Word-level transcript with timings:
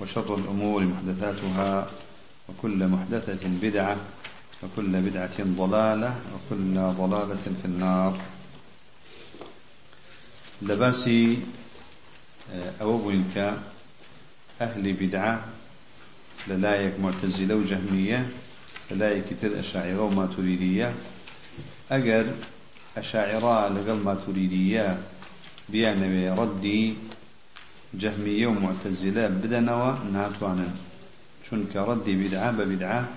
وشر 0.00 0.34
الأمور 0.34 0.82
محدثاتها 0.82 1.90
وكل 2.48 2.88
محدثة 2.88 3.48
بدعة 3.62 3.96
وكل 4.62 5.00
بدعة 5.00 5.38
ضلالة 5.42 6.16
وكل 6.34 6.74
ضلالة 6.74 7.36
في 7.62 7.64
النار. 7.64 8.20
لباسي 10.62 11.38
آه، 12.54 12.72
أوبنك 12.82 13.58
أهل 14.60 14.92
بدعة 14.92 15.44
للايك 16.48 17.00
معتزلة 17.00 17.54
وجهمية 17.54 18.28
للايك 18.90 19.24
كثير 19.30 19.58
أشاعرة 19.58 20.00
وما 20.02 20.26
تريدية 20.36 20.94
أجر 21.90 22.26
أشاعرة 22.96 23.68
لقل 23.68 24.00
ما 24.04 24.14
تريدية 24.26 24.98
بيعني 25.68 26.30
ردي 26.30 26.94
جهمية 27.94 28.46
ومعتزلة 28.46 29.26
بدنوا 29.26 29.92
ناتوانا. 30.12 30.68
شنك 31.50 31.76
ردي 31.76 32.14
بدعة 32.28 32.50
ببدعة 32.50 33.08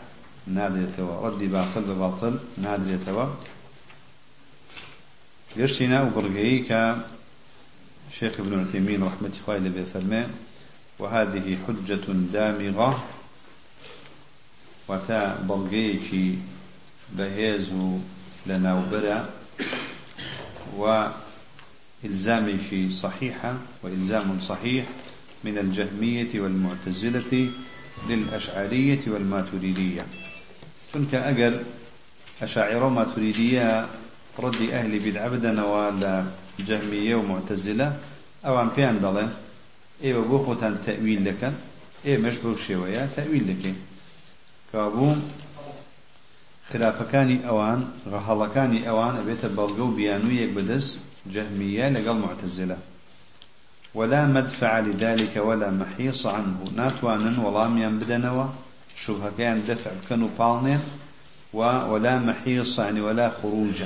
نادر 0.48 0.82
يتوا 0.82 1.28
ردي 1.28 1.48
باطل 1.48 1.82
بباطل 1.82 2.40
نادر 2.58 2.94
يتوا 2.94 3.26
قرشنا 5.58 6.02
وبرقعي 6.04 6.64
شيخ 8.20 8.40
ابن 8.40 8.60
عثيمين 8.60 9.04
رحمة 9.04 9.34
الله 9.48 9.70
بفرماء 9.70 10.30
وهذه 11.00 11.58
حجة 11.68 12.06
دامغة. 12.34 13.04
وتا 14.88 15.48
بلغيكي 15.48 16.40
بهيزو 17.16 18.00
لنا 18.46 18.72
وبرا 18.76 19.30
و 20.78 21.08
إلزام 22.06 22.58
في 22.58 22.90
صحيحة 22.90 23.56
وإلزام 23.84 24.40
صحيح 24.40 24.86
من 25.44 25.58
الجهمية 25.58 26.42
والمعتزلة 26.42 27.50
للأشعرية 28.10 29.00
والماتريدية. 29.08 30.06
تنك 30.94 31.16
أجر 31.16 31.64
أشاعر 32.42 32.90
ماتريدية 32.90 33.88
ردي 34.40 34.74
أهل 34.74 35.00
بدع 35.00 35.28
بدنا 35.28 35.66
ولا 35.66 36.26
جهمية 36.60 37.16
ومعتزلة 37.16 37.98
أو 38.46 38.58
عن 38.58 38.70
بيان 38.76 39.00
ضله 39.00 39.30
إيه 40.04 40.16
بوخوتان 40.16 40.82
تأويل 40.82 41.26
لك؟ 41.26 41.54
إيه 42.06 42.18
مشبه 42.18 42.56
شوية 42.56 43.10
تأويل 43.16 43.48
لك. 43.48 43.74
كابو 44.74 45.16
خلافكاني 46.74 47.48
أوان 47.48 47.90
غهلكاني 48.10 48.90
أوان 48.90 49.16
أبيت 49.16 49.46
بلغو 49.46 49.88
بيانو 49.88 50.30
يك 50.30 50.50
بدس. 50.50 50.98
جهمية 51.26 51.90
لقل 51.90 52.18
معتزلة. 52.18 52.78
ولا 53.94 54.26
مدفع 54.26 54.80
لذلك 54.80 55.38
ولا 55.38 55.72
محيص 55.72 56.26
عنه. 56.26 56.72
ناتوانا 56.76 57.48
ولام 57.48 57.78
ينبدنوا 57.78 58.48
شبه 58.96 59.32
كان 59.38 59.64
دفع 59.68 59.92
كانوا 60.10 60.30
بالنين 60.40 60.80
ولا 61.54 62.20
محيص 62.20 62.80
يعني 62.80 63.02
ولا 63.02 63.30
خروج. 63.30 63.84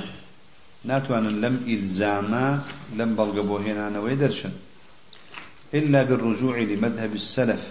ناتوانا 0.84 1.28
لم 1.28 1.64
إلزاما. 1.66 2.60
لم 2.96 3.14
بلغبو 3.14 3.56
هنا 3.56 3.90
نويدرشن 3.90 4.50
إلا 5.74 6.02
بالرجوع 6.02 6.58
لمذهب 6.58 7.14
السلف. 7.14 7.62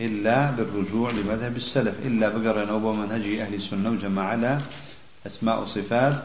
إلا 0.00 0.50
بالرجوع 0.50 1.10
لمذهب 1.10 1.56
السلف. 1.56 1.94
إلا 2.04 2.28
بقرن 2.28 2.68
أو 2.68 2.92
منهج 2.92 3.26
أهل 3.38 3.54
السنة 3.54 3.90
وجمع 3.90 4.22
على 4.22 4.60
أسماء 5.26 5.62
وصفات. 5.62 6.22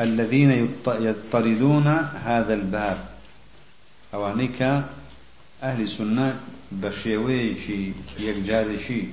الذين 0.00 0.50
يضطردون 0.86 1.86
هذا 2.24 2.54
الباب. 2.54 2.98
أوانيك 4.14 4.62
أهل 5.62 5.88
سنة 5.88 6.36
بشيويشي 6.72 7.92
يكجارشي 8.20 9.04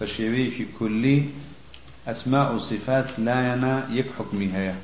بشيويشي 0.00 0.64
كلي 0.78 1.24
أسماء 2.08 2.54
وصفات 2.54 3.18
لا 3.18 3.52
ينا 3.52 3.88
يك 3.90 4.06
حكمها 4.18 4.74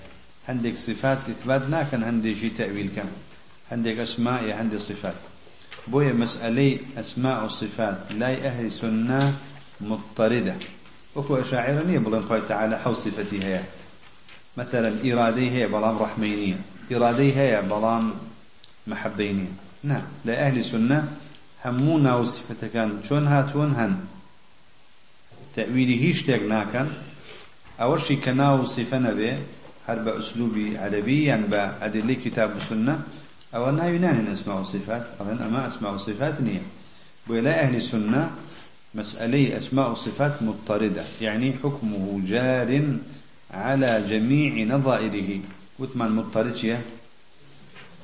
عندك 0.49 0.77
صفات 0.77 1.19
إثبات 1.29 1.63
كان 1.91 2.05
عندي 2.05 2.35
شي 2.35 2.49
تأويل 2.49 2.89
كان. 2.97 3.09
عندك 3.73 3.99
أسماء 3.99 4.51
عندي 4.53 4.79
صفات. 4.79 5.15
بويا 5.89 6.13
مسألة 6.13 6.79
أسماء 6.97 7.45
وصفات 7.45 7.99
لا 8.17 8.47
أهل 8.47 8.71
سنة 8.71 9.35
مضطردة. 9.81 10.57
وكو 11.17 11.37
أشاعرني 11.37 11.99
بلن 11.99 12.43
تعالى 12.49 12.79
حو 12.79 12.95
صفتها 12.95 13.65
مثلا 14.57 15.13
إرادي 15.13 15.51
هي 15.51 15.67
بلام 15.67 15.99
رحمينية 15.99 16.57
إرادي 16.93 17.37
هي 17.37 17.63
بلام 17.63 18.13
محبينية. 18.87 19.53
نعم 19.85 20.03
لأهل 20.25 20.65
سنة 20.65 21.09
همونا 21.65 22.15
وصفة 22.17 22.69
كان 22.75 23.01
شون 23.09 23.27
هاتون 23.27 23.75
هن؟ 23.75 23.97
تأويلي 25.57 26.05
هيش 26.05 26.23
تيقناكن 26.23 26.87
أول 27.81 28.01
شي 28.01 28.17
كناو 28.17 28.65
صفة 28.65 28.99
نبي 28.99 29.37
هرب 29.89 30.09
أسلوبي 30.09 30.79
عربي 30.79 31.25
يعني 31.25 31.47
بأدلة 31.47 32.15
كتاب 32.25 32.57
السنة 32.57 33.01
أو 33.55 33.69
أنها 33.69 33.89
ينان 33.89 34.27
أسماء 34.27 34.61
وصفات 34.61 35.07
أولا 35.21 35.47
أما 35.47 35.67
أسماء 35.67 35.95
وصفات 35.95 36.41
نية. 36.41 36.63
ولا 37.29 37.63
أهل 37.63 37.77
السنة 37.77 38.31
مسألة 38.95 39.59
أسماء 39.59 39.91
وصفات 39.91 40.43
مضطردة 40.43 41.05
يعني 41.21 41.53
حكمه 41.53 42.21
جار 42.27 42.99
على 43.51 44.05
جميع 44.09 44.77
نظائره. 44.77 45.41
وثمان 45.79 46.11
مضطرد 46.13 46.81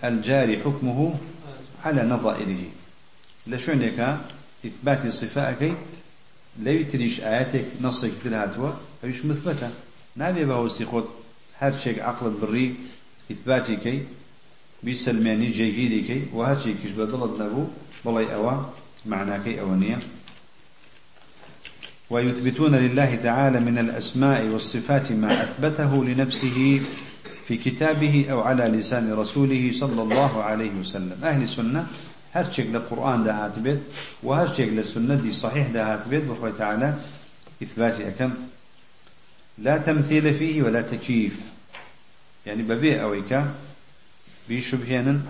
الجاري 0.05 0.59
حكمه 0.59 1.15
على 1.85 2.03
نظائره. 2.03 2.63
لشونك 3.47 4.19
إثبات 4.67 5.07
صفائك. 5.07 5.77
لا 6.63 6.71
يتريش 6.71 7.21
آياتك 7.21 7.65
نصك 7.81 8.11
ثلاثة 8.25 8.77
أيش 9.05 9.25
مثبتة. 9.25 9.71
نابي 10.17 10.45
بهو 10.45 10.69
سيخوت 10.69 11.09
هر 11.59 11.77
شيء 11.77 12.03
عقل 12.03 12.31
بري. 12.31 12.75
إثباتك 13.31 14.07
بسلماني 14.85 15.51
جيجيريك 15.51 16.29
وهر 16.33 16.61
شيء 16.61 16.77
كش 16.85 16.91
بدلت 16.91 17.43
نبو. 17.43 17.65
بلاي 18.05 18.35
أوا 18.35 18.63
معناك 19.07 19.49
أوانية. 19.49 19.99
ويثبتون 22.11 22.75
لله 22.75 23.15
تعالى 23.15 23.61
من 23.61 23.79
الأسماء 23.79 24.47
والصفات 24.47 25.13
ما 25.13 25.43
أثبته 25.43 26.05
لنفسه 26.05 26.81
في 27.49 27.57
كتابه 27.57 28.27
أو 28.31 28.41
على 28.41 28.65
لسان 28.65 29.13
رسوله 29.13 29.73
صلى 29.75 30.03
الله 30.03 30.43
عليه 30.43 30.71
وسلم. 30.81 31.17
أهل 31.25 31.43
السنة 31.43 31.87
هر 32.33 32.53
شيء 32.53 32.71
للقرآن 32.71 33.25
دهات 33.25 33.59
بيت 33.59 33.81
وهر 34.23 34.55
شيء 34.55 34.71
للسنة 34.71 35.15
دي 35.15 35.33
صحيح 35.33 35.67
دهات 35.69 36.09
بيت 36.09 36.25
بخوة 36.25 36.51
تعالى 36.51 36.95
إثبات 37.63 38.01
أكم 38.01 38.31
لا 39.59 39.79
تمثيل 39.79 40.35
فيه 40.35 40.63
ولا 40.63 40.81
تكييف. 40.83 41.37
يعني 42.47 42.63
ببيع 42.63 43.03
أويك 43.03 43.45
بشبهنا 44.51 45.21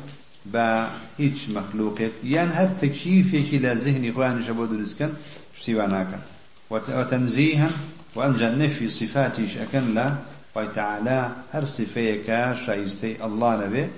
با 0.46 0.90
هیچ 1.18 1.48
مخلوقك 1.48 2.10
يعني 2.24 2.50
هر 2.50 2.68
تكييف 2.80 3.34
لا 3.62 3.74
ذهني 3.74 4.12
خوان 4.12 4.42
شبود 4.42 4.80
رزقا 4.80 5.12
شتيواناكا 5.58 6.33
وتنزيها 6.74 7.70
وأنجل 8.14 8.58
نفي 8.58 8.88
صفاته 8.88 9.46
شأكن 9.46 9.94
لا 9.94 10.14
وتعالى 10.54 11.30
هر 11.52 11.64
صفيك 11.64 12.26
شايستي 12.66 13.24
الله 13.24 13.66
نبي. 13.66 13.88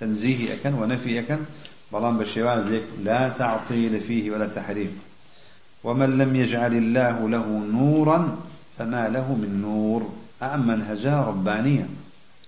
تنزيه 0.00 0.54
أكن 0.54 0.74
ونفي 0.74 1.18
أكن. 1.18 1.38
بلان 1.92 2.18
بشواز 2.18 2.72
لا 3.04 3.28
تعطيل 3.28 4.00
فيه 4.00 4.30
ولا 4.30 4.48
تحريف 4.48 4.90
ومن 5.84 6.18
لم 6.18 6.36
يجعل 6.36 6.72
الله 6.72 7.28
له 7.28 7.46
نورا 7.72 8.36
فما 8.78 9.08
له 9.08 9.34
من 9.34 9.60
نور. 9.62 10.12
أم 10.42 10.66
منهجا 10.66 11.20
ربانيا 11.20 11.88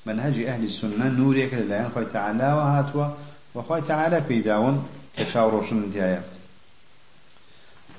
منهج 0.07 0.41
أهل 0.41 0.65
السنة 0.65 1.09
نور 1.09 1.37
يكل 1.37 1.57
الله 1.57 1.89
خوي 1.95 2.05
تعالى 2.05 2.53
وهاتوا 2.53 3.07
وخوي 3.55 3.81
تعالى 3.81 4.23
في 4.29 4.41
داون 4.41 4.89
انتهايا 5.19 6.23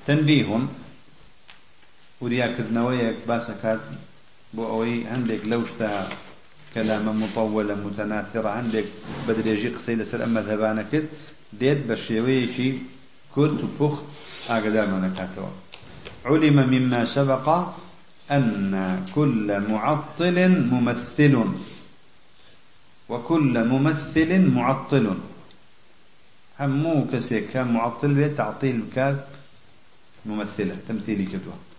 تنبيه 0.08 0.60
وریاکردنەوەیەک 2.22 3.18
باسەکات 3.30 3.84
بۆ 4.56 4.64
ئەوەی 4.72 5.06
هەندێک 5.12 5.42
لەو 5.52 5.62
شتا 5.70 5.92
کەلامە 6.74 7.14
مطولە 7.24 7.76
متەناتڕە 7.84 8.52
هەندێک 8.60 8.88
بە 9.26 9.32
درێژی 9.38 9.74
قسەی 9.76 10.00
لەسەر 10.02 10.20
ئەم 10.24 10.32
مەذهبانە 10.38 10.84
کرد 10.92 11.08
ديت 11.60 11.80
بشيويشي 11.88 12.70
كرت 13.36 13.62
بخت 13.80 14.04
أقدر 14.50 14.88
منكاتوا 14.88 15.50
علم 16.26 16.58
مما 16.74 17.06
سبق 17.06 17.48
أن 18.32 19.06
كل 19.16 19.60
معطل 19.70 20.38
ممثل. 20.72 21.36
وكل 23.10 23.68
ممثل 23.68 24.32
معطل. 24.52 25.18
همو 26.60 27.08
كسيك 27.12 27.58
معطل 27.58 28.14
بيت 28.14 28.38
تعطيل 28.38 28.82
بكات 28.82 29.26
ممثلة 30.26 30.76
تمثيلي 30.88 31.26
كدوة 31.26 31.73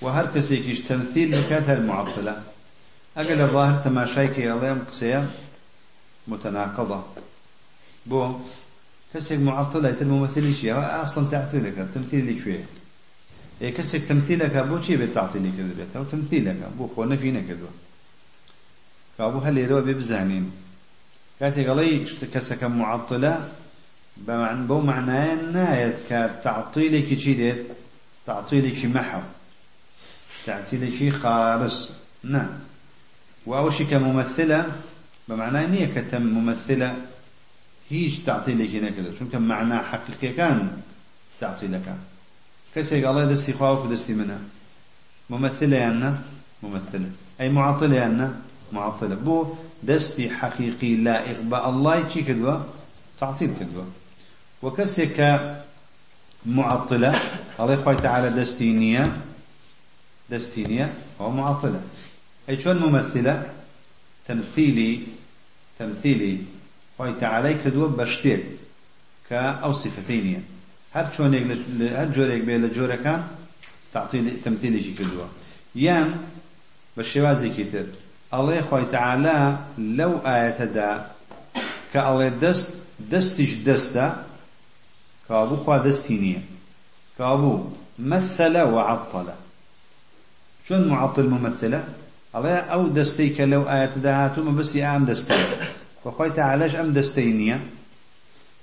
وهر 0.00 0.26
كسيكيش 0.26 0.80
تمثيل 0.80 1.30
بكات 1.30 1.70
المعطلة 1.70 2.42
أقل 3.16 3.40
الظاهر 3.40 3.82
تماشايكي 3.84 4.52
الله 4.52 4.78
قسيا 4.88 5.30
متناقضة 6.28 7.02
بو 8.06 8.34
كسيك 9.14 9.40
معطلة 9.40 9.96
الممثلي 10.00 10.54
شيء 10.54 10.74
أصلا 11.02 11.30
تعطيلك 11.30 11.88
تمثيلي 11.94 12.40
شوية 12.40 12.66
إيه 13.62 13.74
كسيك 13.74 14.04
تمثيلك 14.04 14.56
بو 14.56 14.82
شي 14.82 14.96
بتعطيلي 14.96 15.50
كذا 15.56 15.86
أو 15.96 16.04
تمثيلك 16.04 16.56
بو 16.78 16.88
خو 16.96 17.04
نفينا 17.04 17.40
كذا 17.40 17.70
كابو 19.18 19.38
هل 19.38 19.58
يروا 19.58 19.80
ببزانين 19.80 20.50
كاتي 21.40 21.62
غلي 21.66 22.04
كسك 22.34 22.64
معطلة 22.64 23.48
بمعنى 24.16 24.66
بو 24.66 24.80
معناه 24.80 25.34
نايت 25.34 25.94
كتعطيلك 26.08 27.18
شي 27.18 27.34
ديت 27.34 27.66
تعطيلك 28.26 28.84
محو 28.84 29.20
تعطيلك 30.46 30.94
شي 30.98 31.10
خالص. 31.10 31.90
نعم. 32.24 32.48
وأوشي 33.46 33.84
كممثلة 33.84 34.66
بمعنى 35.28 35.64
إني 35.64 35.86
كتم 35.86 36.22
ممثلة 36.22 36.96
هيج 37.90 38.24
تعطيلك 38.26 38.74
نكذا 38.74 39.18
شو 39.18 39.24
كم 39.32 39.42
معنى 39.42 39.78
حقيقي 39.78 40.32
كان 40.34 40.68
تعطيلك 41.40 41.94
كسي 42.74 43.04
قال 43.04 43.16
الله 43.16 43.32
دستي 43.32 43.52
خواوك 43.52 43.84
ودستي 43.84 44.14
منها. 44.14 44.38
ممثلة 45.30 45.76
يعني 45.76 46.14
ممثلة. 46.62 47.10
أي 47.40 47.48
معطلة 47.48 47.96
يعني 47.96 48.28
معطلة. 48.72 49.14
بو 49.14 49.54
دستي 49.82 50.30
حقيقي 50.30 50.96
لائق 50.96 51.40
بالله 51.40 51.96
يجي 51.96 52.22
كدوة؟ 52.22 52.66
تعطيل 53.18 53.50
كدوة. 53.60 53.86
وكسك 54.62 55.18
معطلة 56.46 57.14
الله 57.60 57.94
تعالى 57.94 58.40
دستينية 58.40 59.16
دستينية 60.30 60.94
هو 61.20 61.30
معطلة 61.30 61.80
أي 62.48 62.60
شون 62.60 62.76
ممثلة 62.76 63.50
تمثيلي 64.28 65.00
تمثيلي 65.78 66.38
خوي 66.98 67.12
تعالى 67.12 67.54
كدوة 67.54 67.88
بشتير 67.88 68.44
كأو 69.30 69.72
صفتين 69.72 70.44
هر 70.94 71.12
شونك 71.16 71.58
هر 71.80 72.12
جورك 72.12 72.40
بين 72.40 72.72
جوركان 72.72 73.26
تعطيل 73.92 74.40
تمثيلي 74.44 74.80
شي 74.80 74.92
كدوة 74.92 75.28
يام 75.74 76.16
بشوازي 76.96 77.50
كتير 77.50 77.86
الله 78.34 78.62
خوي 78.62 78.84
تعالى 78.84 79.58
لو 79.78 80.18
آية 80.26 80.64
دا 80.64 81.10
كالله 81.92 82.28
دست 82.28 82.74
دستش 83.00 83.54
دستا 83.54 84.26
كابو 85.28 85.56
خوا 85.56 85.78
دستينية 85.78 86.42
كابو 87.18 87.64
مثل 87.98 88.58
وعطل 88.58 89.28
شون 90.68 90.88
معطل 90.88 91.26
ممثلة؟ 91.28 91.84
الله 92.36 92.56
أو 92.56 92.88
دستيك 92.88 93.40
لو 93.40 93.62
آية 93.62 93.92
دهاتو 93.96 94.42
ما 94.42 94.52
بس 94.58 94.76
أم 94.76 95.04
دستي 95.04 95.34
وخوي 96.04 96.30
تعالى 96.30 96.80
أم 96.80 96.92
دستينية 96.92 97.60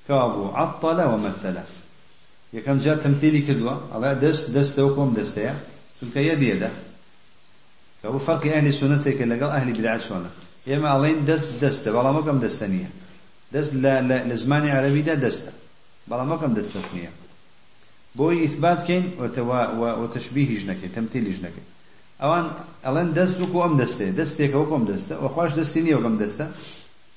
كابو 0.07 0.45
عطل 0.47 1.01
ومثل 1.01 1.57
يكم 2.53 2.79
جاء 2.79 2.95
تمثيلي 2.95 3.41
كدوة 3.41 3.95
الله 3.95 4.13
دست 4.13 4.51
دست 4.51 4.79
وكم 4.79 5.13
دستيا 5.13 5.55
تلك 6.01 6.15
يد 6.15 6.41
يده 6.41 6.71
كابو 8.03 8.17
فرق 8.17 8.45
أهل 8.53 8.67
السنة 8.67 8.97
سيكل 8.97 9.29
لقال 9.29 9.51
أهل 9.51 9.73
بدعة 9.73 9.97
شونه 9.97 10.29
يما 10.67 10.97
ألين 10.97 11.25
دست 11.25 11.63
دست 11.65 11.87
والله 11.87 12.11
ما 12.11 12.21
كم 12.21 12.39
دستنية 12.39 12.89
دست 13.51 13.73
لا 13.73 14.01
لا 14.01 14.23
لزماني 14.27 14.71
عربي 14.71 15.01
ده 15.01 15.13
دسته 15.13 15.51
بلا 16.07 16.23
ما 16.23 16.35
كم 16.37 16.53
دستنية 16.53 17.09
بوي 18.15 18.45
إثبات 18.45 18.81
كين 18.83 19.11
وتشبيه 19.79 20.57
جنكي 20.57 20.87
تمثيل 20.87 21.23
جنكي 21.23 21.63
الان 22.23 23.13
دست 23.13 23.41
وكو 23.41 23.65
ام 23.65 23.77
دسته 23.77 24.09
دستك 24.09 24.55
وكو 24.55 24.75
ام 24.75 24.85
دسته 24.85 25.25
وخواش 25.25 25.53
دستيني 25.53 25.95
وكم 25.95 26.17
دسته 26.17 26.47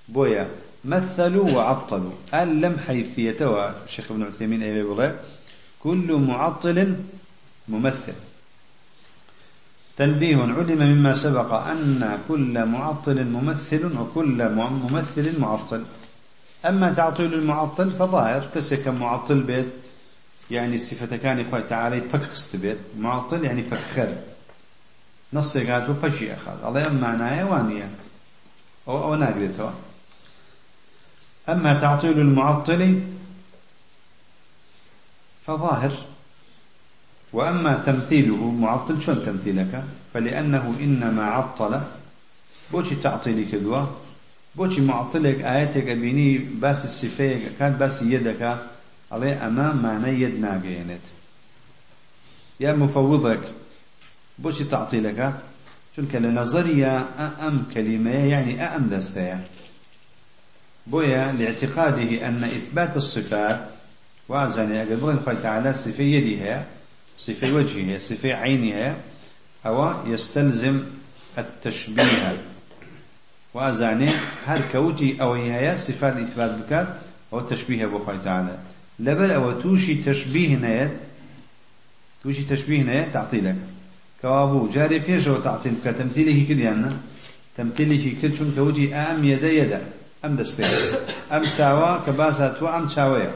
بويا 0.08 0.48
مثلوا 0.84 1.50
وعطلوا 1.50 2.10
ألم 2.34 2.78
حيثيته 2.86 3.50
وشيخ 3.50 4.10
ابن 4.10 4.22
عثيمين 4.22 4.62
أيبي 4.62 4.82
بغير 4.82 5.14
كل 5.82 6.12
معطل 6.12 6.96
ممثل. 7.68 8.12
تنبيه 9.96 10.36
علم 10.36 10.82
مما 10.92 11.14
سبق 11.14 11.54
أن 11.54 12.18
كل 12.28 12.66
معطل 12.66 13.24
ممثل 13.24 13.98
وكل 13.98 14.48
ممثل 14.48 15.40
معطل. 15.40 15.82
أما 16.66 16.92
تعطيل 16.92 17.34
المعطل 17.34 17.90
فظاهر 17.90 18.48
كسك 18.54 18.88
معطل 18.88 19.40
بيت 19.42 19.66
يعني 20.50 20.74
الصفة 20.74 21.16
كان 21.16 21.38
يقول 21.38 21.66
تعالى 21.66 22.00
فكخست 22.00 22.56
بيت 22.56 22.78
معطل 22.98 23.44
يعني 23.44 23.62
فكخر 23.62 24.14
نص 25.36 25.56
قالوا 25.56 25.94
فشي 26.02 26.34
أخذ 26.34 26.64
الله 26.64 26.86
أما 26.86 27.00
معناه 27.00 27.50
وانية 27.50 27.90
أو 28.88 29.04
أو 29.04 29.14
ناقرته 29.14 29.70
أما 31.48 31.80
تعطيل 31.80 32.20
المعطل 32.20 33.00
فظاهر. 35.46 35.92
وأما 37.32 37.82
تمثيله 37.86 38.50
معطل 38.50 39.02
شون 39.02 39.22
تمثيلك؟ 39.22 39.84
فلأنه 40.14 40.76
إنما 40.80 41.24
عطل. 41.24 41.80
بوشي 42.72 42.94
تعطيلي 42.94 43.44
كدوة 43.44 43.96
بوشي 44.54 44.80
معطلك 44.80 45.40
آياتك 45.40 45.88
أبيني 45.88 46.38
باس 46.38 46.84
السفيك 46.84 47.42
كان 47.58 47.72
باس 47.72 48.02
يدك 48.02 48.58
عليه 49.12 49.46
أمام 49.46 49.82
معنى 49.82 50.20
يد 50.22 50.40
ناقينت 50.40 51.04
يا 52.60 52.72
مفوضك. 52.72 53.65
بوشي 54.38 54.64
تعطيلك 54.64 55.32
چونك 55.96 56.14
لنظرية 56.14 57.04
أم 57.40 57.64
كلمة 57.74 58.10
يعني 58.10 58.62
أم 58.62 58.88
دستيا 58.88 59.44
بويا 60.86 61.32
لاعتقاده 61.32 62.28
أن 62.28 62.44
إثبات 62.44 62.96
الصفات 62.96 63.68
وازاني 64.28 64.82
أقل 64.82 64.96
بغن 64.96 65.20
خوي 65.26 65.36
تعالى 65.36 65.74
صفة 65.74 66.02
يدها 66.02 66.66
صفة 67.18 67.52
وجهها 67.52 67.98
صفة 67.98 68.34
عينها 68.34 68.96
أو 69.66 70.06
يستلزم 70.06 70.84
التشبيه 71.38 72.36
وازاني 73.54 74.10
هر 74.46 74.60
كوتي 74.72 75.22
أو 75.22 75.34
هي 75.34 75.76
صفات 75.76 76.16
إثبات 76.16 76.50
بكات 76.50 76.88
أو 77.32 77.40
تشبيه 77.40 77.84
أبو 77.84 77.98
خوي 77.98 78.18
تعالى 78.18 78.58
لبل 78.98 79.30
أو 79.30 79.60
توشي 79.60 79.94
تشبيه 79.94 80.56
نيت 80.56 80.90
توشي 82.22 82.42
تشبيه 82.42 82.82
نيت 82.82 83.14
تعطيلك 83.14 83.56
كوابو 84.22 84.68
جاري 84.68 84.98
بيشو 84.98 85.40
تعطيل 85.40 85.74
كتمثيله 85.84 86.48
كليانا 86.48 86.96
تمثيله 87.56 88.16
كل 88.22 88.36
شون 88.36 88.52
كوجي 88.56 88.94
أم 88.94 89.24
يدا 89.24 89.50
يدا 89.52 89.80
أم 90.24 90.36
دستين 90.36 90.66
أم 91.32 91.44
شاوا 91.56 92.06
كباسات 92.06 92.62
وأم 92.62 92.88
شاوية. 92.88 93.34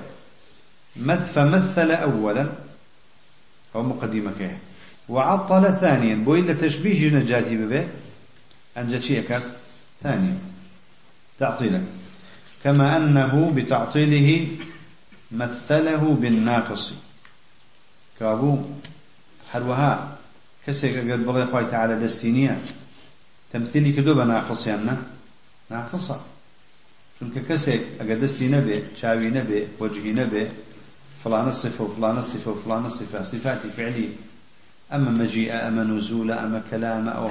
فمثل 1.35 1.91
أولا. 1.91 2.47
أو 3.75 3.83
مقدمة 3.83 4.33
كيه 4.39 4.59
وعطل 5.09 5.77
ثانيا. 5.81 6.15
بويل 6.15 6.59
تشبيه 6.59 7.11
جنجاتي 7.11 7.57
ببه. 7.57 7.89
أنجا 8.77 9.01
شيئك 9.01 9.41
ثانيا. 10.03 10.39
تعطيلا 11.39 11.83
كما 12.65 12.97
أنه 12.97 13.53
بتعطيله 13.57 14.49
مثله 15.33 16.15
بالناقص. 16.15 16.95
كابو 18.21 18.59
كسيك 20.67 20.97
قد 21.11 21.27
بغي 21.27 21.47
خوي 21.47 21.65
تعالى 21.65 21.95
دستينية 22.05 22.59
تمثيلي 23.53 23.93
كدو 23.93 24.15
بناقص 24.15 24.67
يعني 24.67 24.91
ناقصة 25.71 26.21
چونك 27.21 27.39
كسيك 27.49 27.83
أقد 28.01 28.21
دستي 28.21 28.49
نبي 28.49 28.83
شاوي 28.97 29.29
نبي 29.31 29.69
وجهي 29.81 30.13
نبي 30.13 30.49
فلان 31.25 31.49
الصفة 31.49 31.85
وفلان 31.85 32.19
الصفة 32.19 32.51
وفلان 32.51 32.87
الصفة 32.87 33.23
صفات 33.23 33.59
فعلي 33.77 34.09
أما 34.93 35.11
مجيء 35.11 35.53
أما 35.69 35.85
نزول 35.85 36.31
أما 36.31 36.63
كلام 36.71 37.09
أو 37.09 37.31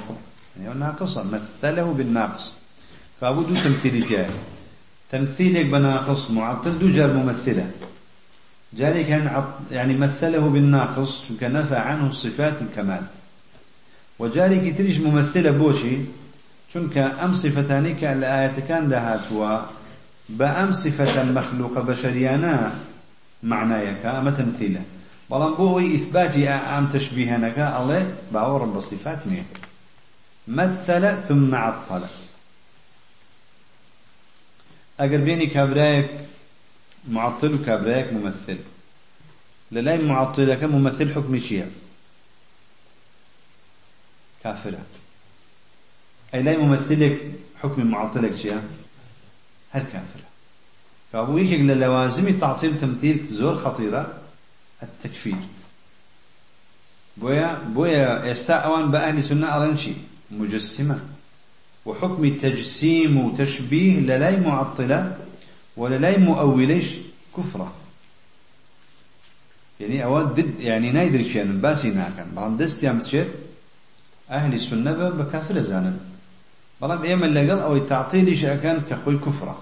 يعني 0.64 0.80
ناقصة 0.80 1.24
مثله 1.24 1.94
بالناقص. 1.94 2.54
فأبو 3.22 3.42
دو 3.42 3.54
تمثيلي 3.56 4.02
تياه 4.02 4.30
تمثيلك 5.12 5.66
بناقص 5.66 6.32
معطل 6.32 6.80
دو 6.80 6.90
جار 6.90 7.14
ممثلة 7.14 7.72
جاري 8.74 9.04
كان 9.04 9.46
يعني 9.72 9.98
مثله 9.98 10.50
بالناقص 10.50 11.24
كان 11.42 11.54
نفى 11.54 11.76
عنه 11.76 12.12
صفات 12.12 12.62
الكمال 12.62 13.04
وجاري 14.20 14.72
تريش 14.72 14.98
ممثلة 14.98 15.52
بوشي 15.52 15.98
چونك 16.74 16.98
أم 16.98 17.34
صفتاني 17.34 17.94
كان 17.94 18.20
لآية 18.20 18.60
كان 18.68 18.90
دهاتوا 18.90 19.60
بأم 20.30 20.72
صفة 20.72 21.24
مخلوق 21.24 21.80
بشريانا 21.80 22.74
معنايك 23.44 24.06
أما 24.06 24.32
تمثيله. 24.32 24.82
ئیثباتی 25.32 26.48
ئام 26.48 26.90
تشبیهەنەکە 26.94 27.66
ئەڵێ 27.78 28.02
باوەڕم 28.34 28.72
بە 28.76 28.82
صفات 28.82 29.22
نییە 29.30 29.46
مثل 30.48 31.04
ثم 31.28 31.56
عطل. 31.56 32.04
ئەگەر 35.00 35.22
بینی 35.28 35.48
کابرایەک 35.56 36.10
معطل 37.08 37.58
کابرایەک 37.66 38.14
ممثل. 38.14 38.60
لە 39.74 39.78
لای 39.78 39.98
معطلەکە 40.12 40.64
ممثل 40.64 41.10
حکمی 41.16 41.42
چییە 41.42 41.68
كافرة. 44.50 44.80
أي 46.34 46.44
لا 46.44 46.58
ممثلك 46.58 47.32
حكم 47.64 47.92
معطلك 47.92 48.36
شيئا. 48.36 48.62
هل 49.72 49.82
كافرة؟ 49.82 50.30
فأبو 51.14 51.38
يكيك 51.38 51.60
للوازم 51.60 52.40
تعطيل 52.40 52.80
تمثيل 52.80 53.26
زور 53.28 53.56
خطيرة؟ 53.56 54.14
التكفير. 54.84 55.36
بويا 57.18 57.60
بويا 57.68 58.26
يستأوان 58.26 58.92
بأهل 58.92 59.24
سنة 59.24 59.56
أرنشي 59.58 59.92
مجسمة. 60.32 61.00
وحكم 61.86 62.26
التجسيم 62.26 63.18
وتشبيه 63.18 64.00
للاي 64.00 64.40
معطلة 64.40 65.18
وللاي 65.78 66.18
مؤوليش 66.18 66.86
كفرة. 67.38 67.74
يعني 69.80 70.04
أواد 70.04 70.26
ضد 70.26 70.60
يعني 70.60 70.92
نايدر 70.92 71.24
شيئا 71.24 71.44
باسي 71.46 71.90
ناكن. 71.90 72.32
بلان 72.32 72.58
دست 72.58 72.84
يام 72.84 73.00
أهل 74.30 74.54
السنة 74.54 75.10
بكافر 75.10 75.60
زانن 75.60 76.00
بلان 76.82 77.02
إيما 77.02 77.28
قال 77.28 77.60
أو 77.60 77.78
تعطيلي 77.78 78.36
شأكان 78.36 78.82
كخوي 78.90 79.18
كفرة. 79.18 79.62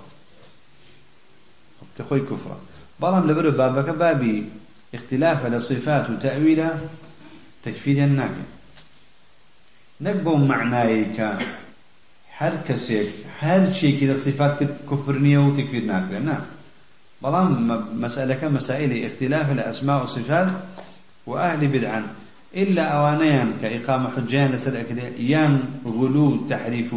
كخوي 1.99 2.19
كفرة. 2.19 2.57
بلان 2.99 3.27
لبرو 3.27 3.51
بابك 3.51 3.89
بابي 3.89 4.45
اختلاف 4.93 5.45
لصفات 5.45 6.09
وتأويلها 6.09 6.79
تكفير 7.63 8.03
الناقل 8.03 8.43
نقبو 10.01 10.35
معنايك 10.35 11.19
هر 12.37 12.55
كسيك 12.67 13.09
هر 13.39 13.71
شيء 13.71 14.01
كده 14.01 14.13
صفات 14.13 14.59
كفرنية 14.91 15.37
وتكفير 15.37 15.83
ناقل 15.83 16.25
نعم 16.25 16.41
بلان 17.23 17.83
مسألة 17.93 18.49
مسائل 18.49 19.05
اختلاف 19.05 19.51
الأسماء 19.51 20.01
والصفات 20.01 20.47
وأهل 21.25 21.67
بدعا 21.67 22.07
إلا 22.55 22.81
أوانيان 22.83 23.53
كإقامة 23.61 24.15
حجان 24.15 24.51
لسر 24.51 24.75
يان 25.19 25.81
غلو 25.85 26.47
تحريف 26.49 26.95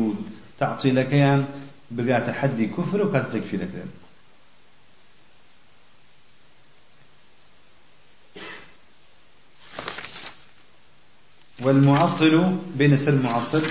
تعطيل 0.58 1.02
كيان 1.02 1.44
بقى 1.90 2.20
تحدي 2.20 2.66
كفر 2.66 3.06
وقد 3.06 3.30
تكفير 3.30 3.60
كده 3.60 3.84
والمعطل 11.60 12.56
بين 12.76 12.96
سر 12.96 13.12
المعطل 13.12 13.62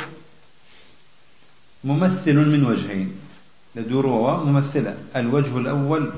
ممثل 1.83 2.36
من 2.36 2.65
وجهين. 2.65 3.12
لدور 3.75 4.43
ممثلة 4.43 4.98
الوجه 5.15 5.57
الأول 5.57 6.13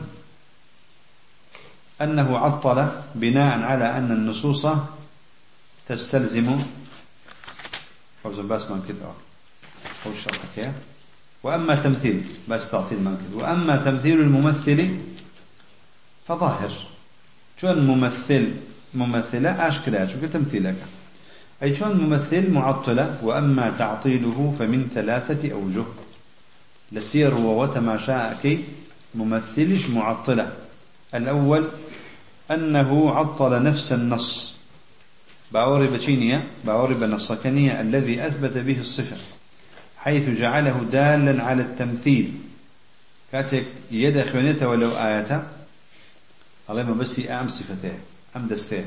أنه 2.01 2.37
عطل 2.37 2.91
بناء 3.15 3.59
على 3.61 3.97
أن 3.97 4.11
النصوص 4.11 4.67
تستلزم 5.91 6.47
حوزن 8.23 8.47
من 8.71 8.81
كده. 8.87 9.05
أو 10.05 10.11
الشرح 10.11 10.71
وأما 11.43 11.75
تمثيل 11.75 12.23
بس 12.49 12.71
تعطيل 12.71 12.97
كده. 12.99 13.43
وأما 13.43 13.75
تمثيل 13.75 14.21
الممثل 14.21 14.97
فظاهر. 16.27 16.71
شو 17.61 17.73
ممثل 17.73 18.53
ممثلة 18.93 19.67
أشكلها؟ 19.67 20.07
شو 20.07 20.25
تمثيلك. 20.33 20.75
أي 21.63 21.75
شون 21.75 21.97
ممثل 21.97 22.51
معطلة؟ 22.51 23.19
وأما 23.23 23.69
تعطيله 23.69 24.55
فمن 24.59 24.89
ثلاثة 24.93 25.51
أوجه. 25.51 25.85
لسير 26.91 27.35
وتماشاء 27.35 28.63
ممثلش 29.15 29.85
معطلة. 29.85 30.53
الأول 31.15 31.67
أنه 32.51 33.11
عطل 33.11 33.63
نفس 33.63 33.91
النص. 33.91 34.60
باوري 35.53 35.87
بشينية 35.87 36.43
باوري 36.65 36.93
بنصكنية 36.93 37.81
الذي 37.81 38.27
أثبت 38.27 38.57
به 38.57 38.79
الصفة 38.79 39.17
حيث 39.97 40.29
جعله 40.29 40.83
دالا 40.91 41.43
على 41.43 41.61
التمثيل. 41.61 42.33
كاتك 43.31 43.65
يد 43.91 44.25
خيونته 44.25 44.67
ولو 44.67 44.91
آية 44.91 45.43
الله 46.69 46.83
ما 46.83 46.93
بس 46.93 47.21
أم 47.29 47.47
صفته 47.47 47.93
أم 48.35 48.47
دسته. 48.47 48.85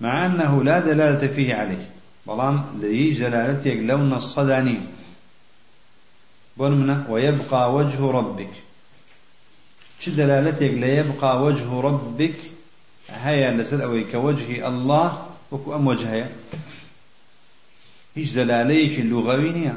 مع 0.00 0.26
أنه 0.26 0.64
لا 0.64 0.78
دلالة 0.78 1.26
فيه 1.26 1.54
عليه 1.54 1.90
بلان 2.26 2.64
لي 2.80 3.12
جلالتك 3.12 3.76
لون 3.76 4.12
الصداني 4.12 4.78
بنمنا 6.56 7.06
ويبقى 7.08 7.74
وجه 7.74 8.10
ربك. 8.10 8.50
شو 10.00 10.10
دلالتك 10.10 10.62
ليبقى 10.62 11.42
وجه 11.42 11.80
ربك؟ 11.80 12.34
هيا 13.10 13.50
لسر 13.50 13.84
أوي 13.84 14.04
كوجه 14.04 14.68
الله 14.68 15.31
وكو 15.52 15.74
أم 15.74 15.86
وجهها 15.86 16.28
هيج 18.16 18.34
دلاليك 18.34 18.98
اللغوية 18.98 19.76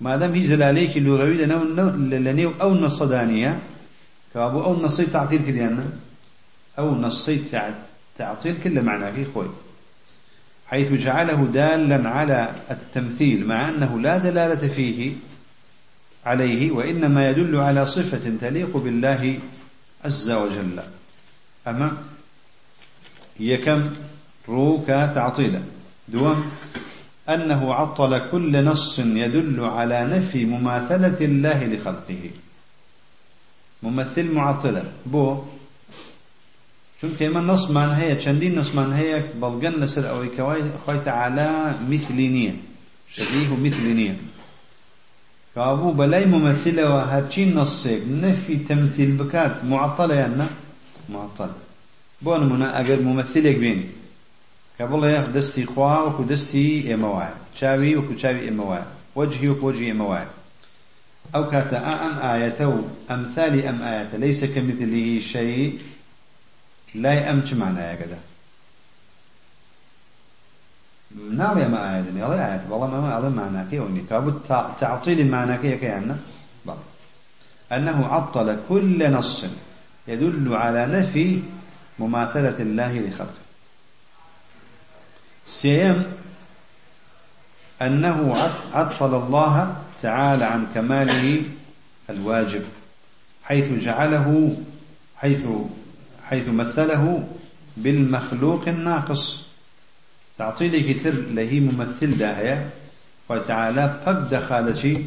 ما 0.00 0.16
دام 0.16 0.34
هيج 0.34 0.46
دلاليك 0.46 0.96
اللغوية 0.96 1.44
لنيو 2.18 2.52
أو 2.60 2.74
نصدانية 2.74 3.58
كابو 4.34 4.64
أو 4.64 4.82
نصي 4.82 5.06
تعطيل 5.06 5.42
كديانا 5.42 5.86
أو 6.78 6.94
نصي 6.94 7.38
تعطيل 7.38 7.74
تعطيل 8.16 8.56
كل 8.64 8.82
معنى 8.82 9.12
في 9.12 9.24
خوي 9.32 9.50
حيث 10.66 10.92
جعله 10.92 11.44
دالا 11.44 12.08
على 12.08 12.54
التمثيل 12.70 13.46
مع 13.46 13.68
أنه 13.68 14.00
لا 14.00 14.18
دلالة 14.18 14.68
فيه 14.68 15.12
عليه 16.26 16.70
وإنما 16.70 17.30
يدل 17.30 17.56
على 17.56 17.86
صفة 17.86 18.36
تليق 18.40 18.76
بالله 18.76 19.38
عز 20.04 20.30
وجل. 20.30 20.80
أما 21.68 21.92
يكم 23.40 23.90
روكا 24.54 25.06
تعطيلا. 25.16 25.62
دوام 26.08 26.38
أنه 27.28 27.74
عطل 27.74 28.12
كل 28.32 28.64
نص 28.64 28.98
يدل 28.98 29.58
على 29.76 29.98
نفي 30.12 30.44
مماثلة 30.44 31.18
الله 31.28 31.58
لخلقه. 31.72 32.22
ممثل 33.82 34.26
معطلة 34.38 34.82
بو 35.06 35.24
چونکە 37.02 37.22
ئێمە 37.26 37.42
نەسمان 37.50 37.90
هەیە 37.98 38.16
چەندین 38.22 38.52
نەسمان 38.58 38.90
هەیە 38.98 39.18
بەڵگەن 39.40 39.74
لەسەر 39.82 40.04
ئەوەی 40.10 40.30
کەوای 40.36 40.62
خۆی 40.82 41.00
تەعالا 41.06 41.48
مثلی 41.90 42.28
نییە. 42.36 42.54
شەبیه 43.14 43.48
و 43.52 43.56
مثلی 43.64 43.94
نییە. 44.00 44.16
کابوو 45.54 45.96
بەلای 46.00 46.26
ممثلەوە 46.34 47.00
هەرچی 47.12 47.44
نەسێک 47.56 48.02
نەفی 48.22 48.56
تەمثیل 48.68 49.12
بکات 49.20 49.54
معطلە 49.70 50.14
یان 50.22 50.34
نە 50.40 50.46
معطل. 51.14 51.52
بۆ 52.24 52.32
نمونە 52.42 52.68
ئەگەر 52.76 53.00
ممثلێک 53.08 53.56
بینی. 53.62 53.86
بڵێ 54.90 55.12
دەستی 55.36 55.64
خوا 55.72 55.92
وەکو 56.06 56.22
دەستی 56.32 56.68
ئێمە 56.88 57.10
وایە 57.14 57.36
چاوی 57.58 57.96
وەکو 57.98 58.14
چاوی 58.22 58.46
ئێمە 58.48 58.64
وایە 58.70 58.86
وجهی 59.18 59.48
وەکو 59.48 59.64
وجهی 59.68 59.90
ئێمە 59.92 60.06
وایە 60.10 60.30
ئەو 61.34 61.44
کاتە 61.52 61.78
ئەم 61.86 62.14
ئاەتە 62.24 62.66
و 62.72 62.76
ئەمثالی 63.10 63.62
ئەم 63.66 63.78
ئاەتە 63.86 64.16
لەیس 64.22 64.40
کەمثله 64.54 65.20
شەیء 65.32 65.80
لا 66.94 67.14
چ 67.46 67.52
معنى 67.60 67.96
كذا 68.00 68.18
ناڵێ 71.38 71.62
ئەمە 71.64 71.78
ئاەتنی 71.84 72.20
ئەڵێ 72.24 72.38
ئاەت 72.44 72.62
بەڵام 72.70 72.92
ئەمە 72.96 73.10
ئەڵێ 73.14 73.30
معناکەیەوەنی 73.40 74.02
کابوت 74.10 74.36
تعطيل 74.80 75.18
معناكي 75.34 75.76
كأنه 75.82 76.16
بل 76.66 76.78
أنه 77.72 77.98
عطل 78.14 78.48
كل 78.68 79.00
نص 79.16 79.44
يدل 80.08 80.54
على 80.62 80.82
نفي 80.86 81.28
مماثلة 81.98 82.58
الله 82.66 82.92
لخلقه 83.06 83.41
سيم 85.46 86.04
أنه 87.82 88.36
عطل 88.72 89.14
الله 89.14 89.76
تعالى 90.02 90.44
عن 90.44 90.66
كماله 90.74 91.42
الواجب 92.10 92.62
حيث 93.44 93.84
جعله 93.84 94.56
حيث 95.16 95.40
حيث 96.24 96.48
مثله 96.48 97.28
بالمخلوق 97.76 98.68
الناقص. 98.68 99.42
تعطيلي 100.38 100.94
كتر 100.94 101.10
لهي 101.10 101.60
ممثل 101.60 102.18
داهية 102.18 102.70
وتعالى 103.28 104.00
فقد 104.06 104.36
خالتي 104.48 105.06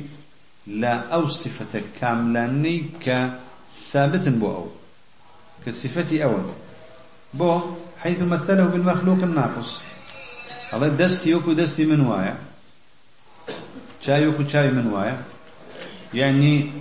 لا 0.68 0.94
أو 1.14 1.28
صفة 1.28 1.82
كاملاني 2.02 2.86
كثابت 3.02 4.28
بو 4.30 4.48
أو 4.48 4.68
كصفة 5.66 6.24
أول 6.24 6.46
بو 7.34 7.62
حيث 8.02 8.22
مثله 8.22 8.64
بالمخلوق 8.64 9.24
الناقص. 9.24 9.80
الله 10.74 10.88
دستي 10.88 11.30
يوكو 11.30 11.54
دستي 11.54 11.86
من 11.86 12.00
وايا 12.00 12.36
شاي 14.02 14.24
يوكو 14.24 14.48
شاي 14.48 14.72
من 14.72 14.88
وايا 14.88 15.18
يعني 16.14 16.72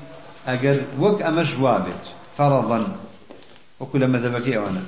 ئەگەر 0.49 0.77
وەک 1.03 1.19
ئەمە 1.27 1.45
ژوابێت 1.53 2.03
فەڕەڵەن 2.37 2.85
وەکو 3.81 3.97
لە 4.03 4.07
مەدەبەکەی 4.15 4.57
ئەوانە 4.57 4.85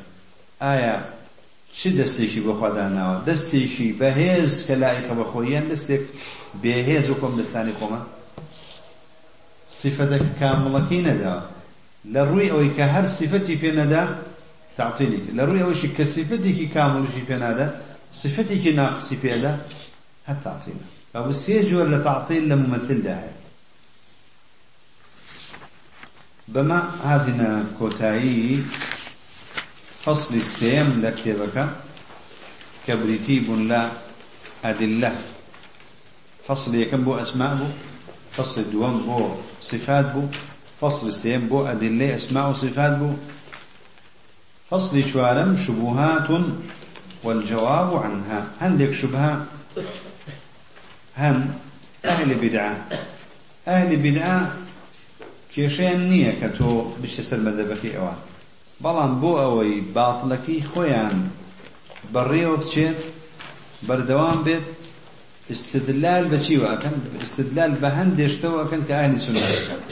ئایا 0.64 0.96
چ 1.78 1.80
دەستێکی 2.00 2.40
بۆ 2.44 2.52
خۆداناوە 2.60 3.16
دەستێکی 3.28 3.88
بەهێز 4.00 4.52
کە 4.66 4.74
لایقە 4.82 5.14
بەخۆیان 5.18 5.64
دەستێک 5.72 6.04
بێهێز 6.62 7.06
و 7.10 7.18
کۆم 7.20 7.32
دەستانی 7.40 7.74
خۆمە؟ 7.78 8.00
صفەتە 9.80 10.18
کامڵەکەی 10.40 11.02
نەداوە 11.08 11.42
لە 12.14 12.22
ڕووی 12.28 12.52
ئەوەی 12.52 12.70
کە 12.76 12.84
هەر 12.94 13.06
صفەتی 13.18 13.56
پێ 13.62 13.70
نەدا 13.80 14.02
تعطیلی 14.78 15.20
لە 15.36 15.42
ڕووی 15.48 15.62
ئەوەشی 15.64 15.88
کە 15.96 16.04
صفەتێکی 16.14 16.66
کامڵشی 16.74 17.22
پێ 17.28 17.36
نادا 17.44 17.66
هەر 20.28 20.38
تعطیلە 20.44 20.86
ئەو 21.14 21.32
سێ 21.42 21.56
جۆر 21.70 21.86
لە 21.94 21.98
تعطیل 22.08 22.42
لە 22.50 22.56
ممثلدا 22.62 23.14
هەیە 23.22 23.46
بما 26.54 26.80
هاتنا 27.04 27.64
كوتاي 27.78 28.62
فصل 30.04 30.34
السيم 30.34 30.88
لكتبك 31.02 31.68
كبريتي 32.86 33.38
بن 33.40 33.68
لا 33.68 33.90
أدلة. 34.64 35.12
فصل 36.48 36.74
يكن 36.74 37.04
بو 37.04 37.14
أسماء 37.14 37.54
بو؟ 37.54 37.66
فصل 38.32 38.60
الدوام 38.60 39.06
بو 39.06 39.34
صفات 39.62 40.12
بو. 40.12 40.22
فصل 40.80 41.08
السيم 41.08 41.48
بو 41.48 41.66
أدلة 41.66 42.14
أسماء 42.14 42.50
وصفات 42.50 42.98
بو. 42.98 43.10
فصل 44.70 45.04
شوارم 45.04 45.56
شبهات 45.66 46.30
والجواب 47.26 47.90
عنها. 48.04 48.38
عندك 48.62 48.92
شبهة 48.92 49.44
هن 51.16 51.38
أهل 52.04 52.34
بدعة. 52.34 52.76
أهل 53.68 53.96
بدعة 53.96 54.66
کێشەیان 55.56 56.00
نییە 56.10 56.32
کە 56.40 56.48
تۆ 56.56 56.70
بشتە 57.02 57.22
سەر 57.28 57.40
مەدەبەکەی 57.46 57.96
ئەوان 57.96 58.18
بەڵام 58.82 59.12
بۆ 59.22 59.32
ئەوەی 59.42 59.74
باتڵەکەی 59.96 60.66
خۆیان 60.70 61.16
بەڕێوە 62.12 62.56
بچێت 62.62 63.00
بەردەوام 63.88 64.38
بێت 64.46 64.66
استدلال 65.54 66.24
بەچیوە 66.32 66.66
ئەەکەن 66.72 66.96
استدلال 67.24 67.72
بە 67.82 67.88
هەندێشتەوە 67.98 68.58
ئەەکەن 68.60 68.82
کە 68.88 68.94
ئاهلی 68.98 69.20
سنەکەن 69.24 69.82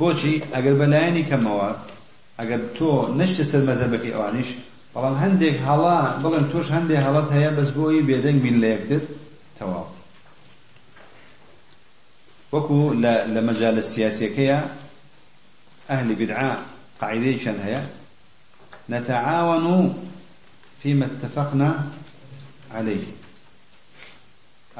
بۆچی؟ 0.00 0.34
ئەگەر 0.54 0.74
بەلایەنی 0.80 1.28
کەمەوە 1.30 1.70
ئەگەر 2.38 2.60
تۆ 2.76 2.90
نشتە 3.18 3.44
سەر 3.50 3.62
مەدەبەکەی 3.70 4.14
ئەوانیش 4.14 4.50
بەڵام 4.96 5.16
هەندێک 5.24 5.56
هەڵا 5.68 5.96
بڵێن 6.22 6.46
تۆش 6.52 6.66
هەندێک 6.76 7.00
هەڵەت 7.06 7.28
هەیە 7.36 7.50
بەس 7.56 7.68
بۆی 7.76 8.04
بێدەنگ 8.08 8.38
بین 8.44 8.56
لە 8.62 8.68
یەکتر 8.74 9.02
تەواو 9.58 9.86
وەکو 12.52 12.78
لە 13.34 13.40
مەجال 13.48 13.76
سیاسیەکەیە 13.92 14.58
ئەهلی 15.90 16.14
بدعا 16.20 16.50
قاعدەیەکیان 17.00 17.58
هەیە 17.66 17.82
نتعاون 18.92 19.66
فيما 20.80 21.06
اتفقنا 21.06 21.70
عليه 22.76 23.06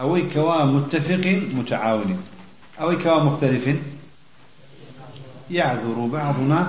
أوي 0.02 0.22
كوا 0.34 0.64
متفق 0.64 1.24
متعاون 1.58 2.10
أوي 2.80 2.96
كوا 3.02 3.18
مختلف 3.28 3.64
يعذر 5.50 5.98
بعضنا 6.16 6.60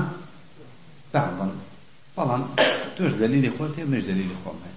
بعضا 1.14 1.48
طبعا 2.18 2.48
توش 2.98 3.12
دليل 3.12 3.54
إخوتي 3.54 3.84
مش 3.84 4.04
دليل 4.04 4.30
إخوتي 4.38 4.72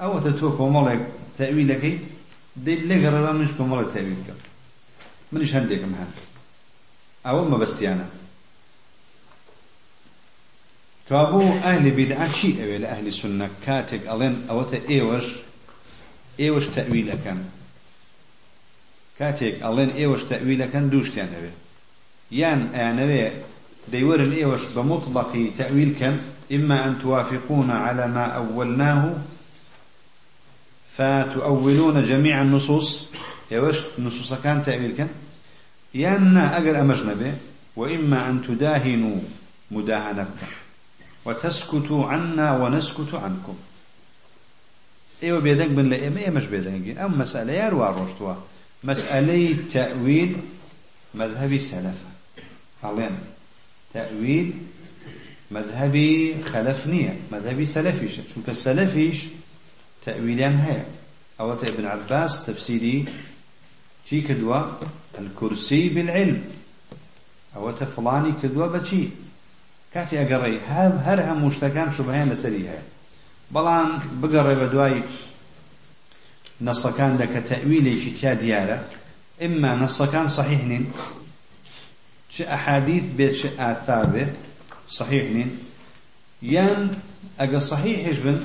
أو 0.00 0.18
تتوكو 0.18 0.68
مالك 0.68 1.00
تأويلك 1.38 2.00
دليل 2.56 2.88
لك 2.88 3.04
مش 3.40 3.48
كمالك 3.58 3.92
تأويلك 3.92 4.28
منش 5.32 5.52
هەندێکم 5.54 5.92
هەن 5.98 6.10
ئەوە 7.26 7.42
مەبەستیانە. 7.52 8.06
کابوو 11.08 11.60
ئەهلی 11.64 11.90
بیدعا 11.98 12.26
چی 12.36 12.50
ئەوێ 12.60 12.78
لە 12.82 12.88
ئەهلی 12.92 13.12
سنە؟ 13.20 13.48
کاتێک 13.66 14.02
ئەڵێن 14.10 14.34
ئەوەتە 14.48 14.78
ئێوەش 14.90 15.26
ئێوەش 16.40 16.66
تەویلەکەن 16.76 17.38
کاتێک 19.18 19.56
ئەڵێن 19.64 19.90
ئێوەش 19.98 20.22
تەویلەکەن 20.30 20.84
دووشتیان 20.92 21.30
ئەوێ. 21.34 21.52
یان 22.40 22.60
ئەیانەوێ 22.74 23.24
دەیوەرن 23.92 24.32
ئێوەش 24.38 24.62
بە 24.74 24.82
مطلقی 24.92 25.44
تەویلکەن 25.58 26.16
إما 26.52 26.84
أن 26.84 26.98
توافقون 27.02 27.70
على 27.70 28.06
ما 28.06 28.24
أولناه 28.24 29.14
فتؤولون 30.96 32.04
جميع 32.04 32.42
النصوص. 32.42 33.06
يوش 33.50 33.78
نصوص 33.98 34.34
كان 34.34 34.62
تأويل 34.62 34.92
كان؟ 34.96 35.08
يانا 35.94 36.58
أجر 36.58 36.80
أمجنا 36.80 37.14
به 37.14 37.34
وإما 37.76 38.28
أن 38.28 38.42
تداهنوا 38.42 39.16
مداهنتك 39.70 40.52
وتسكتوا 41.24 42.06
عنا 42.06 42.56
ونسكت 42.56 43.14
عنكم. 43.14 43.56
إيوه 45.22 45.40
بيدنك 45.40 45.70
بن 45.70 45.88
لا 45.88 45.96
إيه 45.96 46.30
مش 46.30 46.44
بيدنك 46.44 46.98
أم 46.98 47.18
مسألة 47.18 47.52
يا 47.52 47.68
روى 47.68 47.88
رشتوا 47.88 48.34
مسألة 48.84 49.56
تأويل 49.72 50.36
مذهبي 51.14 51.58
سلف. 51.58 51.96
علين 52.84 53.18
تأويل 53.94 54.52
مذهبي 55.50 56.42
خلفنية 56.42 57.16
مذهبي 57.32 57.66
سلفيش 57.66 58.14
شو 58.34 58.42
كالسلفيش 58.46 59.24
تأويلان 60.04 60.58
هي 60.58 60.82
أو 61.40 61.52
ابن 61.52 61.86
عباس 61.86 62.46
تفسيري 62.46 63.06
چی 64.06 64.22
کردووە؟ 64.22 64.62
الكرسي 65.18 65.88
بالعلم. 65.88 66.42
تە 67.54 67.84
فڵانی 67.96 68.32
کردووە 68.42 68.68
بەچی 68.74 69.02
کاتی 69.92 70.16
ئەگەڕێی 70.16 70.58
هەر 71.06 71.20
هەموو 71.28 71.54
شتەکان 71.56 71.88
شوبهیان 71.96 72.28
لەسەری 72.32 72.66
هەیە. 72.70 72.82
بەڵام 73.54 73.88
بگەڕێ 74.22 74.54
بە 74.60 74.66
دوای 74.72 75.02
نەسەکان 76.66 77.12
لە 77.20 77.26
کە 77.32 77.40
تەویلێکی 77.50 78.12
تیا 78.18 78.34
دیارە. 78.42 78.78
ئما 79.44 79.72
نەسەکان 79.82 80.28
صحیح 80.28 80.62
نین. 80.70 80.86
چه 82.32 82.42
ئەحادیث 82.52 83.06
بێت. 83.18 84.32
چه 84.90 85.04
ئاثار 85.04 85.08
بێت 85.08 85.22
صحیح 85.22 85.22
نین 85.34 85.50
یان 86.42 86.96
ئەگە 87.40 87.58
صحیحش 87.58 88.18
بن؟ 88.18 88.44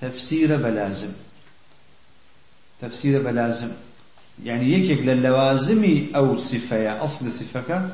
تفسير 0.00 0.56
بلازم. 0.56 1.14
تفسير 2.80 3.22
بلازم. 3.22 3.70
يعني 4.44 4.72
يكيك 4.72 5.00
للوازمي 5.00 6.08
أو 6.16 6.36
صفة 6.36 7.04
أصل 7.04 7.30
صفك 7.30 7.90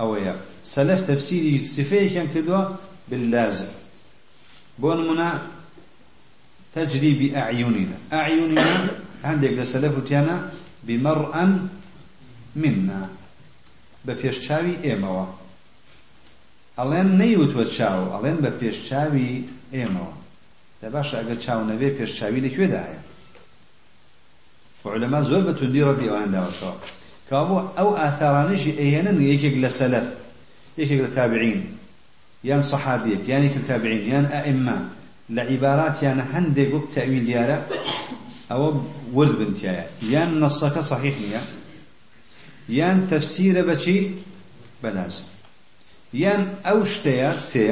أو 0.00 0.16
يا. 0.16 0.36
سلف 0.64 1.10
تفسيري 1.10 1.66
صفة 1.66 2.08
كان 2.08 2.28
كدوا 2.34 2.76
باللازم. 3.08 3.68
بون 4.78 5.08
منا 5.08 5.42
تجري 6.74 7.14
بأعيننا 7.14 7.96
أعيننا 8.12 8.90
عندك 9.24 9.50
لسلف 9.50 10.08
تيانا 10.08 10.52
بمرأ 10.84 11.68
منا. 12.56 13.08
بپێشچاوی 14.06 14.82
ئێمەوە 14.82 15.41
ئەڵێن 16.78 17.08
نەیوتوە 17.20 17.64
چاو 17.76 18.00
ئەڵێن 18.14 18.38
بە 18.44 18.50
پێشچاوی 18.60 19.32
ئێمەوە. 19.74 20.12
دە 20.80 20.88
باشە 20.94 21.14
ئەگەر 21.20 21.38
چاو 21.44 21.60
نەبێ 21.70 21.88
پێشچاوی 21.98 22.44
لەکوێدا 22.46 22.80
هەیە؟ 22.88 23.00
وعلماء 24.84 25.22
زۆر 25.30 25.42
بە 25.46 25.52
توندی 25.58 25.84
ڕەبی 25.88 26.08
ئەوان 26.10 26.30
داوەتەوە. 26.34 26.74
کابوو 27.30 27.58
ئەو 27.76 27.88
ئاثارانشی 28.00 28.72
ئەهێنن 28.80 29.18
یەکێک 29.30 29.54
لە 29.64 29.70
سەلەف 29.78 30.06
یەکێک 30.80 31.00
لە 31.04 31.10
تابعین. 31.16 31.60
یان 32.48 32.62
صحابیەک 32.70 33.22
یان 33.32 33.42
یەکێک 33.46 33.64
تابعین 33.70 34.02
یان 34.12 34.26
ئەئمە. 34.34 34.78
لە 35.36 35.42
عیباراتیانە 35.50 36.24
هەندێک 36.34 36.68
وەک 36.74 36.86
تەویل 36.94 37.24
دیارە 37.28 37.58
ئەوە 38.50 38.68
ورد 39.16 39.34
بنتیایە. 39.40 39.86
یان 40.14 40.30
نەسەکە 40.42 40.82
صحیح 40.90 41.16
نییە 41.24 41.42
یان 42.78 42.98
تەفسیرە 43.10 43.62
بەچی 43.68 43.98
بەلازم 44.82 45.31
شتەیە 46.92 47.30
سێ 47.50 47.66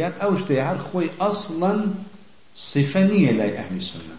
یان 0.00 0.12
ئەو 0.20 0.32
شتەیە 0.40 0.64
هەر 0.70 0.78
خۆی 0.88 1.10
ئەسڵەن 1.20 1.80
صفە 2.70 3.02
نییە 3.10 3.32
لای 3.38 3.52
ئەهلی 3.58 3.82
سنە 3.90 4.16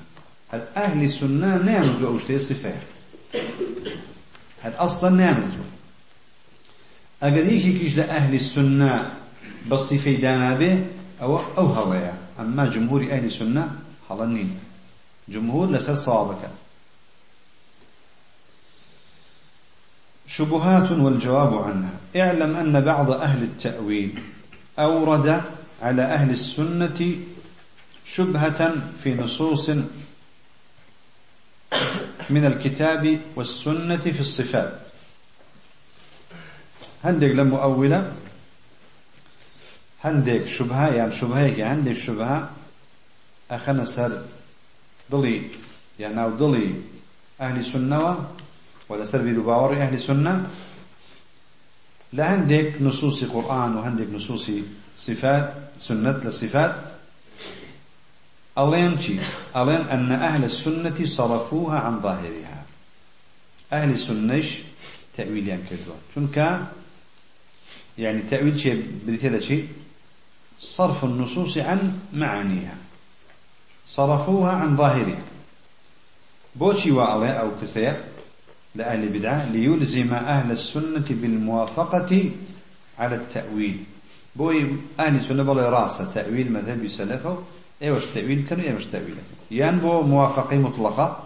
هل 0.54 0.62
أهل 0.78 1.04
السنة 1.04 1.58
نعمل 1.58 2.06
أوشتي 2.06 2.40
صفة 2.40 2.74
هل 4.62 4.74
أصلا 4.74 5.10
نعمل 5.10 5.52
أقل 7.24 7.54
يكي 7.54 7.80
كيش 7.80 7.96
لأهل 7.96 8.34
السنة 8.36 9.12
بالصفة 9.66 10.14
دانا 10.14 10.56
به 10.56 10.86
أو 11.22 11.40
أو 11.58 11.66
هوايا 11.66 12.14
أما 12.40 12.66
جمهور 12.66 13.02
أهل 13.02 13.26
السنة 13.26 13.72
حلنين 14.10 14.60
جمهور 15.30 15.72
لسر 15.72 15.96
صوابك 15.96 16.50
شبهات 20.38 20.92
والجواب 20.92 21.54
عنها. 21.64 21.94
اعلم 22.16 22.56
أن 22.56 22.82
بعض 22.82 23.12
أهل 23.12 23.44
التأويل 23.44 24.20
أورد 24.80 25.42
على 25.82 26.02
أهل 26.02 26.30
السنة 26.30 27.16
شبهة 28.06 28.74
في 29.04 29.16
نصوص 29.16 29.70
من 32.30 32.46
الكتاب 32.46 33.20
والسنة 33.36 33.98
في 33.98 34.20
الصفات. 34.20 34.80
هندق 37.04 37.28
لم 37.28 37.48
مؤولة 37.48 38.12
هندق 40.04 40.46
شبهة 40.46 40.88
يعني 40.88 41.12
شبهة 41.12 41.74
هندق 41.74 41.94
شبهة 41.94 42.50
أخنا 43.52 43.86
سر 43.86 44.22
ضلي 45.12 45.42
يعني 46.00 46.24
أو 46.24 46.30
ضلي 46.30 46.76
أهل 47.42 47.66
سنة 47.66 48.30
ولا 48.90 49.06
سر 49.06 49.40
باور 49.40 49.74
أهل 49.78 50.00
سنة 50.00 50.50
لهندك 52.14 52.82
نصوص 52.82 53.24
قرآن 53.24 53.76
وهندك 53.76 54.08
نصوص 54.14 54.52
صفات 54.98 55.54
سنة 55.78 56.12
للصفات. 56.12 56.76
ألين 58.58 59.00
شي 59.00 59.18
ألين 59.56 59.82
أن 59.90 60.12
أهل 60.12 60.44
السنة 60.44 61.06
صرفوها 61.06 61.80
عن 61.80 62.02
ظاهرها. 62.02 62.66
أهل 63.74 63.92
السنة 63.92 64.44
تأويل 65.18 65.48
يعني 65.48 65.62
كذبا 65.70 65.96
شنك 66.16 66.68
يعني 67.98 68.22
تأويل 68.22 68.60
شيء 68.60 69.00
بريتلا 69.08 69.40
شيء. 69.40 69.68
صرف 70.60 71.04
النصوص 71.04 71.58
عن 71.58 72.00
معانيها. 72.14 72.78
صرفوها 73.90 74.52
عن 74.52 74.78
ظاهرها. 74.78 75.22
بوشي 76.56 76.92
وعلي 76.92 77.40
أو 77.40 77.52
كسيا. 77.62 78.13
لأهل 78.76 79.04
البدعة 79.04 79.50
ليلزم 79.52 80.14
أهل 80.14 80.52
السنة 80.52 81.06
بالموافقة 81.10 82.32
على 83.00 83.16
التأويل. 83.16 83.84
بوي 84.36 84.68
أهل 85.00 85.16
السنة 85.16 85.44
بلا 85.44 85.70
راسة 85.70 86.12
تأويل 86.12 86.52
مذهب 86.52 86.88
سلفه 86.88 87.44
إيوش 87.82 88.06
تأويل 88.06 88.46
كانوا 88.50 88.64
إيوش 88.64 88.86
تأويل. 88.86 89.16
يعني 89.52 89.78
بو 89.78 90.02
موافقة 90.02 90.58
مطلقة 90.58 91.24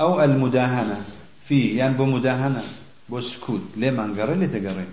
أو 0.00 0.24
المداهنة 0.24 1.04
فيه 1.48 1.78
يعني 1.78 1.94
بو 1.94 2.04
مداهنة 2.04 2.62
بو 3.08 3.20
سكوت. 3.20 3.62
لما 3.76 4.06
نقرأ 4.06 4.34
لتقرأ 4.34 4.84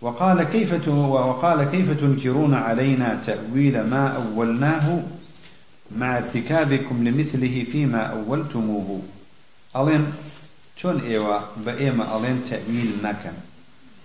وقال 0.00 0.42
كيف 0.42 0.88
وقال 0.88 1.64
كيف 1.64 2.00
تنكرون 2.00 2.54
علينا 2.54 3.20
تأويل 3.26 3.86
ما 3.86 4.08
أولناه؟ 4.08 5.02
مع 5.96 6.18
ارتكابكم 6.18 7.08
لمثله 7.08 7.64
فيما 7.72 8.02
أولتموه. 8.02 9.02
ألين 9.76 10.12
شون 10.76 11.00
إيوا 11.00 11.40
بإيما 11.56 12.16
ألين 12.16 12.44
تأويل 12.44 12.92
نكم 13.02 13.32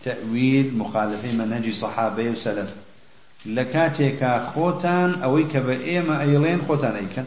تأويل 0.04 0.78
مخالفين 0.78 1.38
منهج 1.38 1.74
صحابة 1.74 2.24
وسلف 2.24 2.70
لكاتيكا 3.46 4.52
خوتان 4.56 5.22
أويك 5.22 5.58
بإيما 5.58 6.22
أيلين 6.22 6.62
خوتان 6.68 6.96
أيكن 6.96 7.24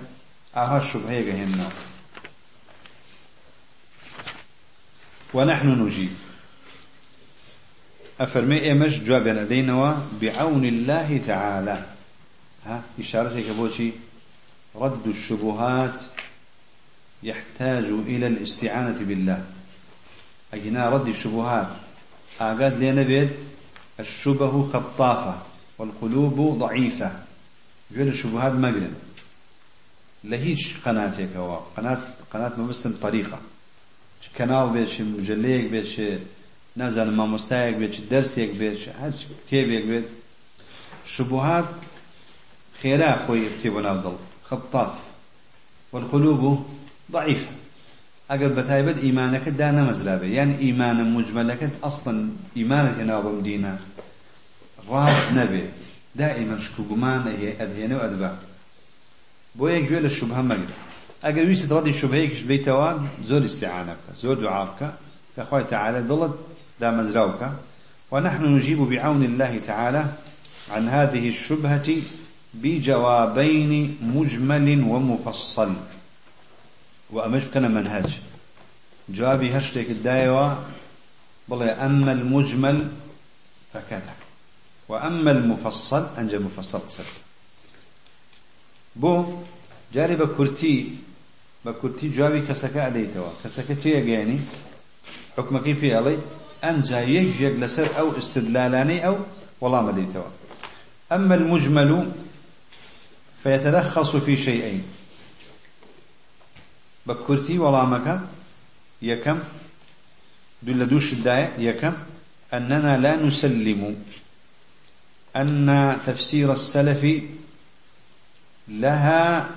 أها 0.56 0.76
الشبهة 0.76 1.20
هنا 1.20 1.68
ونحن 5.34 5.68
نجيب. 5.68 6.10
أفرمي 8.20 8.62
إيمش 8.62 9.00
جواب 9.00 9.28
لدينا 9.28 10.02
بعون 10.22 10.64
الله 10.64 11.20
تعالى 11.26 11.86
ها 12.66 12.82
إشارة 12.98 13.40
كبوشي 13.40 13.90
رد 14.76 15.06
الشبهات 15.06 16.02
يحتاج 17.22 17.84
إلى 17.84 18.26
الاستعانة 18.26 18.98
بالله. 18.98 19.44
أجنا 20.54 20.88
رد 20.88 21.08
الشبهات. 21.08 21.68
أقاد 22.40 22.82
لنا 22.82 23.02
بيد 23.02 23.30
الشبه 24.00 24.72
خطافة 24.72 25.42
والقلوب 25.78 26.58
ضعيفة. 26.58 27.12
جل 27.90 28.08
الشبهات 28.08 28.52
مقرن 28.52 28.94
لهيش 30.24 30.76
قناتك 30.84 31.28
هو 31.36 31.56
قناة 31.76 32.00
قناة 32.32 32.52
مبسم 32.58 32.92
طريقة. 33.02 33.38
كنال 34.38 34.70
بيش 34.70 35.00
مجليك 35.00 35.70
بيش 35.70 36.00
نزل 36.76 37.10
ما 37.10 37.26
مستايق 37.26 37.76
بيش 37.76 38.00
درسيك 38.00 38.50
بيش 38.50 38.88
هاد 38.88 39.14
كتابيك 39.46 39.84
بيش 39.84 40.04
شبهات 41.06 41.64
خيرا 42.82 43.26
خوي 43.26 43.48
كتابنا 43.58 43.92
أفضل 43.92 44.16
خطاف 44.54 44.92
والقلوب 45.92 46.66
ضعيفة. 47.12 47.46
أقل 48.30 48.48
بتايبد 48.48 48.98
إيمانك 48.98 49.48
دانا 49.48 49.82
مزلابة. 49.82 50.26
يعني 50.26 50.58
إيمانا 50.58 51.02
مجملك 51.02 51.70
أصلا 51.84 52.28
إيمانك 52.56 52.98
ناظم 53.00 53.40
دينا. 53.40 53.78
راس 54.88 55.32
نبي. 55.32 55.64
دائما 56.16 56.58
شكوكمان 56.58 57.26
أذهن 57.60 57.92
وأدبا 57.92 58.36
بو 59.54 59.68
يقول 59.68 60.04
الشبهة 60.04 60.42
مقر 60.42 60.70
أقل 61.24 61.46
ويسد 61.46 61.72
ردي 61.72 61.90
الشبهة 61.90 62.46
بيتوان 62.46 63.08
زور 63.26 63.44
استعانك 63.44 63.96
زور 64.16 64.34
دعاك 64.34 64.94
كأخوة 65.36 65.62
تعالى 65.62 66.00
ضلت 66.00 66.34
دا 66.80 66.90
مزراوك. 66.90 67.42
ونحن 68.10 68.44
نجيب 68.44 68.78
بعون 68.78 69.24
الله 69.24 69.58
تعالى 69.66 70.06
عن 70.70 70.88
هذه 70.88 71.28
الشبهة 71.28 71.88
بجوابين 72.54 73.98
مجمل 74.02 74.82
ومفصل. 74.82 75.72
وأمش 77.10 77.42
كان 77.54 77.70
منهج. 77.74 78.18
جوابي 79.08 79.58
هشتك 79.58 79.90
الدايوة. 79.90 80.64
بل 81.48 81.62
أما 81.62 82.12
المجمل 82.12 82.88
فكذا. 83.74 84.14
وأما 84.88 85.30
المفصل 85.30 86.06
أنجى 86.18 86.38
مفصل 86.38 86.78
قصر 86.78 87.04
بو 88.96 89.24
جاري 89.94 90.16
بكرتي 90.16 90.90
بكرتي 91.64 92.08
جوابي 92.08 92.40
كسكا 92.40 92.86
أديتوا 92.86 93.28
كسكا 93.44 93.74
تيا 93.74 94.00
يعني 94.00 94.38
حكم 95.38 95.58
كيف 95.58 95.84
علي 95.84 96.18
أنجى 96.64 96.96
يجيك 96.96 97.52
لسر 97.52 97.98
أو 97.98 98.18
استدلالاني 98.18 99.06
أو 99.06 99.16
والله 99.60 99.82
ما 99.82 99.92
ديتوا 99.92 100.22
أما 101.12 101.34
المجمل 101.34 102.12
فيتلخص 103.44 104.16
في 104.16 104.36
شيئين. 104.36 104.82
بكرتي 107.06 107.58
ولامك 107.58 108.20
يكم 109.02 109.38
دل 110.62 110.88
دوش 110.88 111.12
الداية 111.12 111.52
يكم 111.58 111.92
أننا 112.54 112.96
لا 112.96 113.16
نسلم. 113.16 113.96
أن 115.36 115.98
تفسير 116.06 116.52
السلف 116.52 117.22
لها 118.68 119.50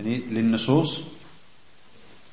يعني 0.00 0.16
للنصوص 0.16 1.00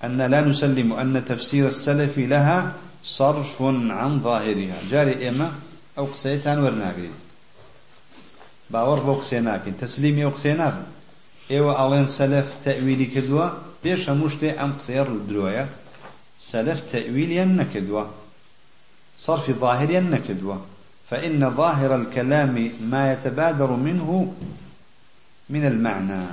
أن 0.04 0.22
لا 0.22 0.42
نسلم 0.42 0.94
أن 0.94 1.26
تفسير 1.26 1.68
السلف 1.68 2.18
لها 2.18 2.76
صرف 3.04 3.62
عن 3.62 4.20
ظاهرها. 4.20 4.78
جاري 4.90 5.30
إما 5.30 5.56
أو 5.98 6.06
قسيتان 6.06 6.60
ورناقرين 6.60 7.31
باوەڕ 8.72 9.00
بۆ 9.06 9.14
قسێ 9.22 9.40
ناکەین. 9.48 9.76
تەسلیمی 9.84 10.24
ئەو 10.26 10.34
قسێ 10.38 10.54
نابن. 10.60 10.86
ئێوە 11.52 11.74
ئەڵێن 11.80 12.08
سەلف 12.18 12.48
تەویلی 12.66 13.12
کردووە 13.14 13.48
پێش 13.84 14.02
هەموو 14.10 14.34
شتێ 14.34 14.50
ئەم 14.60 14.72
قسەیە 14.80 15.04
ڕدرۆیە 15.10 15.66
سەلف 16.50 16.80
تەویلیان 16.92 17.52
نەکردووە. 17.60 18.06
صرف 19.22 19.52
ظاهريا 19.52 20.00
نكدوة 20.00 20.62
فإن 21.10 21.50
ظاهر 21.50 21.96
الكلام 21.96 22.72
ما 22.82 23.12
يتبادر 23.14 23.72
منه 23.72 24.34
من 25.50 25.66
المعنى. 25.66 26.26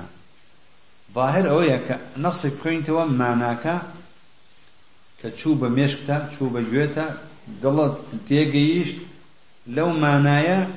ظاهر 1.14 1.50
أويك 1.50 1.98
نصك 2.18 2.52
كوينتوا 2.62 3.04
معناك 3.04 3.82
كتشوب 5.22 5.64
ميشكتا 5.64 6.28
تشوب 6.28 6.58
جويتا 6.70 7.16
دلت 7.62 7.98
تيجيش 8.28 8.88
لو 9.66 9.88
معنايا 9.92 10.68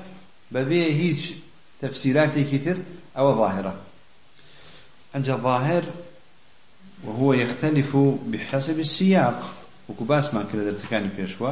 ببيه 0.51 0.93
هيش 0.93 1.31
تفسيراتي 1.81 2.43
كتر 2.43 2.77
أو 3.17 3.35
ظاهرة. 3.35 3.75
أنج 5.15 5.29
الظاهر 5.29 5.83
وهو 7.03 7.33
يختلف 7.33 7.97
بحسب 8.27 8.79
السياق. 8.79 9.53
وكباس 9.89 10.33
ما 10.33 10.45
كلا 10.51 10.63
درسكاني 10.63 11.09
بيشوا 11.17 11.51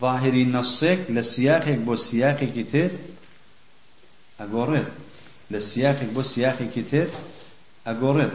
ظاهري 0.00 0.44
نصيك 0.44 1.00
لسياقك 1.10 1.78
بو 1.78 1.96
سياق 1.96 2.44
كتير 2.44 2.90
أقورد 4.40 4.88
لسياقك 5.50 6.06
بو 6.06 6.22
سياق 6.22 6.58
كتير 6.76 7.08
أقورد 7.86 8.32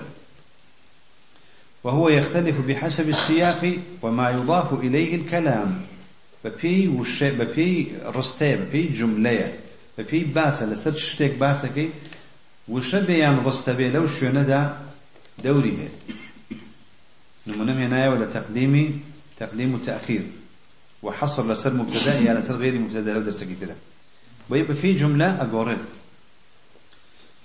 وهو 1.84 2.10
يختلف 2.10 2.60
بحسب 2.60 3.10
السياق 3.10 3.80
وما 4.02 4.30
يضاف 4.30 4.74
إليه 4.74 5.16
الكلام. 5.16 5.82
ببي 6.46 6.88
وش 6.88 7.24
ببي 7.24 7.92
رستي 8.06 8.56
ببي 8.56 8.88
جملة. 8.88 9.54
بەپێی 9.98 10.26
باسە 10.36 10.64
لەسەر 10.72 10.96
شتێک 11.08 11.34
باسەکەی 11.44 11.90
وشە 12.74 13.00
بێیان 13.08 13.38
ڕستە 13.46 13.74
بێ 13.78 13.88
لەو 13.96 14.06
شوێنەدا 14.16 14.62
دەوری 15.44 15.74
هەیە 15.80 15.92
نمونە 17.48 17.74
هێنایەوە 17.82 18.18
لە 18.22 18.28
تەقدیمی 18.36 18.88
تقديم 19.40 19.74
وتأخير 19.76 20.24
وحصر 21.04 21.52
لسر 21.52 21.74
مبتدا 21.74 22.14
يعني 22.20 22.40
لسر 22.40 22.56
غير 22.56 22.80
مبتدا 22.80 23.14
لو 23.14 23.22
درس 23.22 23.44
كده 23.44 23.76
ويبقى 24.50 24.74
في 24.74 24.94
جملة 24.94 25.42
أقورد 25.42 25.78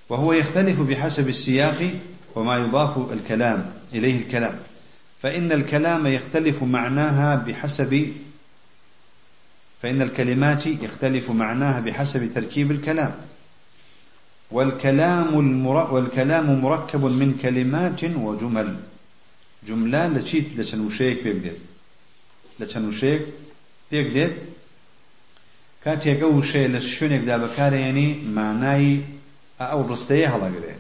وهو 0.08 0.32
يختلف 0.32 0.80
بحسب 0.80 1.28
السياق 1.28 1.90
وما 2.34 2.56
يضاف 2.58 3.12
الكلام 3.12 3.72
إليه 3.94 4.18
الكلام. 4.18 4.58
فإن 5.22 5.52
الكلام 5.52 6.06
يختلف 6.06 6.62
معناها 6.62 7.36
بحسب 7.36 8.12
فإن 9.82 10.02
الكلمات 10.02 10.66
يختلف 10.66 11.30
معناها 11.30 11.80
بحسب 11.80 12.34
تركيب 12.34 12.70
الكلام. 12.70 13.14
والكلام 14.50 15.38
المر... 15.38 15.94
والكلام 15.94 16.60
مركب 16.62 17.04
من 17.04 17.38
كلمات 17.42 18.04
وجمل. 18.04 18.76
جملة 19.68 20.08
لشيت 20.08 20.46
لشنوشيك 20.58 21.22
بيقدر 21.22 21.56
لشنوشيك 22.60 23.22
بيقدر 23.90 24.32
كاتيك 25.84 26.22
أو 26.22 26.42
شيء 26.42 26.68
لشونك 26.68 27.20
دابكار 27.20 27.72
يعني 27.74 28.22
معناي 28.24 29.00
أو 29.60 29.86
رستيه 29.92 30.36
هلا 30.36 30.44
قريه 30.44 30.78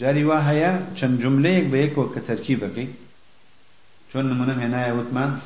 جاري 0.00 0.24
واهيا 0.24 0.86
بە 1.70 1.78
یەکەوە 1.84 2.06
کە 2.14 2.20
تەرکیبەکەی 2.28 2.88
چۆن 4.10 4.24
نمونم 4.30 4.58
هێنایە 4.62 4.92
وتمان؟ 4.98 5.40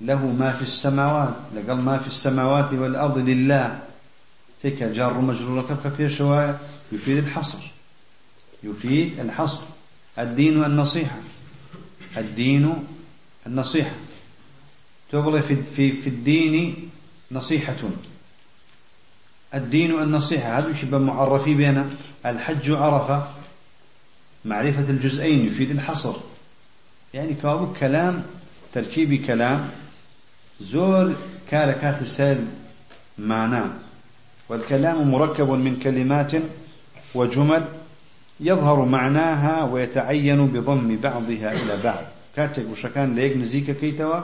له 0.00 0.26
ما 0.26 0.52
في 0.52 0.62
السماوات 0.62 1.34
لقال 1.54 1.80
ما 1.80 1.98
في 1.98 2.06
السماوات 2.06 2.72
والأرض 2.72 3.18
لله. 3.18 3.80
تلك 4.62 4.82
جار 4.82 5.20
مجرور 5.20 5.62
كفك 5.62 6.06
شواء 6.06 6.60
يفيد 6.92 7.16
الحصر. 7.16 7.58
يفيد 8.62 9.20
الحصر. 9.20 9.62
الدين 10.18 10.64
النصيحة 10.64 11.16
الدين 12.16 12.86
النصيحة 13.46 13.94
تقول 15.12 15.42
في 15.42 15.56
في 15.56 15.92
في 15.92 16.08
الدين 16.08 16.90
نصيحة. 17.32 17.76
الدين 19.54 20.02
النصيحة 20.02 20.58
هذا 20.58 20.74
شبه 20.74 20.98
معرفي 20.98 21.54
بين 21.54 21.90
الحج 22.26 22.70
عرفة 22.70 23.28
معرفة 24.44 24.90
الجزئين 24.90 25.46
يفيد 25.46 25.70
الحصر. 25.70 26.14
يعني 27.14 27.34
كلام 27.80 28.24
تركيبي 28.72 29.18
كلام. 29.18 29.70
زور 30.60 31.14
كاركات 31.50 32.02
السيل 32.02 32.44
معناه. 33.18 33.70
والكلام 34.48 35.10
مركب 35.10 35.50
من 35.50 35.76
كلمات 35.76 36.32
وجمل 37.14 37.64
يظهر 38.40 38.84
معناها 38.84 39.64
ويتعين 39.64 40.46
بضم 40.46 40.96
بعضها 40.96 41.52
إلى 41.52 41.82
بعض. 41.84 42.04
كاتك 42.36 42.66
وشكان 42.70 43.14
ليك 43.14 43.36
نزيك 43.36 43.70
كيتوا 43.70 44.20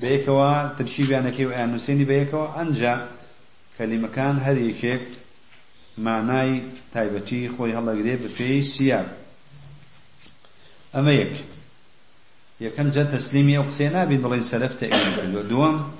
بيكوا 0.00 0.68
ترشيبي 0.68 1.18
أنا 1.18 1.30
كيو 1.30 1.50
أنسيني 1.50 2.04
بيكوا 2.04 2.62
أنجا 2.62 3.08
كلمة 3.78 4.08
كان 4.08 4.38
هريكيك 4.38 5.00
معناي 5.98 6.62
تايبتي 6.94 7.48
خوي 7.48 7.74
هلا 7.74 7.92
قريب 7.92 8.26
في 8.26 8.62
سياق. 8.62 9.16
أما 10.94 11.12
يك. 11.12 11.44
يكم 12.64 12.90
جاء 12.90 13.04
تسليمي 13.04 13.58
أقسينا 13.58 14.04
بين 14.04 14.22
بلين 14.22 14.40
سلف 14.40 14.72
تأويل 14.74 15.48
دوام 15.48 15.92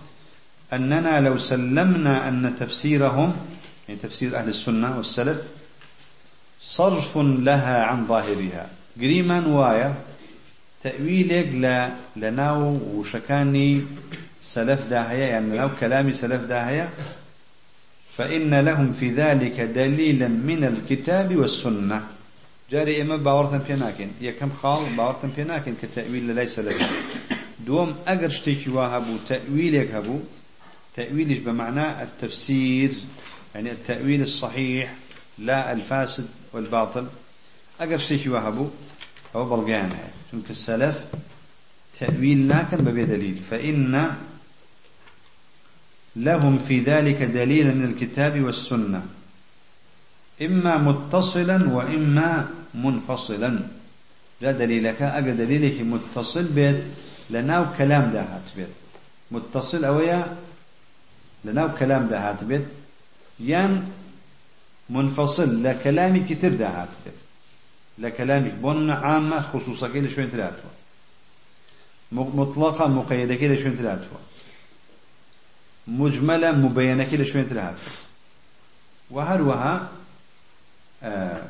أننا 0.73 1.21
لو 1.21 1.39
سلمنا 1.39 2.29
أن 2.29 2.57
تفسيرهم 2.61 3.37
يعني 3.89 4.01
تفسير 4.01 4.37
أهل 4.37 4.49
السنة 4.49 4.97
والسلف 4.97 5.39
صرف 6.61 7.19
لها 7.19 7.85
عن 7.85 8.07
ظاهرها. 8.07 8.67
قريما 8.97 9.47
وايا 9.47 9.95
تأويلك 10.83 11.49
لناو 12.17 12.81
وشكاني 12.95 13.83
سلف 14.43 14.81
داهية 14.91 15.25
يعني 15.25 15.59
لو 15.59 15.69
كلامي 15.81 16.13
سلف 16.13 16.43
داهية. 16.43 16.89
فإن 18.17 18.55
لهم 18.61 18.93
في 18.93 19.11
ذلك 19.11 19.61
دليلا 19.61 20.29
من 20.29 20.65
الكتاب 20.65 21.37
والسنة. 21.37 22.14
جاري 22.75 23.03
إما 23.03 23.17
باورتن 23.17 23.61
يا 24.21 24.31
كم 24.31 24.51
خال 24.63 24.97
باورتن 24.97 25.31
بيناكن 25.37 25.75
كتأويل 25.83 26.35
ليس 26.35 26.59
له 26.59 26.75
دوم 27.67 27.97
أجر 28.07 28.29
شتيك 28.29 28.59
وهبو 28.67 29.17
تأويلك 29.29 29.95
هبو. 29.95 30.19
تأويلش 30.97 31.39
بمعنى 31.39 32.03
التفسير 32.03 32.93
يعني 33.55 33.71
التأويل 33.71 34.23
الصحيح 34.23 34.95
لا 35.39 35.73
الفاسد 35.73 36.27
والباطل. 36.53 37.07
أجر 37.81 37.99
شتيك 37.99 38.27
وهبو 38.27 38.69
أو 39.35 39.45
بلغان 39.45 39.91
هاي. 39.91 40.11
چونك 40.33 40.51
السلف 40.51 41.05
تأويل 42.01 42.39
ناكن 42.39 42.77
ببي 42.77 43.05
دليل. 43.05 43.41
فإن 43.51 44.15
لهم 46.17 46.59
في 46.59 46.81
ذلك 46.81 47.23
دليلا 47.23 47.75
من 47.75 47.85
الكتاب 47.85 48.41
والسنة. 48.41 49.07
إما 50.43 50.79
متصلا 50.79 51.71
وإما 51.73 52.64
منفصلا. 52.75 53.61
لا 54.41 54.53
دليلك 54.53 55.03
أجا 55.03 55.33
دليلك 55.33 55.81
متصل 55.81 56.45
بيت 56.45 56.85
لناو 57.31 57.65
كلام 57.79 58.11
دهات 58.11 58.51
بيت. 58.57 58.69
متصل 59.31 59.85
أويا 59.85 60.37
لناو 61.45 61.75
كلام 61.75 62.07
دهات 62.07 62.45
بيت. 62.45 62.65
يان 63.41 63.89
منفصل 64.91 65.63
لكلامي 65.63 66.21
كتير 66.21 66.55
دهات 66.55 66.89
بيت. 67.05 67.15
لكلامك 67.99 68.53
بون 68.53 68.91
عامة 68.91 69.41
خصوصا 69.41 69.89
كده 69.89 70.09
شوين 70.09 70.31
ثلاثة 70.31 70.63
مطلقة 72.13 72.87
مقيدة 72.87 73.35
كده 73.35 73.57
شوين 73.57 73.77
ثلاثة 73.77 74.07
مجملة 75.87 76.53
مبينة 76.53 77.05
كده 77.05 77.25
شوين 77.25 77.45
ثلاثة 77.45 77.91
وهروها 79.11 79.89
آه 81.03 81.43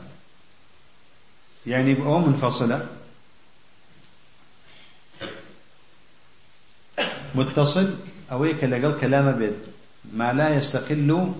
يعني 1.66 1.96
أو 2.02 2.18
منفصلة. 2.18 2.88
متصل. 7.34 7.94
أو 8.32 8.44
لقل 8.44 9.00
كلام 9.00 9.38
بيت 9.38 9.56
ما 10.12 10.32
لا 10.32 10.56
يستقل 10.56 11.32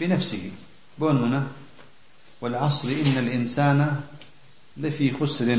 بنفسه 0.00 0.50
بوننا 0.98 1.46
والعصر 2.40 2.88
إن 2.88 3.18
الإنسان 3.18 4.00
لفي 4.76 5.12
خسر. 5.12 5.58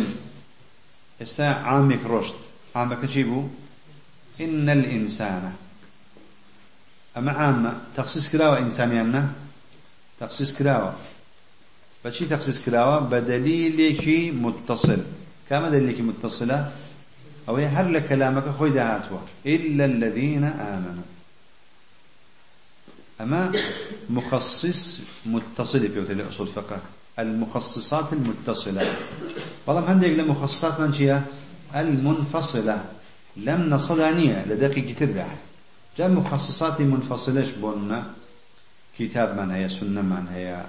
يستاع 1.22 1.68
عامك 1.68 2.06
رشد. 2.06 2.36
عامك 2.76 3.02
تجيبه 3.02 3.50
إن 4.42 4.70
الإنسان. 4.70 5.56
أما 7.18 7.32
عامة. 7.32 7.82
تخصيص 7.96 8.30
كراوة 8.30 8.58
إنسانيانا 8.58 9.34
تخصيص 10.20 10.54
كراوة 10.54 10.96
بشي 12.06 12.26
تخصيص 12.26 12.66
كراوة 12.66 13.00
بدليلك 13.00 14.34
متصل. 14.36 15.02
كما 15.50 15.70
دليلك 15.70 16.02
متصلة؟ 16.02 16.72
أو 17.50 17.56
هر 17.56 17.90
لكلامك 17.90 18.50
خوي 18.50 18.70
دهاتوا. 18.70 19.18
إلا 19.46 19.86
الذين 19.86 20.44
آمنوا. 20.44 21.04
أما 23.22 23.52
مخصص 24.10 25.02
متصل 25.26 25.90
في 25.90 26.30
أصول 26.30 26.48
الفقه. 26.48 26.82
المخصصات 27.20 28.14
المتصلة. 28.14 28.96
بلام 29.68 29.84
هندق 29.84 30.08
لمخصصات 30.08 30.80
من 30.80 30.94
شيء؟ 30.94 31.22
المنفصلة. 31.76 32.86
لم 33.38 33.70
نصدانية 33.70 34.46
لدقيق 34.46 34.86
كتير 34.86 35.26
جاء 35.98 36.10
مخصصات 36.10 36.82
منفصلة 36.82 37.52
بولنا 37.62 38.12
كتاب 39.00 39.40
من 39.40 39.52
هي 39.52 39.70
سنة 39.70 40.02
من 40.02 40.28
هي. 40.32 40.66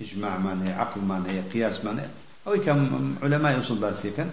إجماع 0.00 0.38
هي 0.62 0.72
عقل 0.72 1.00
هي 1.26 1.40
قياس 1.40 1.86
هي 1.86 2.08
أو 2.46 2.56
كم 2.56 3.14
علماء 3.22 3.58
أصول 3.58 3.78
باسية 3.78 4.10
كان 4.16 4.30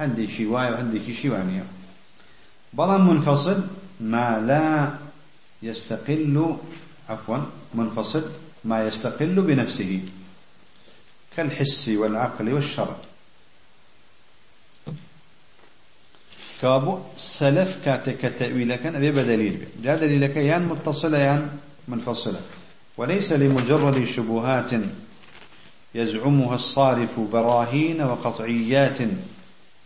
هندي 0.00 0.28
شي 0.28 0.46
واي 0.46 0.70
وهندي 0.70 1.14
شي 1.14 1.28
بلام 2.72 3.08
منفصل 3.10 3.64
ما 4.00 4.40
لا 4.40 4.92
يستقل 5.62 6.56
عفوا 7.08 7.38
منفصل 7.74 8.22
ما 8.64 8.86
يستقل 8.86 9.42
بنفسه. 9.42 10.00
كالحس 11.36 11.88
والعقل 11.88 12.52
والشرع. 12.52 12.96
كابو 16.62 16.98
سلف 17.16 17.84
كاتك 17.84 18.34
تأويل 18.38 18.74
كان 18.74 18.94
أبي 18.94 19.10
بدليل. 19.10 19.66
جاء 19.82 20.00
دليلك 20.00 20.36
يان 20.36 20.62
متصلة 20.62 21.18
يان 21.18 21.58
منفصلة. 21.88 22.40
وليس 22.98 23.32
لمجرد 23.32 24.04
شبهات 24.04 24.70
يزعمها 25.94 26.54
الصارف 26.54 27.20
براهين 27.20 28.02
وقطعيات 28.02 28.98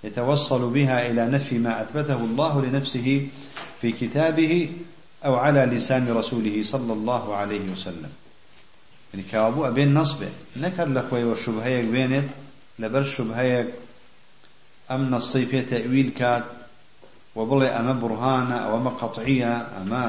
يتوصل 0.04 0.70
بها 0.70 1.10
إلى 1.10 1.26
نفي 1.26 1.58
ما 1.58 1.82
أثبته 1.82 2.24
الله 2.24 2.62
لنفسه 2.62 3.28
في 3.80 3.92
كتابه 3.92 4.70
أو 5.24 5.34
على 5.34 5.60
لسان 5.60 6.08
رسوله 6.08 6.62
صلى 6.62 6.92
الله 6.92 7.34
عليه 7.34 7.72
وسلم. 7.72 8.10
يعني 9.14 9.24
كابو 9.32 9.66
أبين 9.66 9.94
نصبه. 9.94 10.28
نكر 10.56 10.88
لخوي 10.88 11.24
والشبهيك 11.24 11.84
بينت 11.84 12.28
لبر 12.78 13.02
شبهيك 13.02 13.66
أم 14.90 15.10
نصيفية 15.10 15.60
تأويل 15.60 16.10
كات 16.18 16.44
وبڵێ 17.36 17.68
ئەمە 17.76 17.94
برهانە 18.02 18.56
ئەوەمە 18.64 18.92
قەتعیە 19.00 19.54
ئەمە 19.74 20.04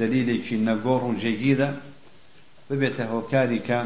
دلیلێکی 0.00 0.56
نەگۆڕ 0.66 1.02
و 1.08 1.16
جێگیرە 1.22 1.68
ببێتە 2.72 3.04
هۆکاری 3.12 3.60
کە 3.68 3.80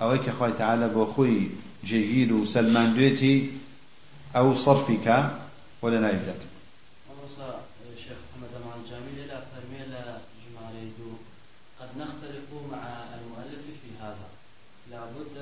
ئەوەی 0.00 0.20
کە 0.24 0.32
خۆی 0.38 0.56
تەعالە 0.60 0.88
بۆ 0.94 1.04
خۆی 1.14 1.50
جێگیر 1.88 2.30
و 2.32 2.48
سەلماندوێتی 2.54 3.36
ئەو 4.34 4.46
سەرفی 4.64 4.98
کە 5.06 5.18
لا 9.30 9.40
فرمي 9.50 9.82
جماليدو 10.42 11.10
قد 11.78 11.90
نختلف 12.00 12.46
مع 12.72 12.82
المؤلف 13.18 13.62
في 13.82 13.90
هذا. 14.02 14.28
لابد 14.90 15.36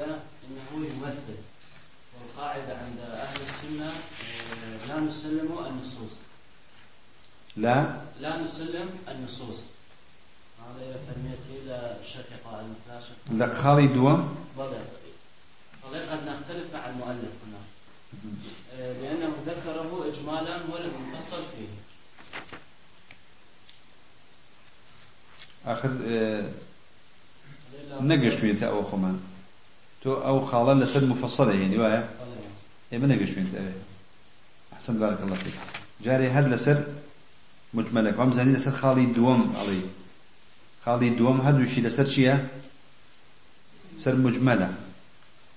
أنه 0.45 0.87
يمثل 0.87 1.39
والقاعدة 2.15 2.73
عند 2.79 3.01
أهل 3.01 3.39
السنة 3.43 3.91
آه، 3.91 4.87
لا 4.89 5.01
نسلم 5.01 5.51
النصوص. 5.67 6.15
لا؟ 7.57 7.97
لا 8.21 8.37
نسلم 8.43 8.89
النصوص. 9.09 9.61
هذا 10.61 10.85
الشقيقة 10.85 11.17
المتاشقة 11.17 11.50
لك 13.31 13.55
خالد 13.55 13.93
دوم 13.93 14.37
بلى 14.59 16.01
قد 16.11 16.19
نختلف 16.29 16.75
مع 16.75 16.87
المؤلف 16.87 17.33
هنا. 17.47 17.61
آه، 18.75 18.93
لأنه 18.93 19.33
ذكره 19.47 20.07
إجمالا 20.13 20.57
ولم 20.57 20.93
يفصل 21.15 21.37
فيه. 21.37 21.69
آخر 25.67 25.91
نقش 28.01 28.35
فين 28.35 28.65
أو 28.65 28.83
خمان. 28.83 29.21
تو 30.03 30.15
أو 30.15 30.45
خالا 30.45 30.85
لسد 30.85 31.05
مفصلة 31.05 31.53
يعني 31.53 31.79
وايا؟ 31.79 32.09
إيه 32.93 32.99
ما 32.99 33.07
نقش 33.07 33.31
فين 33.31 33.53
أبي. 33.57 33.73
أحسن 34.73 34.99
بارك 34.99 35.21
الله 35.21 35.35
فيك. 35.35 35.55
جاري 36.03 36.29
هل 36.29 36.51
لسر 36.51 36.85
مجملك؟ 37.75 38.19
وأم 38.19 38.33
زاني 38.33 38.53
لسر 38.53 38.71
خالي 38.73 39.07
دوم 39.07 39.57
علي. 39.57 39.81
دوم 40.87 41.41
هل 41.41 41.63
وشي 41.63 41.81
لسر 41.81 42.05
شيا؟ 42.05 42.49
سر 43.99 44.17
مجملة 44.17 44.75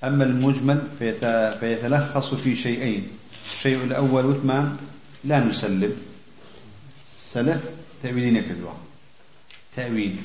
أما 0.03 0.23
المجمل 0.23 0.87
فيتلخص 1.59 2.33
في 2.33 2.55
شيئين. 2.55 3.07
الشيء 3.55 3.83
الأول 3.83 4.25
وثمان 4.25 4.77
لا 5.23 5.39
نسلم. 5.39 5.95
سلف 7.07 7.63
تأويلين 8.03 8.41
كدوا. 8.41 8.71
تأويل. 9.75 10.15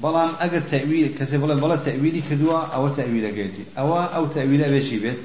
بلان 0.00 0.30
أجر 0.40 0.60
تأويل 0.60 1.14
كسي 1.18 1.38
بلا 1.38 1.54
بلا 1.54 1.76
تأويلي 1.76 2.22
كدوا 2.30 2.58
أو 2.58 2.88
تأويل 2.88 3.34
جيتي 3.34 3.64
أو 3.78 3.98
أو 3.98 4.26
تأويل 4.26 4.62
بشي 4.80 4.98
بيت؟ 4.98 5.18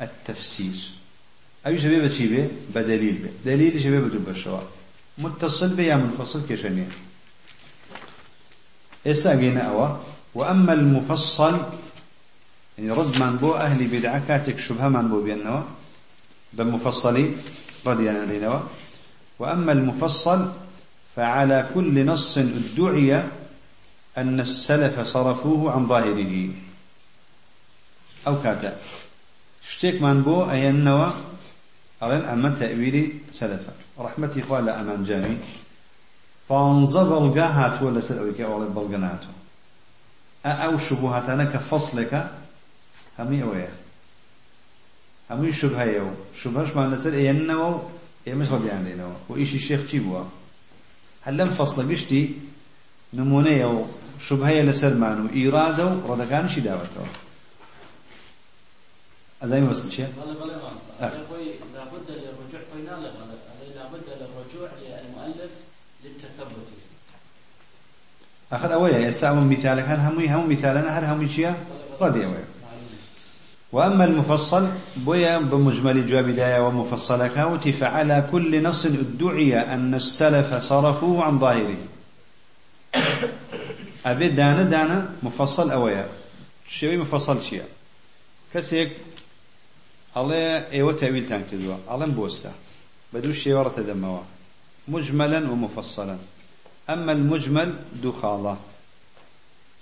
التفسير. 0.00 0.90
أو 1.66 1.76
شبيه 1.76 1.98
بشي 1.98 2.26
بيت؟ 2.28 2.50
بدليل 2.74 3.14
بيت. 3.14 3.32
دليل 3.44 3.82
شبيه 3.82 3.98
بدو 3.98 4.18
بشوا 4.18 4.60
متصل 5.18 5.74
بيا 5.74 5.96
منفصل 5.96 6.48
كشنيا 6.48 6.88
استاجينا 9.10 9.60
أوا. 9.60 9.96
وأما 10.34 10.72
المفصل 10.72 11.60
يعني 12.78 12.90
رد 12.90 13.22
من 13.22 13.36
بو 13.40 13.54
أهل 13.54 13.88
بدعة 13.88 14.26
كاتك 14.28 14.58
شبهة 14.58 14.88
من 14.88 15.08
بو 15.08 15.22
بينه 15.22 15.64
بمفصلي 16.52 17.32
رضي 17.86 18.08
عنه 18.08 18.62
وأما 19.38 19.72
المفصل 19.72 20.52
فعلى 21.16 21.68
كل 21.74 22.06
نص 22.06 22.38
ادعي 22.38 23.24
أن 24.18 24.40
السلف 24.40 25.00
صرفوه 25.00 25.72
عن 25.72 25.86
ظاهره. 25.86 26.48
أو 28.26 28.42
كاتا. 28.42 28.76
شتيك 29.68 30.02
من 30.02 30.22
بو 30.22 30.50
أي 30.50 30.68
النوى 30.70 31.12
أرين 32.02 32.20
أما 32.20 32.56
تأويلي 32.60 33.12
سلفا 33.32 33.72
رحمتي 33.98 34.40
إخوة 34.40 34.58
أمان 34.58 35.04
جامي. 35.04 35.36
فانظر 36.48 37.18
القاهات 37.18 37.82
ولا 37.82 38.00
سلوك 38.00 38.40
أو 38.40 38.62
البلغناتو 38.62 39.28
أو 40.46 40.78
شبهات 40.78 41.28
أنا 41.28 41.44
كفصلك 41.44 42.30
همي 43.18 43.42
أويا 43.42 43.70
همي 45.30 45.52
شبهة 45.52 45.84
يو 45.84 46.10
شبهش 46.34 46.76
ما 46.76 46.86
نسر 46.86 47.12
إيه 47.12 47.30
النوى 47.30 47.82
إيه 48.26 48.34
مش 48.34 48.50
رضي 48.50 48.70
عندنا 48.70 49.12
وإيش 49.28 49.54
الشيخ 49.54 49.90
تيبوا 49.90 50.24
هل 51.22 51.36
لم 51.36 51.50
فصل 51.50 51.90
قشتي 51.92 52.34
نمونية 53.14 53.84
وشبهية 54.20 54.62
لسلمان 54.62 55.26
وإرادة 55.26 55.96
ردكان 56.08 56.48
شي 56.48 56.60
داوته 56.60 57.06
أزاي 59.42 59.60
ما 59.60 59.70
وصل 59.70 59.92
شيء؟ 59.92 60.12
بلى 60.24 60.34
بلى 60.34 60.56
ما 60.56 60.70
لابد 61.00 61.75
أخذ 68.52 68.70
أويا 68.70 68.98
يستعمل 68.98 69.46
مثالك 69.46 69.84
هل 69.84 69.98
همي 69.98 70.34
هم 70.34 70.50
مثالنا 70.50 70.98
هل 70.98 71.04
همي 71.04 71.28
شيء؟ 71.28 71.54
رضي 72.00 72.24
أويا 72.24 72.44
وأما 73.72 74.04
المفصل 74.04 74.68
بويا 74.96 75.38
بمجمل 75.38 76.06
جواب 76.06 76.30
دايا 76.30 76.58
ومفصل 76.60 77.26
كاوتي 77.26 77.72
فعلى 77.72 78.28
كل 78.32 78.62
نص 78.62 78.86
ادعي 78.86 79.58
أن 79.58 79.94
السلف 79.94 80.54
صرفوه 80.54 81.24
عن 81.24 81.38
ظاهره. 81.38 81.76
أبي 84.06 84.28
دانا 84.28 84.62
دانا 84.62 85.08
مفصل 85.22 85.70
أويا 85.70 86.08
شوي 86.68 86.96
مفصل 86.96 87.42
شيء 87.42 87.62
كسيك 88.54 88.90
الله 90.16 90.36
أيوه 90.72 90.92
تأويل 90.92 91.26
تنكدوا 91.28 91.76
الله 91.90 92.06
بوستا 92.06 92.52
بدو 93.12 93.30
الشيء 93.30 93.54
ورا 93.54 93.68
تدموا 93.68 94.18
مجملا 94.88 95.50
ومفصلا 95.50 96.16
أما 96.90 97.12
المجمل 97.12 97.74
دو 98.02 98.12
خالة 98.12 98.56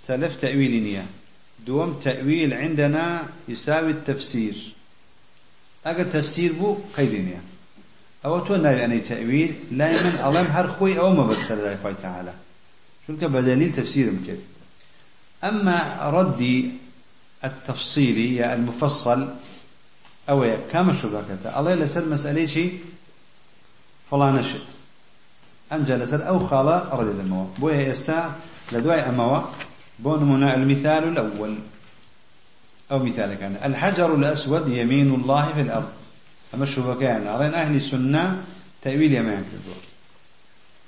سلف 0.07 0.35
تأويل 0.35 0.83
نية. 0.83 1.05
دوم 1.67 1.99
تأويل 1.99 2.53
عندنا 2.53 3.23
يساوي 3.47 3.91
التفسير. 3.91 4.73
أجا 5.85 6.03
تفسير 6.03 6.53
بو 6.53 6.77
قيدنيا 6.97 7.41
أو 8.25 8.39
تونا 8.39 8.71
يعني 8.71 8.99
تأويل 8.99 9.55
لا 9.71 9.91
يمن 9.91 10.15
ألم 10.15 10.45
هر 10.45 10.67
خوي 10.67 10.99
أو 10.99 11.13
ما 11.13 11.27
بس 11.27 11.51
الله 11.51 11.93
تعالى. 12.01 12.33
شو 13.07 13.13
بدليل 13.13 13.73
تفسير 13.73 14.11
ممكن 14.11 14.37
أما 15.43 16.09
ردي 16.09 16.71
التفصيلي 17.43 18.35
يا 18.35 18.53
المفصل 18.53 19.29
أو 20.29 20.57
شو 21.01 21.09
بكتا 21.09 21.59
الله 21.59 21.75
لسر 21.75 22.05
مسألة 22.05 22.45
شيء 22.45 22.79
فلان 24.11 24.43
شت 24.43 24.74
أم 25.73 25.83
جلسر 25.83 26.27
أو 26.27 26.39
خالا 26.39 26.83
رد 26.93 27.19
الموا 27.19 27.45
بويا 27.59 27.89
يستا 27.89 28.31
لدواء 28.71 29.09
أموا 29.09 29.39
بون 29.99 30.43
المثال 30.43 31.03
الأول. 31.03 31.55
أو 32.91 32.99
مثال 32.99 33.33
كان. 33.33 33.57
الحجر 33.65 34.15
الأسود 34.15 34.67
يمين 34.69 35.13
الله 35.13 35.45
في 35.55 35.61
الأرض. 35.61 35.89
أما 36.53 36.63
الشبكان 36.63 37.27
أرين 37.27 37.53
أهل 37.53 37.75
السنة 37.75 38.41
تأويل 38.81 39.13
يمان 39.13 39.43
كذور 39.43 39.81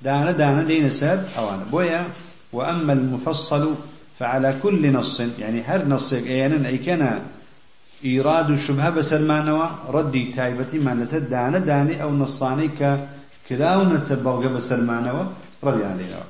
دانا 0.02 0.32
دانا 0.32 0.63
دين 0.63 0.90
ساد 0.90 1.28
أوانا 1.38 1.63
بويا. 1.72 2.08
وأما 2.54 2.94
المفصل 2.94 3.76
فعلى 4.20 4.60
كل 4.63 4.94
نص. 4.94 5.22
يعني 5.40 5.62
هر 5.62 5.86
نص 5.86 6.13
أيانا 6.13 6.68
أي 6.68 6.78
كان 6.78 7.22
إيراد 8.06 8.50
الشبهة 8.50 8.90
بسلمانوا. 8.90 9.68
ردي 9.90 10.32
تايبتي 10.32 10.78
ما 10.78 10.94
نسد. 10.94 11.30
دانا 11.30 11.60
داني 11.60 12.04
أو 12.04 12.12
نصاني 12.16 12.68
كلاونة 13.50 14.08
بلغة 14.10 14.48
بسلمانوا 14.48 15.32
ردي 15.64 15.86
علينا 15.86 16.24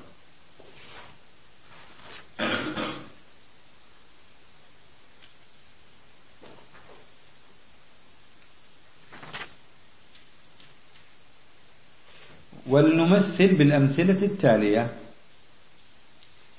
ولنمثل 12.67 13.55
بالأمثلة 13.55 14.25
التالية. 14.25 14.93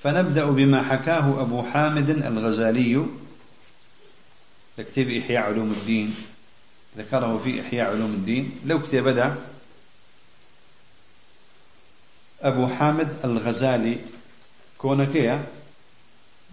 فنبدأ 0.03 0.45
بما 0.45 0.83
حكاه 0.83 1.41
أبو 1.41 1.63
حامد 1.63 2.11
الغزالي. 2.11 3.07
كتاب 4.79 5.11
إحياء 5.11 5.43
علوم 5.43 5.71
الدين. 5.73 6.15
ذكره 6.99 7.41
في 7.45 7.61
إحياء 7.61 7.91
علوم 7.91 8.11
الدين. 8.11 8.61
لو 8.67 8.83
كتب 8.83 9.05
بدأ 9.05 9.37
أبو 12.43 12.69
حامد 12.69 13.09
الغزالي. 13.25 13.99
كونكيا 14.79 15.45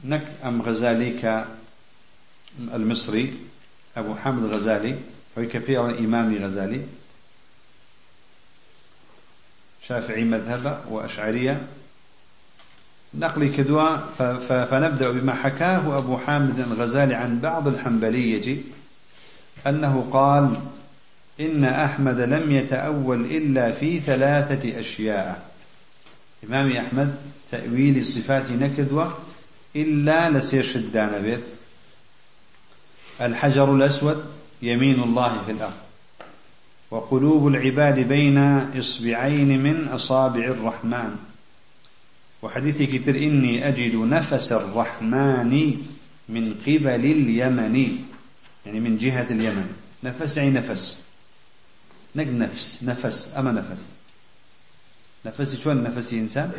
نك 0.06 0.28
أم 0.46 0.62
غزالي 0.62 1.46
المصري. 2.74 3.34
أبو 3.98 4.16
حامد 4.16 4.44
الغزالي 4.44 4.96
هو 5.38 5.46
كفي 5.48 5.78
إمامي 5.80 6.38
غزالي. 6.38 6.82
شافعي 9.88 10.24
مذهب 10.24 10.86
وأشعرية. 10.90 11.62
نقلي 13.14 13.50
كدوا 13.50 13.98
فنبدأ 14.66 15.12
بما 15.12 15.34
حكاه 15.34 15.98
أبو 15.98 16.18
حامد 16.18 16.60
الغزالي 16.60 17.16
عن 17.16 17.40
بعض 17.40 17.68
الحنبلية. 17.68 18.58
أنه 19.68 20.10
قال 20.14 20.62
إن 21.40 21.64
أحمد 21.64 22.20
لم 22.20 22.52
يتأول 22.52 23.22
إلا 23.26 23.72
في 23.72 24.00
ثلاثة 24.00 24.80
أشياء. 24.80 25.55
إمام 26.50 26.72
أحمد 26.72 27.16
تأويل 27.52 27.98
الصفات 27.98 28.52
نكدوة 28.52 29.18
إلا 29.76 30.30
لسير 30.30 30.72
الدان 30.76 31.22
بيت. 31.22 31.44
الحجر 33.22 33.76
الأسود 33.76 34.26
يمين 34.62 35.04
الله 35.04 35.44
في 35.46 35.52
الأرض. 35.52 35.74
وقلوب 36.92 37.48
العباد 37.48 38.00
بين 38.00 38.38
إصبعين 38.80 39.64
من 39.64 39.88
أصابع 39.88 40.46
الرحمن. 40.46 41.16
وحديث 42.42 42.82
كتر 42.82 43.16
إني 43.16 43.68
أجد 43.68 43.96
نفس 43.96 44.52
الرحمن 44.52 45.78
من 46.30 46.56
قبل 46.68 46.88
اليمن. 46.88 47.98
يعني 48.66 48.80
من 48.80 48.98
جهة 48.98 49.28
اليمن. 49.32 49.68
نفس 50.04 50.38
أي 50.38 50.50
نفس؟ 50.50 51.00
نق 52.16 52.28
نفس. 52.28 52.84
نفس. 52.84 53.34
أما 53.38 53.52
نفس. 53.52 53.88
نفس 55.26 55.56
شو 55.62 55.72
نفس 55.74 56.14
إنسان؟ 56.14 56.52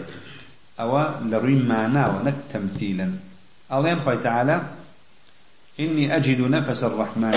أو 0.81 0.91
لرين 1.25 1.69
معنا 1.69 2.09
ونك 2.09 2.35
تمثيلا. 2.53 3.11
الله 3.73 3.89
ينخوي 3.91 4.17
تعالى 4.17 4.57
إني 5.81 6.17
أجد 6.17 6.41
نفس 6.41 6.85
الرحمن. 6.85 7.35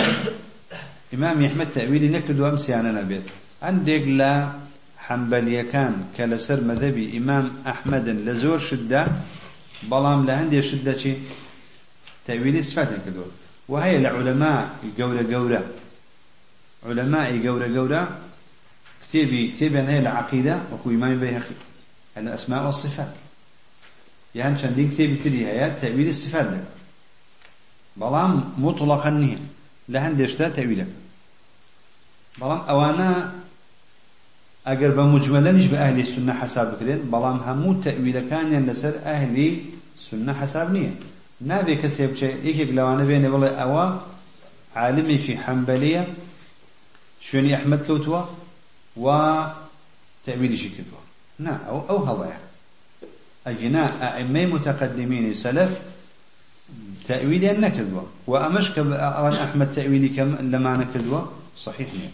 إمام 1.13 1.45
أحمد 1.45 1.67
تأويلي 1.75 2.07
نكد 2.07 2.39
أمسي 2.39 2.75
أنا 2.75 2.91
نبيت 3.01 3.23
عندك 3.61 4.03
لا 4.07 4.51
حنبلية 4.97 5.61
كان 5.61 5.93
كالسر 6.17 6.61
مذهبي 6.61 7.17
إمام 7.17 7.51
أحمد 7.67 8.09
لزور 8.09 8.59
شدة 8.59 9.07
بلام 9.83 10.25
لهندي 10.25 10.61
شدة 10.61 10.97
شي. 10.97 11.13
تأويلي 12.27 12.61
صفات 12.61 12.89
كدو 13.05 13.23
وهي 13.69 13.97
العلماء 13.97 14.69
جورة 14.97 15.21
جورة 15.21 15.63
علماء 16.85 17.37
جورة 17.37 17.67
جورة 17.67 18.01
كتابي 19.09 19.51
كتابي 19.51 19.79
هي 19.79 19.99
العقيدة 19.99 20.59
وكو 20.73 20.89
إمام 20.89 21.19
بيهقي 21.19 21.55
الأسماء 22.17 22.65
والصفات 22.65 23.13
يعني 24.35 24.57
شندي 24.57 24.87
كتابي 24.87 25.15
تري 25.15 25.47
هي 25.47 25.71
تأويل 25.81 26.07
الصفات 26.07 26.45
لك. 26.45 26.65
بلام 27.97 28.53
مطلقا 28.57 29.09
نية 29.09 29.37
لهندي 29.89 30.27
شتا 30.27 30.49
تأويلك. 30.49 30.87
بلام 32.37 32.59
أوانا 32.69 33.39
ئەگەر 34.67 34.91
بە 34.97 35.03
مجملەنیش 35.15 35.67
بە 35.71 35.77
ئەهلی 35.81 36.05
سنە 36.13 36.33
حساب 36.41 36.67
بکرێن 36.71 37.01
بەڵام 37.11 37.39
هەموو 37.47 37.79
تەویلەکانیان 37.85 38.63
لەسەر 38.69 38.95
ئەهلی 39.07 39.49
سنە 40.05 40.33
حساب 40.41 40.67
نییە 40.75 40.93
نابێ 41.49 41.75
کەسێ 41.81 42.05
بچێ 42.11 42.29
یەکێک 42.47 42.69
لەوانە 42.77 43.05
بێنێ 43.09 43.29
بڵێ 43.33 43.49
ئەوە 43.59 43.85
عالمێکی 44.79 45.39
حەمبەلیە 45.43 46.03
شوێنی 47.25 47.55
ئەحمد 47.55 47.81
کەوتووە 47.87 48.21
و 48.97 49.07
تەویلیشی 50.25 50.69
کردووە 50.75 51.01
نا 51.39 51.53
ئەو 51.67 51.79
ئەو 51.89 51.99
هەڵەیە 52.09 52.39
ئەجنا 53.45 53.83
ئەئمەی 54.01 54.45
متقدمینی 54.53 55.33
سەلف 55.33 55.71
تأويليا 57.07 57.53
نكذبه 57.53 58.03
وأمش 58.27 58.71
كأران 58.71 59.33
أحمد 59.33 59.71
تأويلي 59.71 60.09
كم 60.09 60.35
لما 60.53 60.77
نكذبه 60.77 61.27
صحيح 61.57 61.93
نيه 61.93 62.11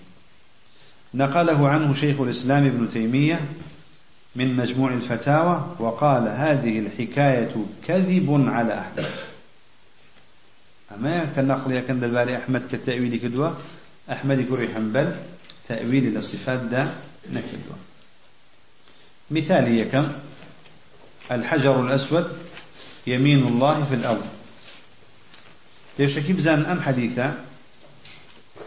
نقله 1.13 1.69
عنه 1.69 1.93
شيخ 1.93 2.21
الإسلام 2.21 2.65
ابن 2.65 2.89
تيمية 2.89 3.39
من 4.35 4.55
مجموع 4.55 4.93
الفتاوى 4.93 5.75
وقال 5.79 6.27
هذه 6.27 6.79
الحكاية 6.79 7.55
كذب 7.87 8.45
على 8.47 8.79
أحمد. 8.79 9.05
أما 10.95 11.25
كان 11.35 11.47
نقل 11.47 11.79
كان 11.79 11.99
دلباري 11.99 12.37
أحمد 12.37 12.67
كالتأويل 12.71 13.15
كدوة 13.15 13.57
أحمد 14.11 14.45
كري 14.49 14.67
حنبل 14.73 15.15
تأويل 15.67 16.17
الصفات 16.17 16.59
دا 16.59 16.95
نكدوة 17.31 17.77
مثال 19.31 19.89
كم؟ 19.91 20.11
الحجر 21.31 21.85
الأسود 21.85 22.37
يمين 23.07 23.47
الله 23.47 23.85
في 23.85 23.95
الأرض. 23.95 24.27
يشكي 25.99 26.33
بزان 26.33 26.65
أم 26.65 26.81
حديثة؟ 26.81 27.33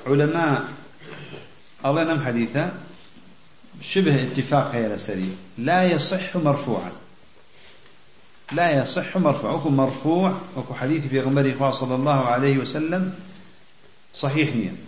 علماء 0.07 0.69
الله 1.85 2.05
نم 2.05 2.25
حديثة؟ 2.25 2.73
شبه 3.83 4.23
اتفاق 4.23 4.75
هي 4.75 4.89
لسري 4.89 5.37
لا 5.59 5.85
يصح 5.85 6.37
مرفوعا. 6.37 6.93
لا 8.53 8.83
يصح 8.83 9.17
مرفوع. 9.17 9.51
وكو 9.51 9.69
مرفوع 9.71 10.41
وكو 10.57 10.75
حديث 10.75 11.07
في 11.07 11.21
غمر 11.21 11.71
صلى 11.71 11.95
الله 11.95 12.25
عليه 12.25 12.59
وسلم 12.59 13.15
صحيح 14.15 14.57
نية. 14.57 14.88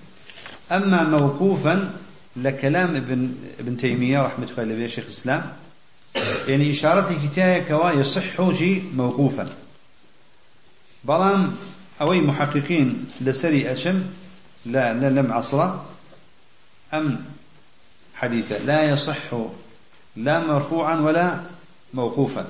أما 0.72 1.02
موقوفا 1.02 1.92
لكلام 2.36 2.96
ابن, 2.96 3.34
ابن 3.60 3.76
تيمية 3.76 4.22
رحمة 4.22 4.48
الله 4.58 4.74
عليه 4.74 4.86
شيخ 4.86 5.04
الإسلام 5.04 5.52
يعني 6.48 6.70
إشارة 6.70 7.26
كتاية 7.26 7.62
كوا 7.62 7.90
يصح 7.90 8.52
شيء 8.52 8.92
موقوفا. 8.96 9.48
بلام 11.04 11.56
أوي 12.00 12.20
محققين 12.20 13.06
لسري 13.20 13.72
أشم 13.72 14.02
لا 14.66 14.92
لم 14.92 15.32
عصره 15.32 15.84
أم 16.94 17.24
حديثا 18.14 18.58
لا 18.58 18.82
يصح 18.82 19.34
لا 20.16 20.40
مرفوعا 20.40 20.96
ولا 20.96 21.40
موقوفا. 21.94 22.46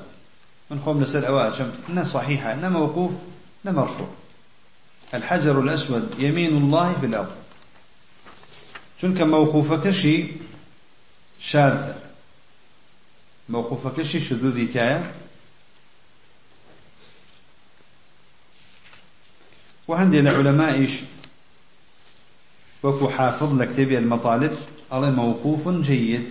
من 0.71 0.81
خوم 0.81 1.01
نسأل 1.01 1.25
أواجم 1.25 1.71
إنها 1.89 2.05
صحيحة 2.05 2.53
إنها 2.53 2.69
موقوف 2.69 3.13
لا 3.65 3.73
مرفوع. 3.73 4.09
الحجر 5.15 5.61
الأسود 5.61 6.15
يمين 6.19 6.57
الله 6.57 6.93
في 7.01 7.07
الأرض. 7.07 7.40
كشي 9.75 10.27
شاذ 11.41 11.93
موقوف 13.49 14.01
كشي 14.01 14.21
شذوذي 14.21 14.67
تايا 14.67 15.13
وهندي 19.89 20.21
العلماء 20.21 20.89
وكو 22.83 23.09
حافظ 23.09 23.61
لكتابي 23.61 23.99
المطالب 23.99 24.59
على 24.93 25.11
موقوف 25.11 25.69
جيد 25.69 26.29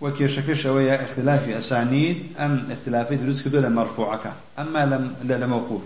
وكيشكش 0.00 0.66
ويا 0.66 1.04
اختلاف 1.04 1.48
أسانيد 1.48 2.26
أم 2.38 2.70
اختلاف 2.70 3.12
دروس 3.12 3.42
كدو 3.42 3.58
لمرفوعك 3.60 4.32
أما 4.58 4.86
لم 4.86 5.16
لموقوف 5.22 5.82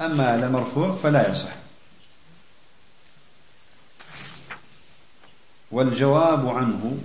أما 0.00 0.36
لمرفوع 0.36 0.96
فلا 1.02 1.30
يصح. 1.30 1.52
والجواب 5.70 6.48
عنه 6.48 6.98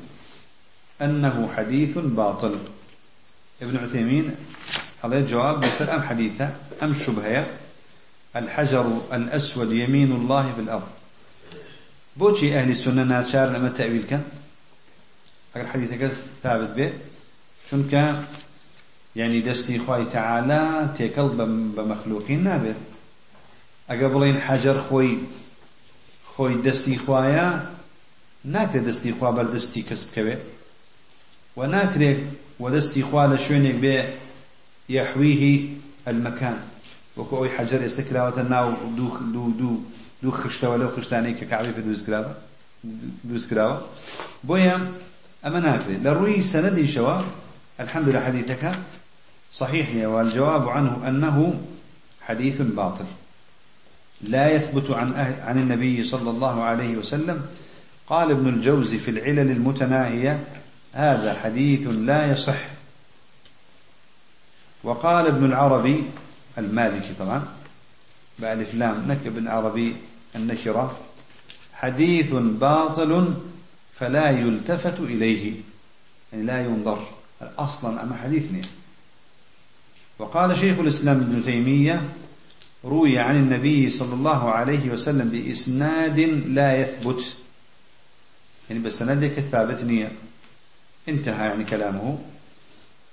أنه 1.02 1.54
حديث 1.58 1.98
باطل. 1.98 2.60
ابن 3.62 3.78
عثيمين 3.78 4.36
عليه 5.04 5.18
الجواب 5.18 5.60
بيسأل 5.60 5.90
أم 5.90 6.02
حديثة 6.02 6.56
أم 6.84 6.94
شبهة. 6.94 7.48
الحجر 8.36 9.02
الأسود 9.14 9.74
يمين 9.74 10.12
الله 10.12 10.54
في 10.54 10.62
الأرض. 10.62 10.88
بوشي 12.16 12.60
أهل 12.60 12.70
السنة 12.70 13.04
ناتشار 13.04 13.50
لما 13.50 13.70
تأويل 13.70 14.04
كان 14.04 14.24
أقل 15.56 15.68
حديثك 15.68 16.12
ثابت 16.44 16.70
به. 16.70 16.94
یعنی 19.20 19.40
دەستی 19.48 19.78
خی 19.86 20.04
تەعالا 20.16 20.64
تێکەڵ 20.98 21.30
بە 21.76 21.84
مەخلوقین 21.92 22.42
نابێت. 22.48 22.80
ئەگە 23.90 24.08
بڵین 24.14 24.38
حەجر 24.48 24.78
خۆی 24.88 25.12
خۆی 26.32 26.56
دەستی 26.66 26.98
خوایە 27.04 27.48
ناکرێت 28.56 28.84
دەستی 28.90 29.12
خوا 29.18 29.30
بەردەستی 29.38 29.82
کەس 29.90 30.02
بکەوێت. 30.08 30.42
و 31.58 31.62
ناکرێت 31.76 32.20
و 32.62 32.66
دەستی 32.76 33.04
خوا 33.08 33.24
لە 33.32 33.38
شوێنێک 33.46 33.78
بێ 33.84 33.98
یحویهی 34.98 35.56
المەکان 36.10 36.58
وەکو 37.18 37.36
ئەوی 37.40 37.52
حەجر 37.58 37.80
ئێستا 37.86 38.04
کراوەتە 38.08 38.44
ناو 38.54 38.68
دوو 38.98 39.12
دوو 39.34 39.52
دوو 39.60 39.76
دوو 40.22 40.32
خشتەوە 40.42 40.76
لەو 40.82 40.90
خشتانەی 40.96 41.36
کە 41.40 41.46
کاعبی 41.52 41.74
پێ 41.78 41.82
دروستکراوە 41.88 42.34
دروستکراوە 43.30 43.78
بۆیە 44.48 44.76
ئەمە 45.44 45.60
ناکرێت. 45.68 46.00
لە 46.06 46.12
ڕووی 46.18 46.48
سەنەدیشەوە 46.52 47.16
الحەمدلە 47.82 48.20
حەدیثەکە 48.26 48.72
صحيح 49.54 50.08
والجواب 50.08 50.70
عنه 50.70 51.08
أنه 51.08 51.62
حديث 52.22 52.62
باطل. 52.62 53.06
لا 54.22 54.56
يثبت 54.56 54.92
عن 54.92 55.14
أهل 55.14 55.42
عن 55.42 55.58
النبي 55.58 56.04
صلى 56.04 56.30
الله 56.30 56.64
عليه 56.64 56.98
وسلم 56.98 57.46
قال 58.08 58.32
ابن 58.32 58.50
الجوزي 58.50 58.98
في 58.98 59.12
العلل 59.12 59.52
المتناهية 59.52 60.44
هذا 60.94 61.34
حديث 61.34 61.88
لا 61.88 62.32
يصح. 62.32 62.60
وقال 64.84 65.26
ابن 65.26 65.46
العربي 65.46 66.04
المالكي 66.58 67.14
طبعا 67.20 67.48
بألف 68.40 68.74
لام 68.74 69.12
نكب 69.12 69.48
عربي 69.48 69.96
النكرة 70.36 71.00
حديث 71.74 72.34
باطل 72.34 73.34
فلا 74.00 74.30
يلتفت 74.30 75.00
إليه 75.00 75.54
يعني 76.34 76.44
لا 76.44 76.62
ينظر 76.66 77.08
أصلا 77.58 78.04
أما 78.04 78.16
حديثني 78.16 78.62
وقال 80.20 80.58
شيخ 80.58 80.80
الإسلام 80.80 81.18
ابن 81.18 81.44
تيمية 81.44 82.02
روي 82.86 83.20
عن 83.20 83.36
النبي 83.36 83.90
صلى 83.90 84.14
الله 84.14 84.52
عليه 84.52 84.92
وسلم 84.92 85.30
بإسناد 85.30 86.20
لا 86.48 86.82
يثبت. 86.82 87.34
يعني 88.70 88.82
بسندك 88.82 89.38
الثابت 89.38 89.84
نية. 89.84 90.12
انتهى 91.10 91.48
يعني 91.48 91.64
كلامه. 91.64 92.20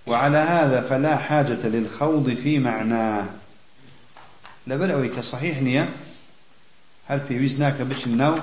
وعلى 0.06 0.36
هذا 0.36 0.80
فلا 0.80 1.16
حاجة 1.16 1.66
للخوض 1.66 2.34
في 2.34 2.58
معناه. 2.58 3.26
لبل 4.66 4.90
أوي 4.90 5.08
كصحيح 5.08 5.62
نية. 5.62 5.88
هل 7.08 7.20
في 7.20 7.44
وزناك 7.44 7.82
بش 7.82 8.06
النو 8.06 8.38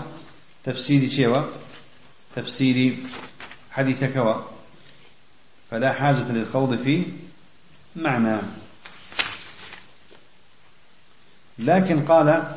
تفسيري 0.64 1.10
شيوا؟ 1.10 1.44
تفسيري 2.36 2.98
حديثك 3.72 4.36
فلا 5.72 5.94
حاجة 5.94 6.32
للخوض 6.32 6.78
في 6.78 7.04
معنى. 7.96 8.42
لكن 11.60 12.06
قال 12.06 12.56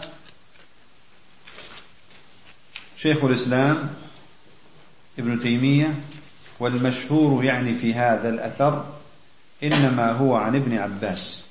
شيخ 2.97 3.24
الإسلام 3.24 3.91
ابن 5.18 5.41
تيمية 5.41 5.95
والمشهور 6.61 7.45
يعني 7.45 7.74
في 7.74 7.95
هذا 7.95 8.28
الأثر 8.28 8.84
إنما 9.62 10.12
هو 10.12 10.37
عن 10.37 10.57
ابن 10.57 10.78
عباس. 10.78 11.45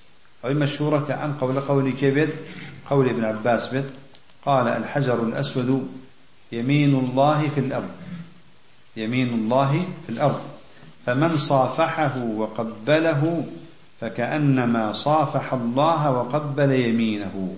أو 0.45 0.53
مشهورة 0.53 1.05
كأن 1.07 1.33
قول 1.33 1.59
قول 1.59 1.93
كبد 1.93 2.29
قول 2.89 3.09
ابن 3.09 3.25
عباس 3.25 3.67
بد. 3.73 3.91
قال 4.45 4.67
الحجر 4.67 5.23
الأسود 5.23 5.91
يمين 6.51 6.95
الله 6.95 7.49
في 7.49 7.59
الأرض. 7.59 7.91
يمين 8.97 9.33
الله 9.33 9.88
في 10.05 10.09
الأرض. 10.09 10.41
فمن 11.05 11.38
صافحه 11.38 12.17
وقبله 12.17 13.47
فكأنما 14.05 14.93
صافح 14.93 15.53
الله 15.53 16.11
وقبل 16.11 16.71
يمينه. 16.71 17.55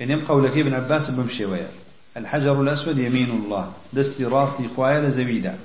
يعني 0.00 0.12
يبقى 0.12 0.40
لك 0.40 0.58
ابن 0.58 0.74
عباس 0.74 1.10
بمشي 1.10 1.44
ويا. 1.44 1.68
الحجر 2.16 2.60
الأسود 2.60 2.98
يمين 2.98 3.30
الله. 3.30 3.72
دستي 3.92 4.24
راستي 4.24 4.68
خوايا 4.76 5.00
لزبيدا 5.00 5.58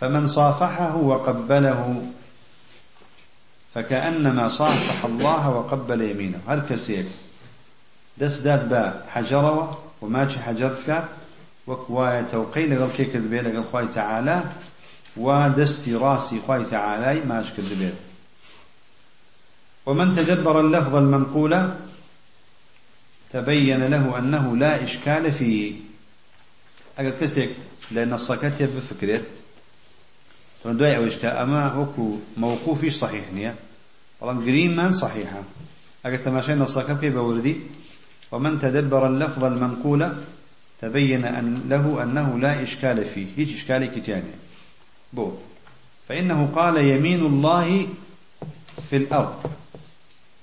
فمن 0.00 0.26
صافحه 0.26 0.96
وقبله 0.96 2.06
فكأنما 3.74 4.48
صافح 4.48 5.04
الله 5.04 5.50
وقبل 5.50 6.00
يمينه. 6.00 6.38
هل 6.48 6.60
كسيك؟ 6.60 7.06
دست 8.18 8.40
داد 8.40 8.68
با 8.68 9.02
حجروا 9.08 9.66
وماشي 10.00 10.38
حجرك 10.40 11.04
وكوايا 11.66 12.22
توقي 12.22 12.66
لغل 12.66 12.90
كيك 12.96 13.16
البيت 13.16 13.44
لغل 13.44 13.64
خواي 13.72 13.86
تعالى. 13.86 14.42
ودستي 15.18 15.94
راسي 15.94 16.40
خواي 16.46 16.64
تعالى 16.64 17.24
ماشي 17.24 17.52
كذبيت 17.56 17.94
ومن 19.86 20.16
تدبر 20.16 20.60
اللفظ 20.60 20.94
المنقول 20.94 21.70
تبين 23.32 23.82
له 23.86 24.18
أنه 24.18 24.56
لا 24.56 24.82
إشكال 24.82 25.32
فيه. 25.32 25.72
أقل 26.98 27.10
كسيك 27.20 27.50
لأن 27.90 28.12
الصكات 28.12 28.62
بفكرة 28.62 29.22
فندوي 30.64 30.96
أو 30.96 31.06
إشكال 31.06 31.30
أما 31.30 31.74
وكو 31.74 32.16
موقوفي 32.36 32.90
صحيح 32.90 33.32
نية؟ 33.32 33.54
والله 34.20 34.42
قريم 34.42 34.76
من 34.76 34.92
صحيحة. 34.92 35.42
أقل 36.06 36.24
تماشين 36.24 36.62
الصكات 36.62 37.04
بوردي 37.04 37.56
ومن 38.32 38.58
تدبر 38.58 39.06
اللفظ 39.06 39.44
المنقول 39.44 40.12
تبين 40.80 41.24
أن 41.24 41.64
له 41.68 42.02
أنه 42.02 42.38
لا 42.38 42.62
إشكال 42.62 43.04
فيه. 43.04 43.26
هيج 43.36 43.54
إشكال 43.54 44.00
كتاني 44.00 44.47
بو 45.12 45.32
فإنه 46.08 46.52
قال 46.54 46.76
يمين 46.76 47.20
الله 47.20 47.88
في 48.90 48.96
الأرض. 48.96 49.50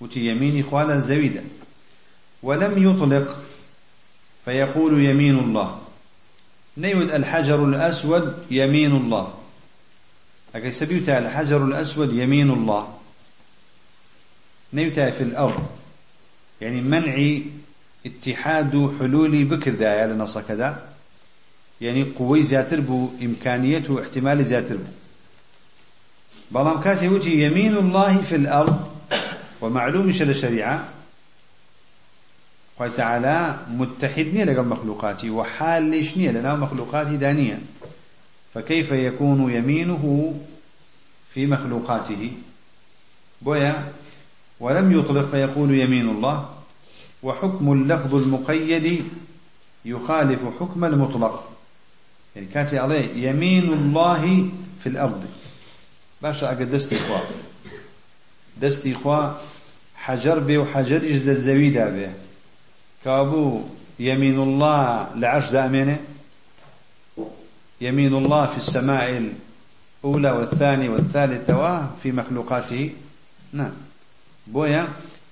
وتي 0.02 0.28
يمين 0.28 0.66
إخوالا 0.66 1.00
زويدا. 1.00 1.44
ولم 2.44 2.84
يطلق 2.90 3.40
فيقول 4.46 5.04
يمين 5.06 5.40
الله. 5.40 5.80
نيود 6.78 7.12
الحجر 7.12 7.66
الأسود 7.66 8.46
يمين 8.52 8.92
الله. 8.92 9.34
أكي 10.56 10.72
سبيوتا 10.72 11.18
الحجر 11.18 11.66
الأسود 11.66 12.14
يمين 12.14 12.50
الله. 12.50 12.98
نيوتا 14.74 15.12
في 15.12 15.24
الأرض. 15.24 15.66
يعني 16.62 16.82
منع 16.82 17.40
اتحاد 18.06 18.92
حلول 19.00 19.46
بكر 19.46 19.72
ذا 19.72 20.08
لنص 20.08 20.38
كذا. 20.38 20.95
يعني 21.82 22.04
قوي 22.04 22.42
زياتر 22.42 22.80
بو 22.80 23.10
إمكانيته 23.22 23.94
واحتمال 23.94 24.46
زياتر 24.46 24.76
بو. 24.76 24.84
بلام 26.52 26.82
كاتي 26.82 27.08
وجه 27.08 27.30
يمين 27.30 27.78
الله 27.78 28.22
في 28.22 28.36
الأرض 28.36 28.88
ومعلوم 29.62 30.12
شل 30.12 30.30
الشريعة 30.30 30.90
قال 32.80 32.96
تعالى 32.96 33.60
متحدني 33.70 34.46
لقى 34.46 34.64
مخلوقاتي 34.64 35.30
وحالشني 35.30 36.32
لنا 36.32 36.56
مخلوقاتي 36.56 37.18
دانية 37.18 37.60
فكيف 38.54 38.92
يكون 38.92 39.52
يمينه 39.52 40.34
في 41.34 41.48
مخلوقاته 41.48 42.32
بويا 43.42 43.92
ولم 44.60 45.00
يطلق 45.00 45.30
فيقول 45.30 45.80
يمين 45.80 46.10
الله 46.10 46.50
وحكم 47.24 47.74
اللفظ 47.74 48.16
المقيد 48.16 49.06
يخالف 49.86 50.40
حكم 50.60 50.86
المطلق. 50.86 51.55
يعني 52.36 52.48
كاتي 52.48 52.80
عليه 52.80 53.30
يمين 53.30 53.74
الله 53.74 54.50
في 54.84 54.90
الأرض. 54.90 55.26
باشا 56.22 56.48
أقد 56.48 56.72
دستي 56.72 56.96
إخوة. 56.98 57.22
دستي 58.62 58.96
إخوة 58.96 59.38
حجر 59.96 60.40
به 60.40 60.58
وحجر 60.58 61.04
يجد 61.04 61.28
الزويدة 61.28 61.90
به. 61.90 62.12
كابو 63.04 63.62
يمين 64.00 64.40
الله 64.40 65.08
لعرش 65.16 65.52
دامنه 65.52 66.00
يمين 67.82 68.14
الله 68.14 68.46
في 68.46 68.58
السماء 68.58 69.32
الأولى 70.04 70.32
والثانية 70.32 70.90
والثالثة 70.90 71.90
في 72.04 72.12
مخلوقاته. 72.12 72.94
نعم. 73.54 73.72
بويا 74.48 74.88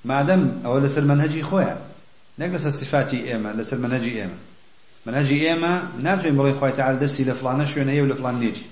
مادەم 0.06 0.64
ئەوە 0.64 0.80
لەسەر 0.84 1.04
منهجی 1.12 1.43
خۆیە 1.43 1.76
نەک 2.39 2.49
لەسەر 2.56 2.74
صفاتی 2.82 3.20
ئێمە 3.28 3.51
لەسەر 3.60 3.78
منهجی 3.84 4.14
ئێمە 4.20 4.38
منهجی 5.06 5.38
ئێمە 5.47 5.74
ناتوانین 6.06 6.38
بڵێ 6.39 6.54
خۆی 6.60 6.74
تعال 6.78 6.95
دەستی 7.04 7.28
لە 7.30 7.34
فلانە 7.39 7.66
شوێنە 7.72 7.93
و 8.04 8.10
لە 8.12 8.16
فلان 8.20 8.36
نیتی 8.39 8.66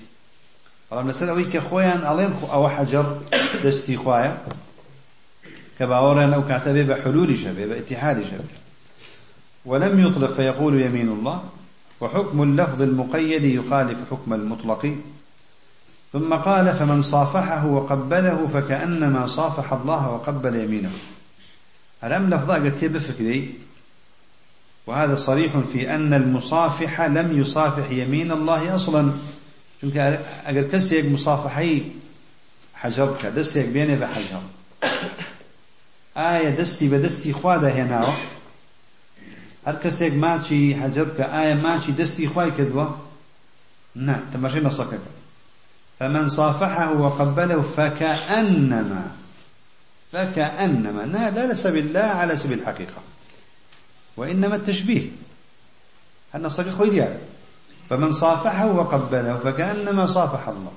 بەڵام 0.88 1.06
لەسەر 1.10 1.28
ئەوەی 1.30 1.48
کە 1.52 1.60
خۆیان 1.68 2.00
ئەڵێن 2.08 2.32
ئەوە 2.52 2.68
حەجەر 2.76 3.06
دەستی 3.64 3.96
خوایە 4.02 4.32
کە 5.76 5.84
باوەڕیان 5.90 6.32
ئەو 6.34 6.42
کاتە 6.50 6.70
بێ 6.76 6.84
بە 6.90 6.96
حلولی 7.02 7.36
اتحادی 7.80 8.24
ولم 9.66 10.06
يطلق 10.06 10.32
فيقول 10.32 10.80
يمين 10.80 11.08
الله. 11.08 11.42
وحكم 12.00 12.42
اللفظ 12.42 12.82
المقيد 12.82 13.44
يخالف 13.44 13.98
حكم 14.10 14.34
المطلق. 14.34 14.96
ثم 16.12 16.34
قال 16.34 16.72
فمن 16.72 17.02
صافحه 17.02 17.66
وقبله 17.66 18.46
فكأنما 18.46 19.26
صافح 19.26 19.72
الله 19.72 20.10
وقبل 20.10 20.56
يمينه. 20.56 20.90
الأم 22.04 22.30
لفظة 22.30 22.54
قد 22.54 22.84
بفكري؟ 22.84 23.54
وهذا 24.86 25.14
صريح 25.14 25.58
في 25.72 25.94
أن 25.94 26.14
المصافح 26.14 27.00
لم 27.00 27.40
يصافح 27.40 27.90
يمين 27.90 28.32
الله 28.32 28.74
أصلا. 28.74 29.12
چونك 29.82 29.96
أقل 30.46 30.60
كسيك 30.60 31.04
مصافحي 31.04 31.82
حجرك 32.74 33.26
دستيك 33.26 33.66
بيني 33.66 33.96
بحجر 33.96 34.42
آية 36.16 36.50
دستي 36.50 36.88
بدستي 36.88 37.32
خواده 37.32 37.70
هنا. 37.70 38.14
هر 39.66 39.76
ماچی 40.10 40.74
حەجەب 40.80 41.08
کە 41.16 41.24
ئایا 41.34 41.54
ماچی 41.54 41.92
دەستی 41.98 42.26
خوای 42.34 42.50
کردووە 42.50 42.86
نه 43.96 44.16
تەماشای 44.32 44.62
نەسەکەکە 44.66 45.10
فمن 45.98 46.28
صافحه 46.28 46.92
وقبله 46.92 47.62
فكأنما 47.62 49.04
فكأنما. 50.12 51.02
لا 51.02 51.30
لا 51.30 51.52
لسبيل 51.52 51.86
الله 51.86 52.00
على 52.00 52.36
سبيل 52.36 52.58
الحقيقة. 52.58 53.11
وإنما 54.16 54.56
التشبيه 54.56 55.08
أن 56.34 56.44
الصديق 56.44 56.74
خوي 56.74 57.08
فمن 57.90 58.12
صافحه 58.12 58.72
وقبله 58.72 59.40
فكأنما 59.44 60.06
صافح 60.06 60.48
الله 60.48 60.72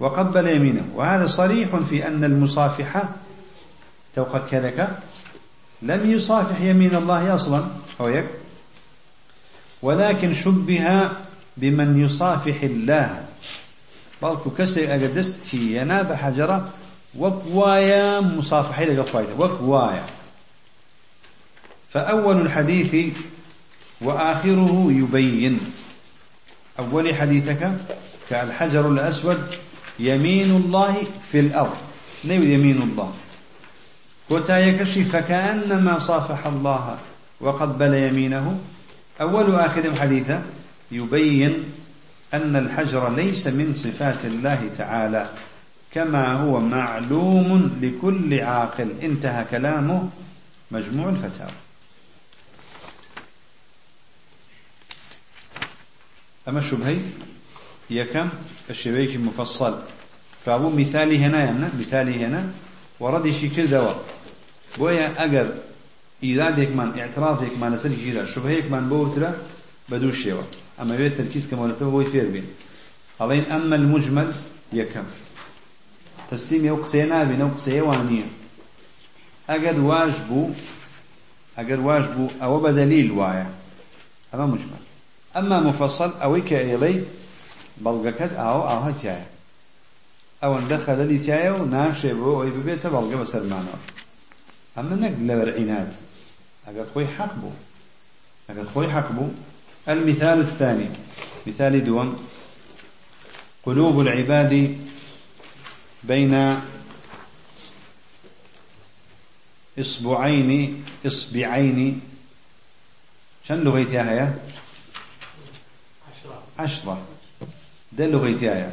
وقبل 0.00 0.48
يمينه. 0.48 0.88
وهذا 0.94 1.26
صريح 1.26 1.76
في 1.76 2.06
أن 2.06 2.24
المصافحة 2.24 3.08
توقع 4.16 4.40
لم 5.82 6.10
يصافح 6.10 6.60
يمين 6.60 6.94
الله 6.94 7.34
أصلا 7.34 7.64
أو 8.00 8.08
يك 8.08 8.26
ولكن 9.82 10.34
شبه 10.34 11.10
بمن 11.56 12.02
يصافح 12.04 12.62
الله. 12.62 13.26
کەسێک 14.58 14.88
ئەگە 14.92 15.08
دەستی 15.16 15.62
هێنا 15.76 15.98
بە 16.08 16.14
حەجەرە 16.22 16.58
وەک 17.22 17.38
وایە 17.56 18.04
مصافحەی 18.38 18.86
لەگەڵ 18.90 19.06
خوایدا 19.10 19.34
وەک 19.42 19.56
وایە 19.70 20.06
فأول 21.92 22.40
الحديث 22.40 23.14
وآخره 24.00 24.86
يبين. 24.90 25.60
أول 26.78 27.14
حديثك 27.14 27.72
كالحجر 28.30 28.88
الأسود 28.88 29.44
يمين 29.98 30.50
الله 30.50 30.96
في 31.30 31.40
الأرض. 31.40 31.76
نيو 32.24 32.42
يمين 32.42 32.82
الله؟ 32.82 33.12
كوتا 34.28 34.58
يكشي 34.58 35.04
فكأنما 35.04 35.98
صافح 35.98 36.46
الله 36.46 36.98
وقبل 37.40 37.94
يمينه. 37.94 38.60
أول 39.20 39.54
آخر 39.54 39.94
حديثة 40.00 40.42
يبين 40.92 41.64
أن 42.34 42.56
الحجر 42.56 43.14
ليس 43.14 43.46
من 43.46 43.74
صفات 43.74 44.24
الله 44.24 44.68
تعالى 44.76 45.30
كما 45.92 46.32
هو 46.32 46.60
معلوم 46.60 47.78
لكل 47.82 48.40
عاقل. 48.40 48.88
انتهى 49.02 49.44
كلامه 49.44 50.08
مجموع 50.70 51.08
الفتاوى. 51.08 51.52
ئەمە 56.46 56.62
شوبهەی 56.68 57.00
یەکەم 57.98 58.28
بە 58.66 58.72
شێوەیەکی 58.80 59.18
مفەسەل 59.26 59.74
کابوو 60.44 60.76
میثالی 60.80 61.18
هێنایان 61.24 61.58
نە 61.62 61.68
میثالی 61.78 62.14
هێنا؟ 62.22 62.42
وەڕەدیشی 63.02 63.48
کردەوە. 63.56 63.94
بۆیە 64.78 65.06
ئەگەر 65.20 65.48
ئیرادێکمان 66.24 66.90
ئێعترافێکمان 66.98 67.70
لەسەر 67.74 67.92
گیرە 68.02 68.22
شوبهەیەکمان 68.32 68.84
بۆ 68.90 68.96
وترە 69.04 69.30
بە 69.90 69.96
دوو 70.02 70.14
شێوە. 70.22 70.44
ئەمە 70.78 70.94
وێت 70.98 71.14
تەرکیز 71.18 71.44
کەمەوەتەوە 71.50 71.90
بۆی 71.94 72.10
فێربین 72.12 72.46
ئەڵێن 73.20 73.44
ئەمە 73.52 73.74
المجمل 73.80 74.30
یەکەم. 74.80 75.06
تەسلیم 76.30 76.62
ئەو 76.68 76.78
قسەیە 76.84 77.06
نابێن 77.12 77.40
ئەو 77.42 77.50
قسەیەوان 77.56 78.02
نییە. 78.10 78.28
ئەگەر 79.50 79.76
واش 79.88 80.14
بوو 80.28 80.54
ئەگەر 81.58 81.80
واش 81.86 82.04
بوو 82.14 82.34
ئەوە 82.40 82.58
بە 82.64 82.70
دەلیل 82.78 83.10
وایە. 83.18 83.48
ئەمە 84.30 84.46
مجمل. 84.52 84.81
أما 85.36 85.60
مفصل 85.60 86.12
أويك 86.22 86.52
إلي 86.52 87.04
بلغكت 87.78 88.32
أو 88.32 88.68
أو 88.68 88.78
هتيايا 88.78 89.26
أو 90.44 90.60
دخل 90.60 91.06
لي 91.06 91.18
تيايا 91.18 91.50
وناشي 91.50 92.12
بو 92.12 92.42
أي 92.42 92.50
ببيت 92.50 92.86
بلغة 92.86 93.16
بسر 93.16 93.42
معنا 93.42 93.74
أما 94.78 94.96
نك 94.96 95.16
لبر 95.20 95.54
عناد 95.54 95.92
أقل 96.66 96.86
خوي 96.94 97.06
حق 97.06 97.34
بو. 97.34 97.50
خوي 98.74 98.88
حق 98.90 99.12
بو. 99.12 99.28
المثال 99.88 100.40
الثاني. 100.40 100.88
مثال 101.46 101.84
دوم. 101.84 102.28
قلوب 103.66 104.00
العباد 104.00 104.78
بين 106.04 106.60
إصبعين 109.78 110.84
إصبعين. 111.06 112.00
شن 113.44 113.60
لغيتها 113.64 114.10
هي 114.10 114.32
عشرة. 116.62 117.02
ده 117.92 118.06
لغيتها 118.06 118.72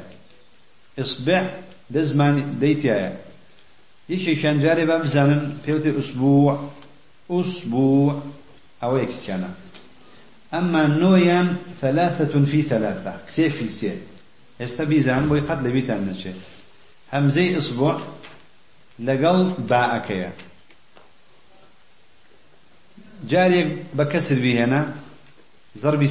إصبع 0.99 1.49
ده 1.89 2.01
زمان 2.01 2.57
ديتها 2.59 3.17
يشي 4.09 4.35
كان 4.35 4.59
جاري 4.59 4.85
باب 4.85 5.07
زمن 5.07 5.57
فيوتي 5.65 5.99
أسبوع. 5.99 6.69
أسبوع. 7.31 8.21
أو 8.83 8.95
هيك 8.95 9.09
كان. 9.27 9.53
أما 10.53 10.87
نويا 10.87 11.55
ثلاثة 11.81 12.45
في 12.45 12.61
ثلاثة. 12.61 13.17
سي 13.25 13.49
في 13.49 13.69
سي 13.69 13.97
يستبي 14.59 14.99
زمن 14.99 15.29
بوي 15.29 15.39
قد 15.39 15.67
لبيت 15.67 15.89
النشي 15.89 16.29
همزي 17.13 17.57
أسبوع 17.57 18.01
لقل 18.99 19.53
باءكيا 19.59 20.31
جاري 23.23 23.83
بكسر 23.93 24.35
به 24.39 24.63
هنا 24.63 24.95
ضربي 25.77 26.07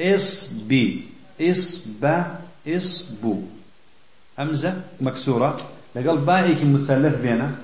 اس 0.00 0.52
بي 0.68 1.02
اس 1.40 1.84
با 2.00 2.38
اس 2.66 3.02
بو 3.22 3.42
همزة 4.38 4.82
مكسورة. 5.00 5.56
لقل 5.96 6.16
بائك 6.18 6.64
مثلث 6.64 7.20
بينه 7.20 7.56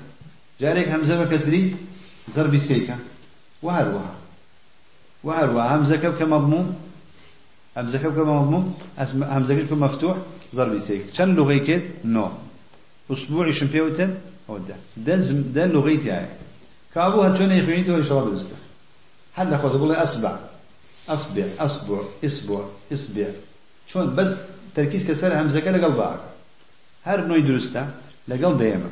جاريك 0.61 0.89
همزة 0.89 1.24
بكسري. 1.24 1.76
ضربي 2.37 2.59
سيكا 2.59 2.99
وهروها 3.62 4.14
وهروها 5.24 5.76
همزة 5.76 5.97
كب 5.97 6.16
كمضموم 6.16 6.74
همزة 7.76 7.99
كب 7.99 8.14
كمضموم 8.14 8.74
همزة 8.99 9.55
كب 9.55 9.72
مفتوح؟ 9.78 10.16
ضربي 10.55 10.78
سيكا 10.78 11.12
كان 11.12 11.35
لغيك 11.35 11.91
نو 12.05 12.28
أسبوعي 13.11 13.53
شمبيوتن 13.53 14.14
أو 14.49 14.59
ده 14.97 15.16
ده 15.55 15.66
لغيتي 15.66 16.11
هاي 16.11 16.26
كابو 16.95 17.20
هتشون 17.22 17.53
يخويني 17.53 17.85
تو 17.85 17.99
يشرب 17.99 18.35
بسته 18.35 18.57
حد 19.35 19.53
أخذ 19.53 19.68
يقول 19.68 19.93
أصبع 19.93 20.39
أصبع 21.09 21.44
أصبع 21.59 22.02
أسبوع 22.24 22.68
أسبع 22.92 23.26
شلون؟ 23.88 24.14
بس 24.14 24.38
تركيز 24.74 25.07
كسر 25.07 25.40
همزة 25.40 25.61
كلا 25.61 25.86
قلبك 25.86 26.20
هر 27.05 27.26
نوع 27.26 27.38
درسته 27.38 27.90
لقل 28.28 28.59
ديما 28.59 28.90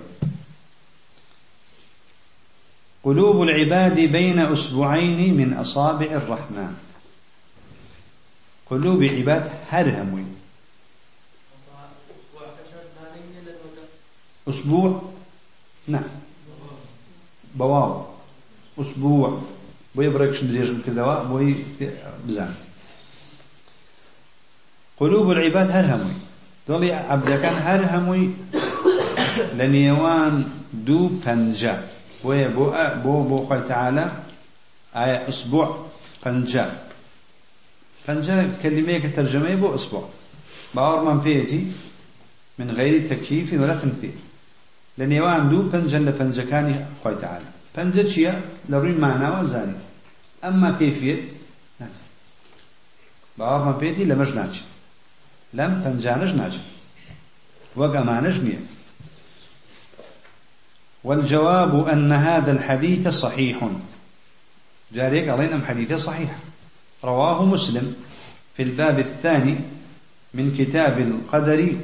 قلوب 3.04 3.42
العباد 3.42 4.00
بين 4.00 4.38
أسبوعين 4.38 5.36
من 5.36 5.52
أصابع 5.52 6.06
الرحمن. 6.06 6.74
قلوب 8.70 9.02
عباد 9.02 9.50
هرهموي 9.70 10.24
أسبوع؟ 14.48 15.02
نعم. 15.88 16.04
بواو. 17.54 18.04
أسبوع. 18.78 19.42
بوي 19.94 20.08
بريكش 20.08 20.44
ندير 20.44 20.74
كذا 20.86 21.22
بوي 21.22 21.56
بزان 22.26 22.54
قلوب 25.00 25.30
العباد 25.30 25.70
هرهموي 25.70 26.16
دولي 26.68 26.92
عبد 26.92 27.28
كان 27.42 27.54
هرهموي 27.54 28.30
لنيوان 29.58 30.44
دو 30.72 31.10
پنجة 31.24 31.74
بو 32.24 32.32
بو 32.56 32.72
بو 33.04 33.22
بو 33.22 33.46
خوي 33.46 33.60
تعالى 33.60 34.12
آية 34.96 35.28
أسبوع 35.28 35.86
پنجة 36.24 36.66
پنجة 38.08 38.36
كلمة 38.62 38.98
كترجمة 38.98 39.54
بو 39.54 39.74
أسبوع 39.74 40.08
باور 40.74 41.04
من 41.04 41.20
فيتي 41.20 41.72
من 42.58 42.70
غير 42.70 43.08
تكييف 43.08 43.52
ولا 43.52 43.74
تمثيل 43.76 44.14
لنيوان 44.98 45.48
دو 45.50 45.70
پنجة 45.72 45.98
لپنجة 45.98 46.42
كان 46.50 46.86
خوي 47.04 47.14
تعالى 47.14 47.51
پنجة 47.74 48.08
چيا 48.08 48.40
لروي 48.68 48.92
معنى 48.92 49.40
وزاني 49.40 49.74
أما 50.44 50.76
كيفية 50.78 51.28
ناس 51.80 52.00
باور 53.38 53.64
من 53.64 53.78
فيتي 53.78 54.04
لمش 54.04 54.28
ناچ 54.28 54.56
لم 55.54 55.82
پنجانش 55.84 56.30
ناچ 56.30 56.54
وقع 57.76 58.02
معنش 58.02 58.36
نيه 58.36 58.58
والجواب 61.04 61.88
أن 61.88 62.12
هذا 62.12 62.52
الحديث 62.52 63.08
صحيح. 63.08 63.68
جاريك 64.92 65.28
علينا 65.28 65.66
حديث 65.66 65.92
صحيح 65.92 66.36
رواه 67.04 67.44
مسلم 67.44 67.94
في 68.56 68.62
الباب 68.62 68.98
الثاني 68.98 69.60
من 70.34 70.56
كتاب 70.58 70.98
القدر 70.98 71.76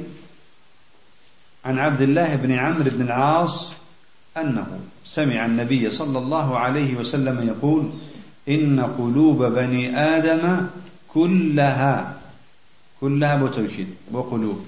عن 1.65 1.79
عبد 1.79 2.01
الله 2.01 2.35
بن 2.35 2.51
عمرو 2.51 2.83
بن 2.91 3.01
العاص 3.01 3.69
أنه 4.37 4.79
سمع 5.05 5.45
النبي 5.45 5.89
صلى 5.89 6.17
الله 6.19 6.57
عليه 6.59 6.95
وسلم 6.95 7.47
يقول 7.47 7.89
إن 8.49 8.79
قلوب 8.79 9.43
بني 9.43 9.97
آدم 9.97 10.67
كلها 11.07 12.13
كلها 13.01 13.35
بتوكيد 13.43 13.87
وقلوب 14.11 14.65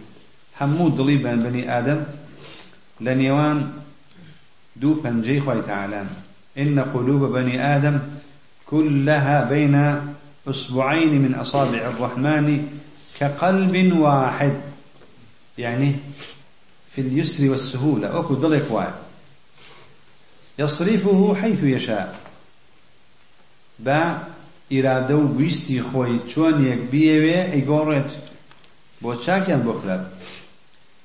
حمود 0.55 0.95
ضليب 0.95 1.21
بني 1.21 1.77
آدم 1.77 2.03
لنيوان 3.01 3.71
دو 4.75 4.95
پنجي 5.03 5.41
خوي 5.41 5.61
تعالى. 5.61 6.05
إن 6.57 6.79
قلوب 6.79 7.33
بني 7.33 7.75
آدم 7.75 7.99
كلها 8.65 9.49
بين 9.49 10.01
أسبوعين 10.47 11.21
من 11.21 11.33
أصابع 11.35 11.77
الرحمن 11.77 12.67
كقلب 13.19 13.97
واحد. 13.97 14.53
يعني 15.57 15.95
في 16.95 17.01
اليسر 17.01 17.49
والسهولة 17.49 18.19
أكو 18.19 18.33
ضلك 18.33 18.67
واحد 18.69 18.93
يصرفه 20.61 21.35
حيث 21.35 21.63
يشاء. 21.63 22.19
با 23.79 24.17
إرادة 24.71 25.15
ويستي 25.15 25.81
خوي 25.81 26.19
چون 26.29 26.65
يك 26.65 26.79
بيوي 26.91 27.51
إيقورت 27.53 28.19
بو 29.01 29.13
چاكيان 29.13 29.61
بخلب 29.63 30.07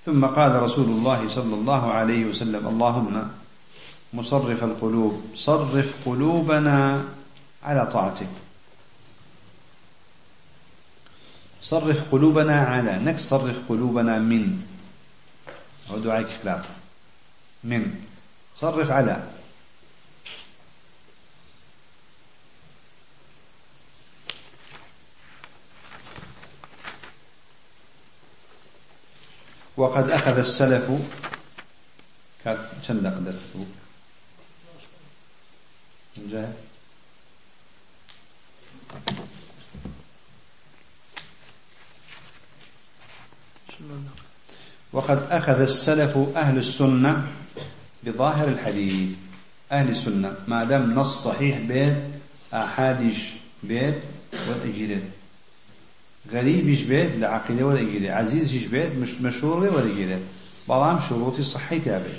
ثم 0.07 0.27
قال 0.27 0.63
رسول 0.63 0.85
الله 0.85 1.29
صلى 1.29 1.55
الله 1.55 1.93
عليه 1.93 2.25
وسلم 2.25 2.69
اللهم 2.69 3.29
مصرف 4.15 4.65
القلوب 4.65 5.23
صرف 5.35 5.95
قلوبنا 6.07 7.05
على 7.63 7.87
طاعتك. 7.93 8.29
صرف 11.63 12.13
قلوبنا 12.13 12.57
على 12.61 12.99
نك 12.99 13.19
صرف 13.19 13.61
قلوبنا 13.69 14.19
من. 14.19 14.63
هو 15.91 15.99
دعائك 15.99 16.27
خلاف 16.43 16.65
من. 17.65 17.95
صرف 18.57 18.91
على. 18.91 19.36
وقد 29.77 30.11
أخذ 30.11 30.39
السلف 30.39 30.91
كان 32.45 32.59
كم 32.89 32.99
درسته 33.25 33.67
جاهز 36.17 36.55
وقد 44.93 45.27
أخذ 45.31 45.61
السلف 45.61 46.19
أهل 46.37 46.59
السنة 46.59 47.27
بظاهر 48.03 48.49
الحديث. 48.49 49.17
أهل 49.73 49.89
السنة 49.89 50.35
ما 50.49 50.65
دام 50.65 50.95
نص 50.95 51.25
صحيح 51.25 51.59
بيت 51.59 51.97
أحاديث 52.55 53.19
بيت 53.63 54.03
والإجراد 54.49 55.11
غريب 56.33 56.69
يشبه 56.69 57.03
لعقيدة 57.03 57.67
ولا 57.67 57.81
يجري 57.81 58.11
عزيز 58.11 58.55
يشبه 58.55 58.91
مش 59.01 59.21
مشهور 59.21 59.59
ولا 59.59 59.87
يجري 59.87 60.19
بلام 60.69 61.01
شروط 61.01 61.41
صحي 61.41 61.79
تابع 61.79 62.15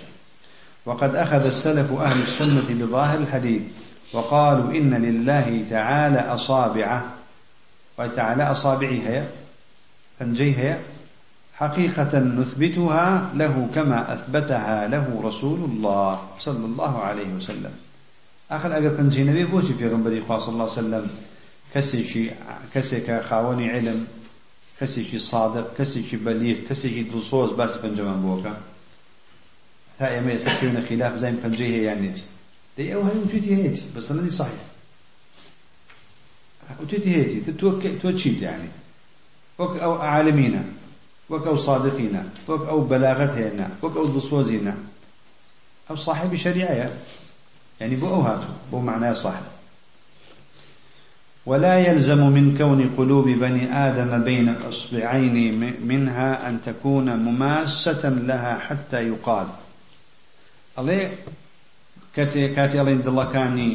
وقد 0.86 1.16
أخذ 1.16 1.46
السلف 1.46 1.92
أهل 1.92 2.22
السنة 2.22 2.86
بظاهر 2.86 3.20
الحديث 3.20 3.62
وقالوا 4.14 4.72
إن 4.72 4.94
لله 4.94 5.66
تعالى 5.70 6.20
أصابعه. 6.20 7.06
وتعالى 8.00 8.44
أصابعه 8.44 8.90
هي؟ 8.90 9.28
فنجيها 10.20 10.80
حقيقة 11.54 12.20
نثبتها 12.20 13.32
له 13.36 13.70
كما 13.76 14.14
أثبتها 14.14 14.88
له 14.88 15.22
رسول 15.24 15.60
الله 15.60 16.22
صلى 16.40 16.66
الله 16.66 17.00
عليه 17.00 17.34
وسلم. 17.34 17.72
آخر 18.52 18.78
أجر 18.78 18.90
فنجي 18.90 19.24
نبي 19.24 19.46
بوتي 19.46 19.74
في 19.74 19.90
غنبري 19.90 20.24
صلى 20.28 20.54
الله 20.54 20.64
عليه 20.64 20.72
وسلم. 20.72 21.10
كسيشي 21.74 22.32
كسيك 22.74 23.22
خاوني 23.22 23.70
علم 23.70 24.08
كسيشي 24.80 25.20
صادق 25.20 25.74
كسيشي 25.78 26.18
بليغ 26.18 26.58
كسيشي 26.70 27.04
دلصوز 27.04 27.52
باس 27.52 27.78
فنجمان 27.78 28.22
بوكا 28.22 28.58
تا 30.00 30.06
ئێمە 30.06 30.32
ئێستا 30.32 30.90
خلاف 30.90 31.18
زين 31.18 31.38
پەنجەی 31.44 31.72
هەیە 31.76 31.84
یان 31.88 32.00
نێت 32.02 32.20
دەی 32.78 32.92
ئەو 32.94 33.02
هەموو 33.08 33.30
توێتی 33.32 33.56
هەیەی 33.58 33.82
بەس 33.96 34.06
سەنەدی 34.10 34.34
صحیح 34.40 34.64
وتوێتی 36.82 37.12
هەیەی 37.16 37.42
تۆ 37.60 37.64
تۆ 38.02 38.10
چیت 38.20 38.42
يعني 38.42 38.70
وەک 39.60 39.74
ئەو 39.84 39.94
عالمینە 40.10 40.64
وەک 41.30 41.44
ئەو 41.48 41.58
صادقینە 41.68 42.24
وەک 42.50 42.64
ئەو 42.70 42.80
بەلاغەت 42.90 43.34
هێنا 43.40 43.68
وەک 43.82 43.94
ئەو 43.98 44.08
دڵسۆزینە. 44.14 44.76
ئەو 45.90 45.96
صاحبی 45.96 46.38
شەریعەیە 46.38 46.90
يعني 47.80 47.96
بو 47.96 48.08
أو 48.08 48.22
هاتو 48.22 48.48
بو 48.72 48.80
معناه 48.80 49.14
صح 49.14 49.40
ولا 51.48 51.80
يلزم 51.80 52.28
من 52.28 52.58
كون 52.58 52.90
قلوب 52.98 53.30
بني 53.30 53.88
آدم 53.88 54.24
بين 54.24 54.56
أصبعين 54.70 55.60
منها 55.86 56.50
أن 56.50 56.62
تكون 56.62 57.16
مماسة 57.16 58.10
لها 58.10 58.60
حتى 58.60 59.08
يقال. 59.08 59.48
ئەڵێن 60.78 61.10
دڵەکانی 63.08 63.72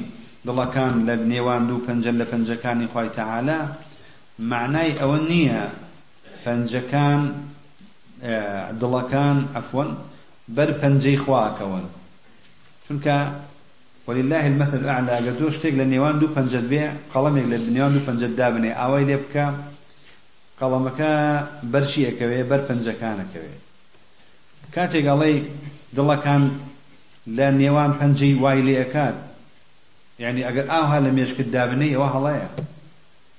دڵەکان 0.47 0.95
لە 1.07 1.15
نێوان 1.33 1.63
دوو 1.69 1.85
پەنجە 1.87 2.13
لە 2.21 2.27
پەنجەکانی 2.33 2.87
خی 2.93 3.09
تەعالا 3.19 3.61
معنای 4.39 4.91
ئەوە 5.01 5.19
نییە 5.31 5.63
پەنجەکان 6.45 7.21
دڵەکان 8.83 9.37
ئەفۆن 9.57 9.91
بەر 10.57 10.71
پەنجەی 10.81 11.19
خواکەون. 11.25 11.85
چونکە 12.85 13.17
ولله 14.07 14.47
المثل 14.47 14.79
الأعلى. 14.79 15.11
قد 15.11 15.39
دوش 15.39 15.59
تيك 15.59 15.75
لنيوان 15.75 16.19
دو 16.19 16.27
پنجد 16.37 16.69
بي 16.69 16.91
قلمك 17.15 17.43
لنيوان 17.43 17.93
دو 17.95 18.01
پنجد 18.07 18.37
دابني. 18.37 18.73
آوي 18.73 19.05
لبكا 19.05 19.55
قلمك 20.61 21.01
برشي 21.63 22.09
اكوي 22.09 22.43
بر 22.43 22.61
پنجكان 22.69 23.19
اكوي 23.25 23.55
كاتيك 24.73 25.07
علي 25.07 25.43
دلا 25.93 26.15
كان 26.15 26.59
لنيوان 27.27 27.93
پنجي 28.01 28.35
وايلي 28.35 28.81
اكاد 28.81 29.15
يعني 30.19 30.49
اگر 30.49 30.71
آوها 30.71 31.01
لم 31.01 31.19
يشكد 31.19 31.51
دابني 31.51 31.97
اوها 31.97 32.21
لايا 32.25 32.49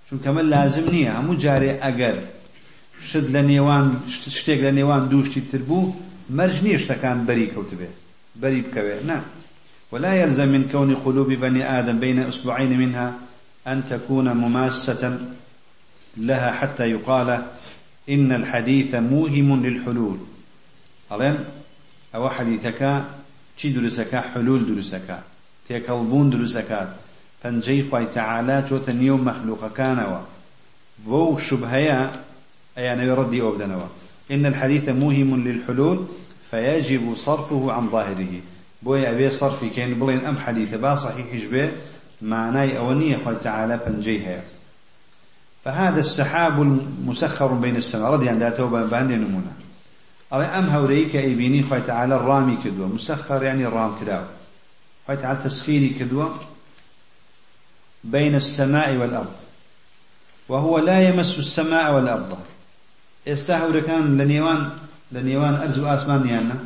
چون 0.10 0.20
كمان 0.26 0.50
لازم 0.50 0.90
نية 0.90 1.20
همو 1.20 1.34
جاري 1.34 1.80
اگر 1.80 2.16
شد 3.02 3.30
لنيوان 3.30 4.00
شتيك 4.08 4.60
لنيوان 4.60 5.10
دوشتي 5.10 5.42
تربو 5.52 5.94
مرج 6.30 6.64
نيشتكان 6.64 7.26
بري 7.26 7.46
كوتبه. 7.48 7.88
بري 8.36 8.62
بكوي. 8.62 9.04
نه 9.04 9.22
ولا 9.94 10.14
يلزم 10.14 10.48
من 10.50 10.70
كون 10.72 10.96
قلوب 10.96 11.32
بني 11.32 11.80
آدم 11.80 12.00
بين 12.00 12.20
أسبوعين 12.20 12.78
منها 12.80 13.14
أن 13.68 13.86
تكون 13.86 14.34
مماسة 14.34 15.20
لها 16.18 16.52
حتى 16.52 16.90
يقال 16.92 17.46
إن 18.10 18.32
الحديث 18.32 18.96
موهم 18.96 19.66
للحلول. 19.66 20.18
ألين؟ 21.12 21.36
أو 22.16 22.30
حديثك 22.30 23.04
چی 23.58 23.70
دروستەکە 23.74 24.20
حلول 24.34 24.62
دروستەکە 24.70 25.18
تێکەڵبوون 25.68 26.28
دروستەکات 26.34 26.90
پەنجەی 27.42 27.82
خی 27.90 28.06
تەعالا 28.16 28.58
چۆتە 28.68 28.92
نێو 29.02 29.18
مەخلوقەکانەوە 29.28 30.22
بۆ 31.08 31.22
شبهەیە 31.48 32.00
ئەیانەوێ 32.78 33.14
ڕەدی 33.20 33.44
ئەو 33.44 33.54
بدەنەوە 33.56 33.88
إن 34.34 34.46
الحديث 34.46 34.90
موهم 34.90 35.30
للحلول 35.48 36.00
فيجب 36.52 37.04
صرفه 37.26 37.72
عن 37.72 37.86
ظاهره. 37.90 38.53
بوي 38.84 39.10
أبي 39.10 39.30
صرفي 39.30 39.70
كان 39.70 39.94
بلين 39.94 40.26
أم 40.26 40.38
حديث 40.38 40.76
با 40.76 40.96
صحيح 40.96 41.52
به 41.52 41.72
معناي 42.22 42.78
أونية 42.78 43.18
قال 43.26 43.40
تعالى 43.40 43.80
فنجيها 43.80 44.42
فهذا 45.66 46.00
السحاب 46.00 46.62
المسخر 46.62 47.48
بين 47.48 47.76
السماء 47.76 48.12
رضي 48.12 48.30
عن 48.30 48.40
ذاته 48.40 48.66
بهن 48.66 49.08
نمونه 49.08 49.64
ئەڵێ 50.34 50.48
ئەم 50.54 50.68
هەورەی 50.76 51.10
کە 51.12 51.20
ئەیبینی 51.26 51.66
خۆی 51.70 51.84
تعالە 51.90 52.18
ڕامی 52.28 52.58
کردووە 52.64 52.94
مسەخەر 52.96 53.42
ینی 53.50 53.68
ڕام 53.76 53.92
کراوە. 54.00 54.30
خۆی 55.06 55.18
تعالە 55.22 55.40
تەسخیری 55.46 55.92
بين 58.04 58.36
السماء 58.36 58.98
والأرض. 58.98 59.34
وهو 60.50 60.78
لا 60.80 60.98
يمس 61.02 61.38
السماء 61.38 61.94
والأرض. 61.94 62.32
ئێستا 63.28 63.54
هەورەکان 63.62 64.04
لە 64.20 64.26
نێوان 64.32 64.62
لە 65.14 65.22
نێوان 65.28 65.56
ئەرز 65.62 65.78
و 65.78 65.86
ئاسمانیانە 65.92 66.58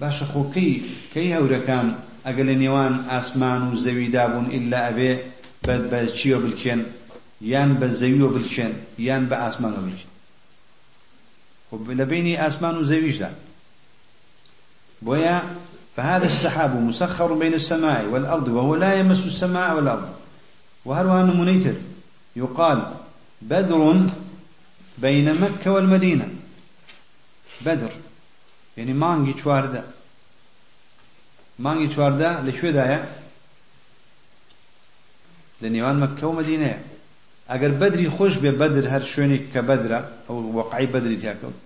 باشە 0.00 0.24
خۆ 0.32 0.42
کەی 1.12 1.32
هەورەکان 1.36 1.86
ئەگە 2.26 2.42
لە 2.48 2.54
نێوان 2.62 2.94
ئاسمان 3.10 3.62
و 3.68 3.76
زەویدا 3.84 4.24
بوون 4.32 4.46
ئللا 4.56 4.80
ئەبێ 4.88 5.12
بە 5.90 6.00
چیۆ 6.16 6.38
بلکێن 6.44 6.80
یان 7.52 7.70
بە 7.80 7.88
زەویۆ 8.00 8.28
بلکێن 8.36 8.72
یان 9.08 9.22
بە 9.30 9.36
ئاسمانۆ 9.42 9.80
بلکێن 9.86 10.16
لبين 11.72 12.40
آسمان 12.40 12.78
وزويجدا 12.78 13.30
بويا 15.02 15.42
فهذا 15.96 16.26
السحاب 16.26 16.76
مسخر 16.76 17.32
بين 17.32 17.54
السماء 17.54 18.04
والأرض 18.04 18.48
وهو 18.48 18.76
لا 18.76 18.94
يمس 18.94 19.24
السماء 19.24 19.76
والأرض. 19.76 20.08
وهروها 20.84 21.22
منيتر 21.22 21.74
يقال 22.36 22.92
بدر 23.42 24.06
بين 24.98 25.40
مكة 25.40 25.70
والمدينة. 25.70 26.28
بدر. 27.66 27.90
يعني 28.76 28.92
مانجي 28.92 29.38
شواردا 29.38 29.84
مانجي 31.58 31.94
شواردا 31.94 32.42
لشو 32.46 32.70
دايا 32.70 33.08
لنيوان 35.62 36.00
مكة 36.00 36.26
ومدينة 36.26 36.82
اگر 37.48 37.68
بدري 37.68 38.10
خوش 38.10 38.38
به 38.38 38.50
بدر 38.50 38.88
هر 38.88 39.02
شوێنێک 39.02 39.54
کە 39.54 39.60
بدرە 39.68 40.00
ئەو 40.28 40.36
وەقعی 40.58 40.86
بدری 40.86 41.16
تیاکەوت. 41.20 41.56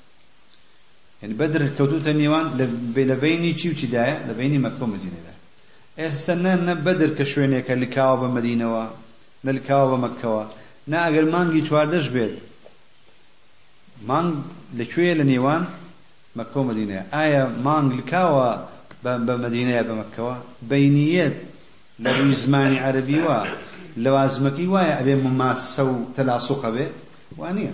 يعني 1.22 1.34
بدر 1.34 1.68
كوتوتە 1.76 2.12
نێوان 2.20 2.46
لە 3.08 3.16
بینی 3.24 3.54
چی 3.54 3.70
و 3.70 3.74
چیدایە؟ 3.74 4.16
لە 4.28 4.32
بینی 4.38 4.58
مەکە 4.64 4.82
و 4.82 4.92
مدینەدا 4.94 5.34
ئێستا 5.98 6.34
نە 6.44 6.52
نە 6.66 6.74
بدر 6.86 7.10
کە 7.18 7.24
شوێنێکە 7.32 7.74
لکاوە 7.82 8.16
بە 8.22 8.28
مدینەوە 8.36 8.84
نە 9.44 9.50
لکاوە 9.56 9.86
بە 9.92 9.98
مەکەوە. 10.04 10.44
نا 10.88 10.98
ئەگەر 11.06 11.24
مانگی 11.34 11.66
چواردەش 11.68 12.06
بێت 12.14 12.34
مانگ 14.08 14.34
لەکوێ 14.78 15.14
لە 15.20 15.24
نێوان؟ 15.30 15.62
مەکە 16.40 16.56
و 16.56 16.68
مدینەیە 16.70 17.02
ئایا 17.14 17.42
مانگ 17.66 17.90
لکاوە 18.00 18.50
بە 19.04 19.34
مدینەیە 19.44 19.82
بە 19.88 19.94
مەکەوە؟ 20.00 20.36
بینیەت 20.70 21.36
لە 22.02 22.10
ڕووی 22.16 22.34
زمانی 22.42 22.78
عەربی 22.86 23.20
وە 23.26 23.40
أبي 25.00 25.14
مماسة 25.14 26.06
تلاصق 26.16 26.70
به 26.70 26.88
وانيا 27.36 27.72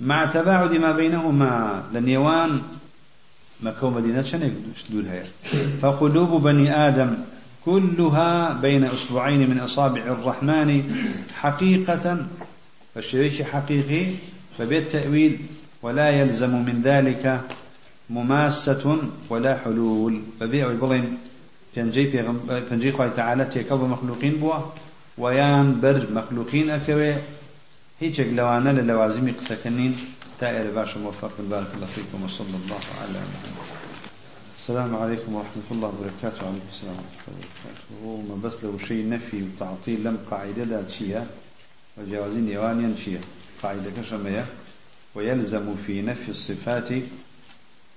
مع 0.00 0.26
تباعد 0.26 0.72
ما 0.72 0.92
بينهما 0.92 1.82
لنيوان 1.92 2.62
مكة 3.62 3.90
مدينة 3.90 4.22
شنك 4.22 4.52
دول 4.90 5.06
هي 5.06 5.22
فقلوب 5.82 6.42
بني 6.42 6.88
آدم 6.88 7.14
كلها 7.64 8.52
بين 8.52 8.84
أسبوعين 8.84 9.50
من 9.50 9.58
أصابع 9.58 10.02
الرحمن 10.02 10.82
حقيقة 11.34 12.26
فالشريك 12.94 13.42
حقيقي 13.42 14.06
فبالتأويل 14.58 15.38
ولا 15.82 16.08
يلزم 16.10 16.52
من 16.68 16.82
ذلك 16.84 17.40
مماسة 18.10 18.84
ولا 19.30 19.58
حلول. 19.64 20.14
فبيع 20.40 20.72
بلين 20.72 21.18
پێنجەی 21.74 22.06
پێنجەی 22.68 22.92
خی 22.96 23.10
تەعاالە 23.16 23.46
تێکەڵ 23.52 23.78
بە 23.82 23.86
مەخلوقین 23.94 24.34
بووە 24.42 24.58
ویان 25.18 25.68
بەر 25.82 25.96
مەخلوقین 26.16 26.66
ئەکەوێ 26.74 27.12
هیچێک 28.02 28.28
لەوانە 28.38 28.70
لە 28.78 28.82
لەوازمی 28.90 29.32
قسەکەنین 29.38 29.94
تا 30.38 30.46
ئێرە 30.54 30.72
باشە 30.76 30.96
موفق. 31.04 31.34
بارك 31.50 31.70
الله 31.74 31.86
فيكم 31.86 32.18
وصلى 32.24 32.56
الله 32.60 32.80
على 33.00 33.20
محمد. 33.32 33.68
السلام 34.58 34.96
عليكم 35.02 35.30
ورحمة 35.34 35.68
الله 35.70 35.88
وبركاته. 35.94 36.40
وعليكم 36.44 36.70
السلام 36.74 36.96
ورحمة 37.00 37.24
الله 37.28 37.46
وبركاته. 37.46 37.86
ما 38.28 38.36
بس 38.44 38.64
لو 38.64 38.78
شيء 38.88 39.08
نفي 39.08 39.38
وتعطيل 39.42 40.04
لم 40.04 40.16
قاعدة 40.30 40.64
دا 40.64 40.82
تشيا 40.82 41.26
وجوازين 41.98 42.48
يوانيا 42.48 42.94
تشيا 42.96 43.20
قاعدة 43.62 43.90
كشمية. 43.96 44.44
ويلزم 45.14 45.76
في 45.86 46.02
نفي 46.02 46.28
الصفات 46.28 46.88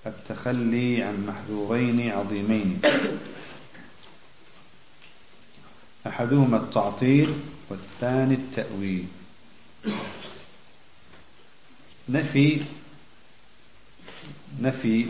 التخلي 0.05 1.03
عن 1.03 1.25
محذورين 1.25 2.11
عظيمين. 2.11 2.81
أحدهما 6.07 6.57
التعطيل 6.57 7.33
والثاني 7.69 8.33
التأويل. 8.33 9.05
نفي 12.09 12.61
نفي 14.61 15.05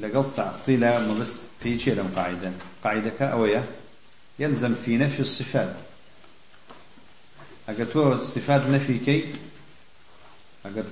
لقل 0.00 0.24
تعطيل 0.36 0.80
ما 0.80 1.14
بس 1.14 1.34
في 1.62 1.78
شيء 1.78 2.10
قاعدة. 2.16 2.52
قاعدة 2.84 3.10
كأوية. 3.10 3.68
يلزم 4.38 4.74
في 4.84 4.96
نفي 4.96 5.20
الصفات. 5.20 5.76
أقل 7.68 7.92
تو 7.92 8.16
صفات 8.16 8.62
نفي 8.62 8.98
كي؟ 8.98 9.34
أقل 10.66 10.84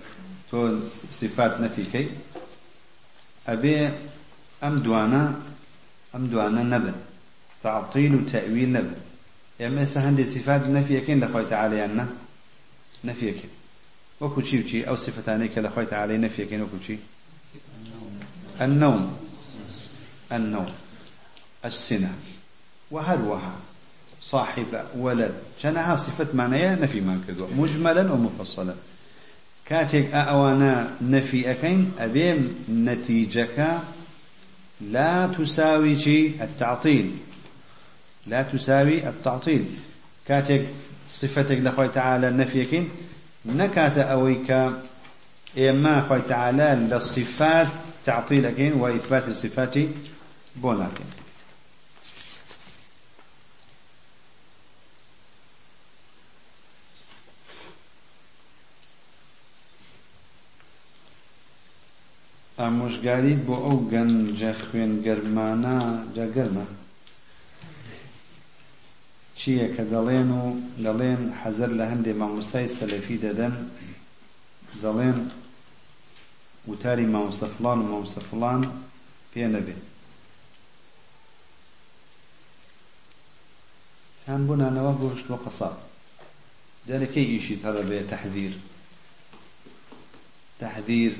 تو 0.50 0.78
صفات 1.10 1.60
نفي 1.60 1.84
كي 1.84 2.08
أبي 3.48 3.90
أم 4.64 4.78
دوانا 4.78 5.34
أم 6.14 6.26
دوانا 6.26 6.62
نبن 6.62 6.94
تعطيل 7.62 8.14
وتأويل 8.14 8.72
نبن 8.72 8.94
يعني 9.60 9.86
سهل 9.86 10.26
صفات 10.26 10.66
نفي 10.66 11.00
كين 11.00 11.24
لخوي 11.24 11.44
تعالى 11.44 11.84
أن 11.84 12.08
نفي 13.04 13.32
كين 13.32 13.50
وكو 14.20 14.40
شي 14.40 14.62
وشي 14.62 14.88
أو 14.88 14.94
صفتاني 14.94 15.48
كلا 15.48 15.84
تعالى 15.84 16.18
نفي 16.18 16.46
كين 16.46 16.62
وكو 16.62 16.76
شي 16.86 16.98
النوم. 18.60 19.16
النوم. 20.32 20.66
السنة. 21.64 22.14
وهروها 22.90 23.52
صاحب 24.22 24.84
ولد. 24.96 25.34
جنها 25.62 25.96
صفة 25.96 26.26
معناها 26.34 26.76
نفي 26.76 27.00
ما 27.00 27.20
كدو 27.28 27.46
مجملا 27.56 28.12
ومفصلا 28.12 28.74
كاتك 29.70 30.14
أوانا 30.14 30.90
نفي 31.02 31.50
أكين 31.50 31.92
أبيم 31.98 32.64
نتيجك 32.70 33.78
لا 34.80 35.26
تساوي 35.26 36.26
التعطيل 36.42 37.10
لا 38.26 38.42
تساوي 38.42 39.08
التعطيل 39.08 39.64
كاتك 40.26 40.66
صفتك 41.08 41.58
لخوي 41.58 41.88
تعالى 41.88 42.28
النفي 42.28 42.62
أكين 42.62 42.88
نكات 43.46 43.98
أويك 43.98 44.50
إما 45.58 46.02
خوي 46.08 46.20
تعالى 46.28 46.88
للصفات 46.90 47.68
تعطيل 48.04 48.46
أكين 48.46 48.72
وإثبات 48.72 49.28
الصفات 49.28 49.74
بوناكين 50.56 51.06
ئامۆژگاریت 62.60 63.40
بۆ 63.46 63.56
ئەو 63.66 63.78
گەنجە 63.92 64.52
خوێنگەرمانە 64.64 65.76
جاگەرمە 66.16 66.66
چییە 69.38 69.68
کە 69.74 69.84
دەڵێن 69.92 70.28
و 70.40 70.44
دەڵێن 70.84 71.22
حەزەر 71.40 71.70
لە 71.78 71.84
هەندێک 71.90 72.16
مامۆستای 72.20 72.72
سەلەفی 72.76 73.22
دەدەن؟ 73.24 73.54
دەڵێن 74.82 75.18
وتاری 76.70 77.06
مامۆستە 77.14 77.46
فڵان 77.54 77.78
و 77.80 77.88
مامۆستە 77.90 78.22
فڵان 78.28 78.62
پێ 79.32 79.44
نەبێت 79.54 79.82
هان 84.28 84.42
بوونانەوە 84.46 84.92
گۆشت 85.02 85.26
بۆ 85.30 85.36
قەساب 85.44 85.76
جارەکەی 86.88 87.30
ئیشی 87.32 87.60
تەڕە 87.62 87.82
بێ 87.88 87.98
تەحذیر 90.60 91.14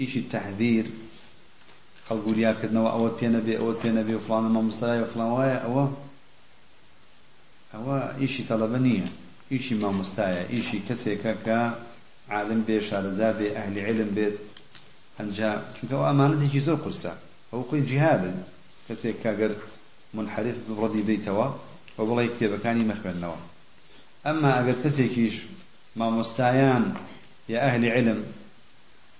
تەحذیر 0.00 0.06
ئیشی 0.06 0.22
تەحذیر 0.32 0.86
خەڵگوریاکردنەوە 2.06 2.90
ئەوە 2.94 3.10
پێ 3.18 3.28
نەبێ 3.36 3.54
ئەوە 3.60 3.74
پێ 3.80 3.90
نەبێ 3.98 4.14
و 4.16 4.24
فڵانە 4.26 4.50
مامۆستای 4.56 5.00
و 5.02 5.10
فڵان 5.12 5.30
وایە 5.36 5.58
ئەوە 5.64 5.84
ئەوە 7.74 7.98
ئیشی 8.20 8.44
تەڵەبە 8.48 8.78
نییە. 8.86 9.06
ئیشی 9.52 9.74
مامۆستایە 9.82 10.42
ئیشی 10.52 10.78
کەسێکە 10.88 11.32
کە 11.44 11.58
عالم 12.34 12.60
بێ 12.66 12.76
شارەزار 12.88 13.34
بێ 13.38 13.48
ئەهلی 13.56 13.82
علم 13.88 14.10
بێت. 14.16 14.36
هەنجا 15.18 15.50
چونکە 15.74 15.94
ئەو 15.98 16.04
ئەمانەتێکی 16.08 16.60
زۆر 16.66 16.78
قورسە 16.84 17.12
ئەو 17.50 17.60
خۆی 17.68 17.82
جیهادن. 17.88 18.36
کەسێک 18.86 19.16
کاگەر 19.24 19.52
منحرف 20.16 20.56
بڕەدی 20.68 21.02
دەیتەوە 21.08 21.46
و 21.98 22.00
بڵێ 22.08 22.24
کتێبەکانی 22.32 22.88
مەخوێننەوە 22.90 23.38
ئەمما 24.26 24.50
ئەگەر 24.58 24.76
کەسێکیش 24.84 25.34
مامۆستایان 25.98 26.84
یا 27.52 27.58
ئەهلی 27.64 27.90
علم 27.96 28.18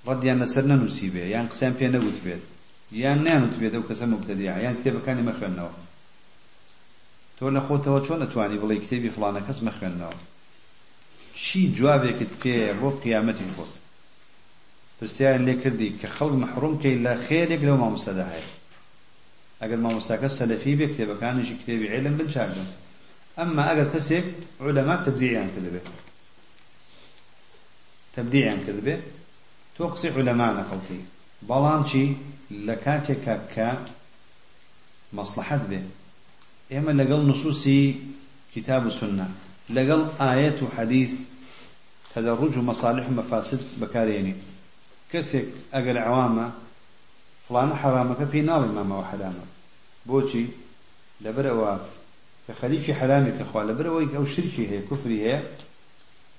ڕەدیان 0.07 0.39
لەسەر 0.43 0.65
نەنووسی 0.71 1.09
بێ 1.15 1.25
یان 1.35 1.47
قسەیان 1.51 1.75
پێ 1.79 1.87
نەگوت 1.95 2.19
بێت. 2.25 2.45
یان 3.03 3.19
نانوت 3.27 3.55
بێت 3.61 3.75
ئەو 3.77 3.85
کەسە 3.89 4.05
مبتەدیع 4.13 4.57
یان 4.65 4.75
کتێبەکانی 4.79 5.27
مەخوێننەوە 5.29 5.75
تۆ 7.37 7.45
لە 7.57 7.61
خۆتەوە 7.67 8.01
چۆن 8.07 8.21
ئەتوانی 8.25 8.61
بڵێ 8.63 8.77
کتێبی 8.85 9.15
فڵانە 9.15 9.41
کەس 9.47 9.59
مەخوێننەوە 9.67 10.17
چی 11.43 11.61
جوابێکت 11.77 12.33
پێ 12.43 12.57
بۆ 12.81 12.89
قیامەتی 13.03 13.51
خۆت؟ 13.55 13.73
پرسیارن 14.99 15.43
لێ 15.49 15.55
کردی 15.63 15.91
کە 16.01 16.09
خەڵک 16.17 16.37
مەحڕوم 16.43 16.75
کەی 16.83 16.97
لە 17.05 17.13
خێرێک 17.27 17.63
لەو 17.67 17.77
مامۆستەدا 17.83 18.27
هەیە. 18.33 18.49
ئەگەر 19.61 19.79
مامۆستاکە 19.85 20.29
سەلەفی 20.39 20.75
بێ 20.79 20.87
کتێبەکانیشی 20.93 21.55
کتێبی 21.61 21.91
عێلم 21.93 22.15
بنچاردن 22.19 22.69
ئەمما 23.39 23.63
ئەگەر 23.71 23.89
کەسێک 23.95 24.27
عولەما 24.63 24.97
تەبدیعیان 25.07 25.49
کردبێ 25.55 25.81
تەبدیعیان 28.15 28.61
کردبێ 28.67 28.97
تۆ 29.81 29.87
قسەی 29.93 30.13
علەما 30.19 30.49
نەخەڵکی 30.59 31.01
بەڵام 31.49 31.83
چی؟ 31.91 32.05
لە 32.67 32.75
کاتێکە 32.85 33.37
کە 33.53 33.69
مەسلحەت 35.17 35.63
بێ. 35.71 35.81
ئێمە 36.73 36.93
لەگەڵ 37.01 37.21
نصوصی 37.31 37.83
کتاب 38.55 38.83
و 38.87 38.91
سنە. 38.99 39.29
لەگەڵ 39.77 40.01
ئاەت 40.21 40.59
و 40.63 40.67
حەدیث 40.77 41.13
تەدەڕوج 42.13 42.55
و 42.57 42.67
مەساالح 42.71 43.05
و 43.09 43.17
مەفاسد 43.19 43.61
بەکارێنی. 43.81 44.35
کەسێک 45.11 45.49
ئەگەر 45.75 45.97
عوامە 46.09 46.47
فلانە 47.47 47.75
حرامەکە 47.83 48.27
پێی 48.33 48.47
ناڵی 48.49 48.71
مامەوە 48.77 49.05
حرامە. 49.11 49.47
بۆچی؟ 50.09 50.45
لەبەرەوە 51.25 51.73
کە 52.45 52.53
خەریکی 52.61 52.93
حرامی 53.01 53.33
کەخوا 53.39 53.63
لەبەرەوەی 53.69 54.13
ئەو 54.17 54.27
شرکی 54.35 54.69
هەیە 54.71 54.87
کوفری 54.89 55.23
هەیە 55.25 55.41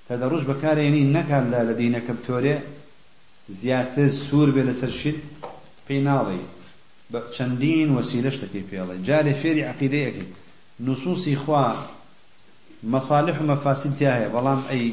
تەدەڕوج 0.07 0.43
بەکارێنی 0.49 1.09
نەکان 1.15 1.45
لا 1.53 1.61
لە 1.69 1.73
دینەکە 1.79 2.13
بتۆرێ. 2.19 2.57
زیاتر 3.59 4.07
سوور 4.07 4.49
بێ 4.55 4.63
لەسەر 4.69 4.91
شت 4.99 5.17
پێی 5.85 6.01
ناڵێ 6.07 6.39
بە 7.11 7.19
چەندین 7.35 7.89
وەسیلەش 7.97 8.35
دەکەی 8.43 8.63
پێڵێ. 8.69 8.95
جارێ 9.07 9.33
فێری 9.41 9.63
عقیدەیەکی 9.71 10.25
نصوصی 10.87 11.35
خوا 11.35 11.65
مصالح 12.83 13.35
و 13.39 13.47
مەفاسد 13.51 13.91
تیا 13.97 14.11
هەیە. 14.17 14.29
بەڵام 14.35 14.61
ئەی 14.69 14.85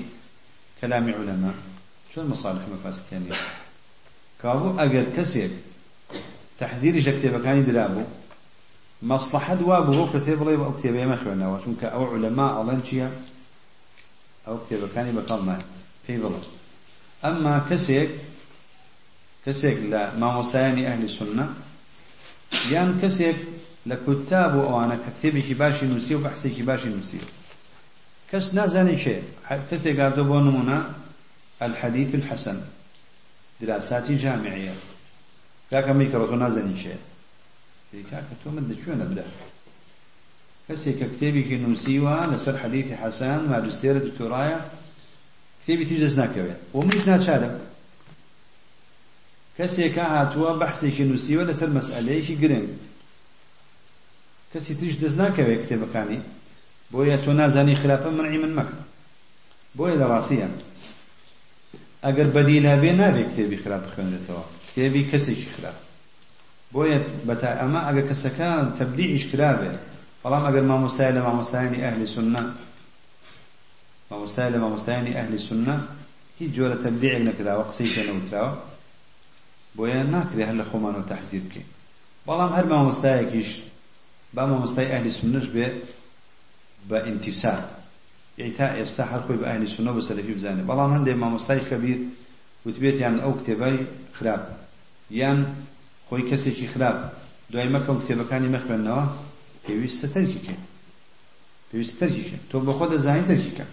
کەلامی 0.81 1.13
عولەما 1.19 1.53
چۆن 2.13 2.27
مصالح 2.33 2.63
و 2.65 2.73
مەفاسدیان 2.75 3.23
نیە 3.27 3.39
کابوو 4.43 4.79
ئەگەر 4.81 5.07
کەسێک 5.17 5.53
تحذيري 6.61 7.01
كتابەکانی 7.03 7.63
درابوو 7.69 8.05
مصلحة 9.03 9.59
وابو 9.71 9.93
هو 9.93 10.13
كسي 10.13 10.37
بڵێ 10.37 10.55
ئەو 10.59 10.73
کتێبەیە 10.79 11.07
مەخوێنەوە 11.13 11.57
چونکە 11.65 11.87
ئەو 11.95 12.05
عولەما 12.13 12.47
ئەڵەن 12.57 12.81
چییە؟ 12.87 13.09
ئەو 14.47 14.57
کتێبەکانی 14.63 15.13
بەکەڵ 15.19 15.41
نایە 15.49 15.65
پێی 16.05 16.19
بڵێ. 16.23 16.41
ئەمما 17.23 17.55
کەسێک 17.69 18.11
کەسێک 19.45 19.79
لە 19.93 20.03
مامۆستایانی 20.21 20.87
ئەهلی 20.89 21.11
سنە 21.17 21.47
یان 22.73 22.91
کەسێک 23.01 23.39
لە 23.89 23.97
کوتاب 24.05 24.53
و 24.57 24.67
ئەوانە 24.69 24.97
کە 25.05 25.11
کتێبێکی 25.17 25.55
باشی 25.63 25.87
نووسی 25.93 26.15
و 26.15 26.25
بەحسێکی 26.25 26.63
باشی 26.69 26.89
نووسی. 26.95 27.21
کەس 28.31 28.47
نازانی 28.59 28.99
شێ 29.05 29.17
کەسێک 29.71 29.95
گاردۆ 30.01 30.23
بۆ 30.31 30.39
نمونە 30.47 30.79
الحديث 31.67 32.11
الحسن 32.15 32.59
دراساتی 33.61 34.15
جامعية 34.25 34.75
کاکە 35.71 35.93
می 35.99 36.07
کەڕۆ 36.13 36.37
نازانی 36.45 36.77
شێ 36.83 36.95
کاکە 38.11 38.35
تۆ 38.41 38.49
من 38.55 38.65
دەکوێنە 38.71 39.07
بدە. 39.11 39.27
کەسێک 40.67 40.97
کە 41.01 41.07
کتێبێکی 41.13 41.57
نووسیوە 41.65 42.17
لەسەر 42.33 42.57
حەدیثی 42.63 42.95
حەسان 43.03 43.41
ماجستێرە 43.53 44.01
دکتۆرایە 44.07 44.59
کتێبی 45.61 45.85
تیژ 45.89 46.01
دەست 46.05 46.19
ناکەوێت 46.21 46.61
و 46.75 46.79
منیش 46.87 47.05
ناچارم 47.11 47.55
کەسێکە 49.59 50.05
هاتووە 50.15 50.51
بەحسێکی 50.61 51.05
نووسیوە 51.11 51.45
لەسەر 51.51 51.71
مەسئلەیەکی 51.77 52.37
گرنگ. 52.43 52.69
کەسی 54.53 54.75
تریش 54.79 54.95
دەست 55.03 55.17
ناکەوێت 55.21 55.61
کتێبەکانی 55.65 56.21
بۆیە 56.93 57.19
تۆ 57.25 57.31
نازانی 57.41 57.77
خراپە 57.81 58.11
منعی 58.17 58.39
من 58.45 58.53
مەکە. 58.59 58.79
بۆیە 59.77 59.97
لە 60.01 60.07
ڕاستیە. 60.13 60.49
ئەگەر 62.05 62.29
بەدیلا 62.35 62.75
بێ 62.83 62.93
نابێت 63.01 63.29
کتێبی 63.31 63.59
خراپ 63.63 63.83
بخوێنێتەوە. 63.87 64.45
کتێبی 64.69 65.03
کەسێکی 65.11 65.49
خراپ. 65.55 65.79
بۆیە 66.75 66.99
بەتا 67.29 67.51
ئەمە 67.61 67.81
ئەگەر 67.87 68.05
کەسەکە 68.11 68.49
تەبدیعیش 68.79 69.25
کرابێ 69.31 69.73
بەڵام 70.23 70.45
ئەگەر 70.49 70.65
مامۆستای 70.71 71.13
لە 71.17 71.21
مامۆستایانی 71.27 71.83
ئەهلی 71.85 72.09
سنە 72.15 72.43
مامۆستای 74.11 74.51
لە 74.55 74.59
مامۆستایانی 74.63 75.17
ئەهلی 75.19 75.41
سنە 75.47 75.77
هیچ 76.39 76.51
جۆرە 76.57 76.77
تەبدیعێک 76.85 77.23
نەکراوە 77.29 77.65
قسەی 77.69 77.93
پێ 77.95 78.03
نەوتراوە. 78.09 78.53
بۆیە 79.77 80.03
ناکرێ 80.15 80.45
هەر 80.49 80.57
لە 80.61 80.65
خۆمانەوە 80.71 81.09
تەحزیر 81.11 81.43
بکەین 81.47 81.69
بەڵام 82.27 82.53
هەر 82.57 82.67
مامۆستایەکیش 82.73 83.51
با 84.35 84.43
مامۆستای 84.51 84.91
ئەهلی 84.93 85.13
سنەش 85.19 85.47
بێ 85.55 85.67
بە 86.89 86.99
ئینتیسار. 87.07 87.61
یعنی 88.39 88.53
تا 88.59 88.67
ئێستا 88.77 89.05
هەر 89.13 89.21
خۆی 89.27 89.39
بە 89.41 89.47
ئەهلی 89.51 89.69
سنە 89.75 89.91
بە 89.97 90.03
سەلەفی 90.09 90.35
بزانێ. 90.39 90.63
بەڵام 90.71 90.91
هەندێک 90.97 91.17
مامۆستای 91.23 91.67
خەبیر 91.69 91.99
وتبێت 92.67 92.97
یان 93.05 93.17
ئەو 93.25 93.33
کتێبای 93.39 93.77
خراپ. 94.17 94.43
یان 95.21 95.39
خۆی 96.09 96.25
کەسێکی 96.31 96.67
خراپ. 96.73 96.99
دوای 97.53 97.69
مەکەم 97.75 97.97
کتێبەکانی 98.01 98.53
مەخوێنەوە 98.55 99.05
پێویستە 99.65 100.07
تەرکیکە 100.15 100.57
پێویست 101.69 101.95
تەرکیکە 102.01 102.39
تۆ 102.51 102.57
بە 102.67 102.73
خۆ 102.79 102.87
دەزانی 102.93 103.25
تەرکیکە 103.31 103.67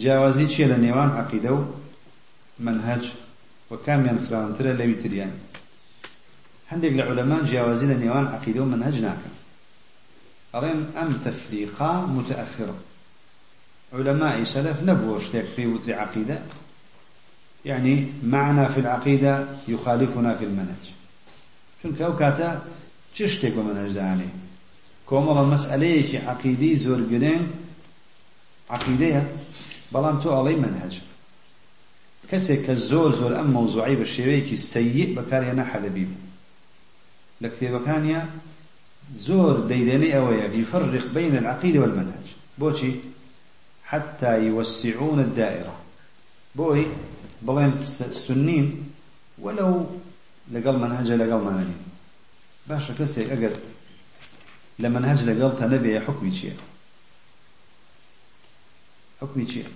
جیاوازی 0.00 0.46
چیە 0.52 0.66
لە 0.72 0.78
نێوان 0.84 1.10
عقیدە 1.20 1.50
و 1.56 1.60
منهج 2.66 3.04
و 3.70 3.76
کامیان 3.86 4.18
فراوانترە 4.24 4.72
لەوی 4.80 4.96
تریان. 5.02 5.32
هەندێک 6.70 6.92
لە 6.98 7.02
عولەمان 7.08 7.42
جیاوازی 7.50 7.86
لە 7.92 7.96
نێوان 8.02 8.26
عقیدە 8.36 8.60
و 8.62 8.70
منهج 8.72 8.96
ناکەن. 9.06 9.34
ئەڵێن 10.54 10.80
ئەم 10.96 11.10
تەفریقا 11.24 11.92
متأخرة 12.16 12.76
علماء 13.92 14.44
سلف 14.44 14.82
نبوة 14.82 15.16
اشتيك 15.16 15.46
في 15.56 15.66
وتر 15.66 15.94
عقيدة 15.94 16.38
يعني 17.64 17.94
معنا 18.22 18.68
في 18.68 18.80
العقيدة 18.80 19.46
يخالفنا 19.68 20.34
في 20.34 20.44
المنهج. 20.44 20.84
چونکە 21.80 22.02
ئەو 22.06 22.14
کاتە 22.20 22.48
چ 23.14 23.18
شتێک 23.32 23.52
بە 23.56 23.62
منهجدانێ 23.68 24.28
کۆمەڵە 25.08 25.44
مەسئلەیەکی 25.52 26.18
عقیدەی 26.32 26.76
زۆر 26.84 27.00
گرنگ 27.12 27.44
عقیدەیە 28.76 29.22
بەڵام 29.92 30.16
تۆ 30.22 30.28
ئەڵەی 30.36 30.58
منهج. 30.64 30.94
کەسێک 32.30 32.60
کە 32.66 32.74
زۆر 32.90 33.10
زۆر 33.20 33.32
ئەم 33.38 33.48
مەوزوعی 33.56 33.96
بە 34.00 34.06
شێوەیەکی 34.14 34.56
سەیئ 34.70 35.06
بەکارهێنا 35.16 35.64
حەلەبی 35.72 36.04
بوو 36.08 36.22
لە 37.42 37.48
کتێبەکانیە 37.52 38.22
زۆر 39.26 39.54
دەیدێنەی 39.70 40.14
ئەوەیە 40.16 40.46
يفرق 40.62 41.04
بين 41.16 41.34
العقيدة 41.42 41.78
والمنهج. 41.82 42.26
بۆچی؟ 42.60 42.92
حتى 43.90 44.32
يوسعون 44.48 45.18
الدائرة. 45.26 45.74
بۆی 46.58 46.84
بڵێن 47.46 47.72
سنین 48.26 48.66
وەلو 49.44 49.72
لەگەڵ 50.54 50.76
منهجە 50.82 51.14
لەگەڵ 51.22 51.40
مانەنی 51.46 51.78
باشە 52.68 52.92
کەسێک 52.98 53.28
ئەگەر 53.32 53.54
لە 54.82 54.88
منهج 54.94 55.20
لەگەڵ 55.30 55.50
تا 55.58 55.64
نەبێ 55.72 55.92
حکمی 56.06 56.32
چییە؟ 56.36 56.56
حكمي 59.20 59.46
شيء 59.46 59.66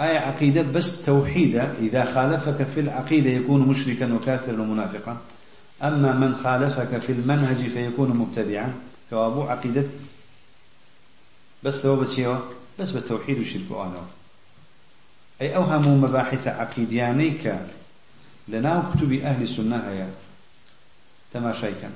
آية 0.00 0.18
عقيدة 0.18 0.62
بس 0.62 1.04
توحيدة. 1.04 1.72
إذا 1.80 2.04
خالفك 2.04 2.66
في 2.74 2.80
العقيدة 2.80 3.30
يكون 3.30 3.68
مشركا 3.68 4.12
وكافرا 4.14 4.62
ومنافقا. 4.62 5.16
أما 5.82 6.12
من 6.12 6.36
خالفك 6.36 6.98
في 6.98 7.12
المنهج 7.12 7.68
فيكون 7.68 8.08
مبتدعا. 8.08 8.74
كوابو 9.10 9.42
عقيدة. 9.42 9.84
بس 11.62 11.82
توبة 11.82 12.08
شيء؟ 12.08 12.38
بس 12.78 12.90
بالتوحيد 12.90 13.38
والشرك 13.38 13.70
وآنه 13.70 14.06
أي 15.40 15.56
أوهم 15.56 16.04
مباحث 16.04 16.48
عقيديانيك. 16.48 17.54
لنا 18.48 18.90
كتب 18.94 19.12
أهل 19.12 19.42
السنة 19.42 19.76
هيا. 19.76 20.08
تماشيكا 21.32 21.90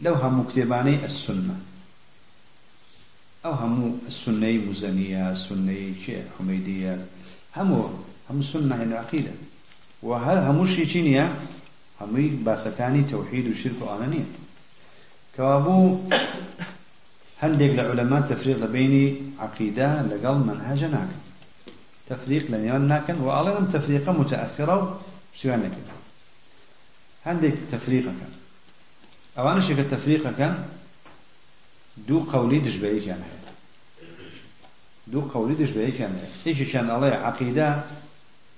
لو 0.00 0.14
هم 0.14 0.44
كتباني 0.44 1.04
السنة. 1.04 1.56
أو 3.44 3.52
هم 3.52 4.00
السنة 4.06 4.52
مزنية 4.70 5.30
السنة 5.30 5.94
شيء 6.06 6.24
حميدية 6.38 7.06
هم 7.56 7.72
هم 8.30 8.40
السنة 8.40 8.76
يعني 8.76 8.94
عقيدة. 8.94 9.30
وهل 10.02 10.36
هم 10.38 10.66
شيء 10.66 10.86
شينيا 10.86 11.34
هم 12.00 12.40
باسكاني 12.44 13.02
توحيد 13.02 13.48
وشرك 13.48 13.82
وآنانية 13.82 14.24
كوابو 15.36 15.98
هندێک 17.42 17.72
لە 17.78 17.82
علەما 17.90 18.18
تەفریق 18.30 18.58
لە 18.64 18.68
بینی 18.76 19.06
عقیدە 19.44 19.88
لەگەڵ 20.10 20.36
منهەجە 20.48 20.88
ناکەن 20.96 21.22
تەفریق 22.08 22.44
لە 22.52 22.58
نێوان 22.64 22.84
ناکەن 22.92 23.18
و 23.20 23.26
ئاڵێ 23.34 23.52
ئەم 23.56 23.66
تەفریقە 23.74 24.12
متأخرە 24.20 24.76
و 24.80 24.84
شوێن 25.38 25.60
نەکەن 25.64 25.86
دوو 32.08 32.26
قەولی 32.32 32.60
دژبەیەکیان 32.66 33.22
هەیە 33.28 33.40
دوو 35.12 35.28
قەولی 35.32 35.56
دژبەیەکیان 35.62 36.12
هەیە 36.18 36.28
یەکێکیان 36.50 36.86
ئەڵێ 36.92 37.10
عقیدە 37.28 37.68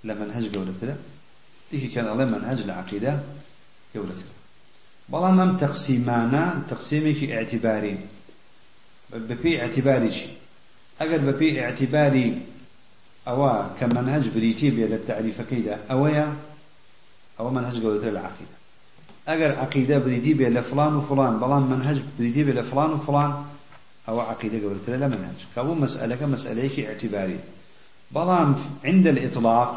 لە 0.07 0.15
منهەج 0.21 0.47
گەورەترە 0.55 0.95
یەکێکیان 1.75 2.07
ئەڵێ 2.11 2.25
منهەج 2.35 2.61
لە 2.69 2.73
عقیدە 2.81 3.13
گەورەترە 3.95 4.35
بەڵام 5.13 5.37
ئەم 5.41 5.53
تەقسیمانە 5.63 6.45
تەقسیمێکی 6.71 7.27
ئاعتیباری 7.35 7.95
بپی 9.29 9.53
اعتباری 9.63 10.11
چی؟ 10.17 10.29
اگر 11.03 11.19
بپی 11.19 11.49
اعتباری 11.61 12.27
ئەوە 13.27 13.53
کە 13.79 13.87
منهج 13.95 14.25
بریتی 14.35 14.71
بێ 14.77 14.87
لە 14.93 14.99
تعریفەکەیدا 15.09 15.75
ئەوەیە 15.91 16.27
ئەوە 17.39 17.51
منهج 17.57 17.77
گەورەتر 17.85 18.13
لە 18.17 18.23
عقیدە 18.29 18.56
ئەگەر 19.29 19.53
عقیدە 19.65 19.97
بریتی 20.05 20.35
بێ 20.39 20.49
لە 20.57 20.63
فلان 20.71 20.95
و 20.95 21.01
فلان 21.01 21.35
بەڵام 21.43 21.65
منهج 21.73 21.99
بریتی 22.19 22.45
بێ 22.47 22.53
لە 22.59 22.65
فلان 22.71 22.91
و 22.93 22.99
فلان 22.99 23.33
ئەوە 24.07 24.23
عقیدە 24.33 24.59
گەورەترە 24.63 24.97
لە 25.03 25.09
منهج. 25.13 25.39
کەبوو 25.55 25.81
مەسئلەکە 25.85 26.27
مەسئلەیەکی 26.35 26.87
اعتباری. 26.91 27.39
بەڵام 28.15 28.51
عند 28.85 29.07
الإطلاق 29.07 29.71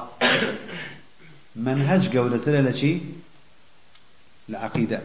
منهج 1.55 2.03
گەورەترە 2.13 2.61
لە 2.67 2.73
چی؟ 2.79 2.91
لە 4.51 4.57
عقیدە 4.65 4.99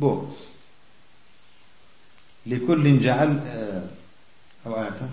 بۆ. 0.00 0.12
لكل 2.46 3.00
جعل 3.00 3.40
أو 4.66 4.80
آياته 4.80 5.08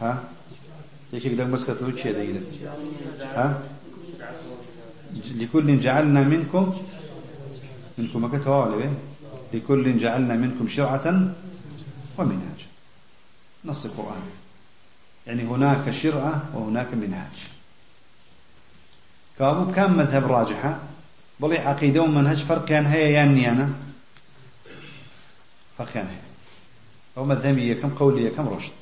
ها؟ 0.00 0.24
يكيك 1.12 1.32
دق 1.32 1.44
مسكت 1.44 1.82
وجه 1.82 2.12
دقيقة 2.12 2.40
ها؟ 3.36 3.62
لكل 5.34 5.80
جعلنا 5.80 6.20
منكم 6.20 6.82
منكم 7.98 8.22
ما 8.22 8.38
كتوا 8.38 8.82
لكل 9.54 9.98
جعلنا 9.98 10.34
منكم 10.34 10.68
شرعة 10.68 11.34
ومنهاج 12.18 12.66
نص 13.64 13.84
القرآن. 13.84 14.22
يعني 15.26 15.42
هناك 15.42 15.90
شرعة 15.90 16.42
وهناك 16.54 16.94
منهاج. 16.94 17.38
كابو 19.38 19.72
كان 19.72 19.92
مذهب 19.96 20.32
راجحة؟ 20.32 20.78
بلي 21.40 21.58
عقيدة 21.58 22.02
ومنهج 22.02 22.44
فرق 22.44 22.64
كان 22.64 22.86
هي 22.86 23.12
يعني 23.12 23.50
أنا. 23.50 23.70
فرقان 25.78 26.06
هي 26.06 26.18
أو 27.16 27.24
مذهبية 27.24 27.74
كم 27.74 27.90
قولية 27.90 28.28
كم 28.28 28.48
رشد. 28.48 28.72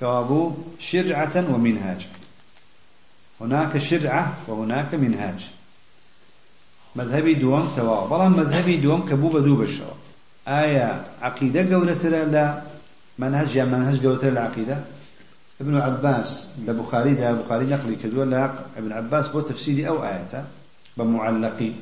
كوابو 0.00 0.54
شرعة 0.78 1.54
ومنهاج. 1.54 2.06
هناك 3.40 3.76
شرعة 3.76 4.34
وهناك 4.48 4.94
منهاج. 4.94 5.48
مذهبي 6.96 7.34
دوم 7.34 7.72
توا 7.76 8.06
بلا 8.06 8.28
مذهبي 8.28 8.76
دوم 8.76 9.08
كبوبة 9.08 9.40
دوب 9.40 9.62
الشرع 9.62 9.94
آية 10.48 11.04
عقيدة 11.22 11.74
قولة 11.74 12.02
لا 12.08 12.62
منهج 13.18 13.56
يا 13.56 13.64
منهج 13.64 14.06
قولة 14.06 14.28
العقيدة 14.28 14.78
ابن 15.60 15.76
عباس 15.76 16.50
لبخاري 16.66 17.14
ده 17.14 17.32
بخاري 17.32 17.66
نقلي 17.66 17.96
كدوة 17.96 18.24
لا 18.24 18.54
ابن 18.76 18.92
عباس 18.92 19.28
بو 19.28 19.40
تفسيري 19.40 19.88
أو 19.88 20.04
آية 20.04 20.44
بمعلقي. 20.96 21.72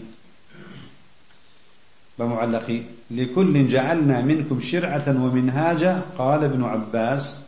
بمعلقي. 2.19 2.83
لكل 3.11 3.69
جعلنا 3.69 4.21
منكم 4.21 4.61
شرعة 4.61 5.09
ومنهاجا 5.09 6.01
قال 6.19 6.45
ابن 6.45 6.65
عباس 6.65 7.41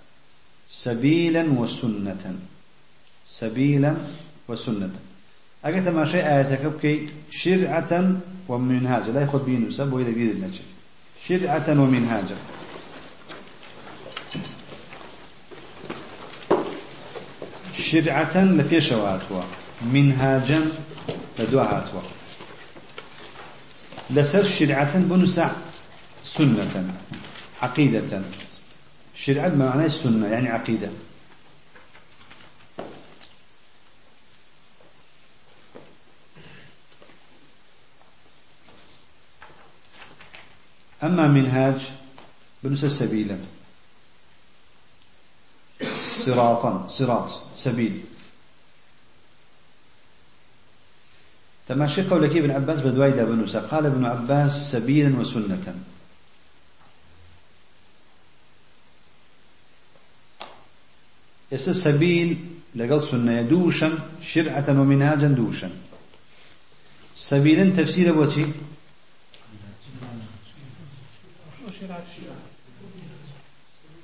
سبيلا 0.69 1.43
وسنة. 1.61 2.39
سبيلا 3.29 3.95
وسنة. 4.49 4.91
أجت 5.65 5.89
ما 5.89 6.05
شيء 6.05 6.27
آياتك 6.27 6.67
بكي 6.67 7.07
شرعة 7.31 8.13
ومنهاجا 8.49 9.13
لا 9.13 9.23
يخذ 9.23 9.45
بينه 9.45 9.71
سب 9.71 9.93
وإلى 9.93 10.13
جديد 10.13 10.31
النجم. 10.31 10.65
شرعة 11.29 11.71
ومنهاجا 11.71 12.37
شرعة 17.73 18.45
لفيشواتوا 18.45 19.43
منهاجا 19.83 20.61
لدوهاتوا 21.39 22.01
لسر 24.11 24.45
شرعة 24.45 24.99
بنسع 24.99 25.51
سنة. 26.25 26.95
عقيدة. 27.63 28.23
شرعة 29.15 29.49
معناه 29.49 29.87
السنة 29.87 30.27
يعني 30.27 30.49
عقيدة. 30.49 30.89
أما 41.03 41.29
منهاج 41.29 41.89
بنس 42.63 42.85
سبيلا 42.85 43.39
صراطا 46.09 46.89
صراط 46.89 47.31
سبيل. 47.57 48.01
تماشي 51.69 52.03
قولك 52.03 52.37
ابن 52.37 52.51
عباس 52.51 52.81
بدوايدا 52.81 53.25
بنوسا 53.25 53.61
قال 53.61 53.87
ابن 53.87 54.05
عباس 54.05 54.73
سبيلا 54.73 55.19
وسنة. 55.19 55.75
يس 61.53 61.69
السبيل 61.69 62.45
لقل 62.75 63.03
سنة. 63.03 63.43
دوشا 63.43 63.99
شرعة 64.23 64.67
ومنهاجا 64.69 65.29
دوشا. 65.29 65.71
سبيلا 67.17 67.83
تفسير 67.83 68.13
بوتي 68.13 68.53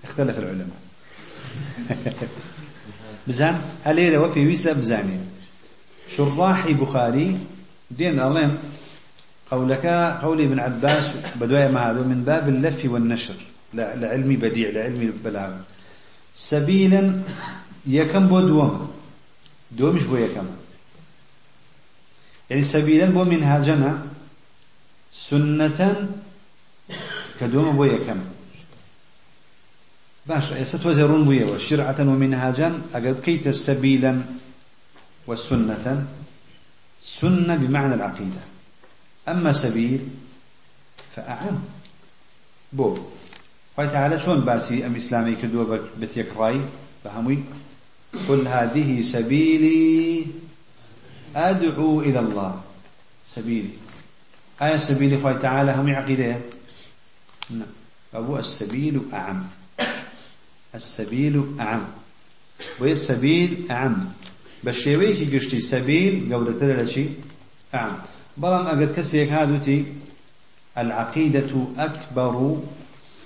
اختلف 0.05 0.39
العلماء. 0.39 0.81
بزان 3.27 3.61
هل 3.85 4.17
وفي 4.17 4.47
ويسا 4.47 4.73
بزاني 4.73 5.19
شراحي 6.17 6.73
بخاري 6.73 7.39
دين 7.91 8.21
الله 8.21 8.59
قولك 9.51 9.87
قول 10.23 10.41
ابن 10.41 10.61
عباس 10.61 11.13
بدوايا 11.41 11.69
ما 11.69 11.91
هذا 11.91 12.03
من 12.03 12.25
باب 12.25 12.49
اللف 12.49 12.85
والنشر. 12.85 13.35
لعلم 13.75 14.37
بديع 14.37 14.71
لعلم 14.71 15.03
البلاغة 15.03 15.61
سبيلا 16.37 17.23
يكم 17.87 18.29
بو 18.29 18.41
دوم 18.41 18.91
دومش 19.71 20.03
بو 20.03 20.17
يكم 20.17 20.47
يعني 22.51 22.65
سبيلا 22.65 23.07
بو 23.07 23.25
منهاجنا 23.25 24.07
سنة 25.13 26.09
كدوم 27.41 27.77
بو 27.77 27.85
يكم 27.85 28.21
باش 30.27 30.51
يستوزرون 30.51 31.25
بويا 31.25 31.47
وشرعة 31.47 31.97
ومنهاجا 32.01 32.81
أقل 32.95 33.15
كيت 33.25 33.49
سبيلا 33.49 34.23
والسنة؟ 35.27 36.07
سنة 37.05 37.57
بمعنى 37.57 37.95
العقيدة. 37.95 38.43
أما 39.29 39.53
سبيل 39.53 40.01
فأعم. 41.17 41.59
بو 42.73 42.99
خوي 43.77 43.87
تعالى 43.89 44.21
شون 44.21 44.41
باسي 44.41 44.87
أم 44.87 44.97
إسلامي 44.97 45.35
كدوا 45.35 45.79
بتيك 46.01 46.37
راي؟ 46.37 46.61
فهموي؟ 47.05 47.39
قل 48.29 48.49
هذه 48.49 49.01
سبيلي 49.01 50.27
أدعو 51.37 52.01
إلى 52.01 52.19
الله. 52.19 52.61
سبيلي. 53.27 53.71
آية 54.63 54.77
سبيلي 54.77 55.23
خوي 55.23 55.35
تعالى 55.35 55.73
هم 55.73 55.95
عقيدة 55.95 56.41
نعم. 57.51 57.67
فهو 58.13 58.39
السبيل 58.39 59.03
أعم. 59.13 59.47
السبيل 60.75 61.61
أعم. 61.61 61.85
والسبيل 62.81 63.67
أعم. 63.71 64.13
بشيويك 64.65 65.35
قشتي 65.35 65.61
سبيل 65.61 66.35
قولة 66.35 66.83
لشي؟ 66.83 67.07
أعم. 67.75 67.97
بلان 68.37 68.67
أقد 68.67 68.95
كسيك 68.97 69.33
هادوتي 69.33 69.85
العقيدة 70.79 71.67
أكبر 71.79 72.63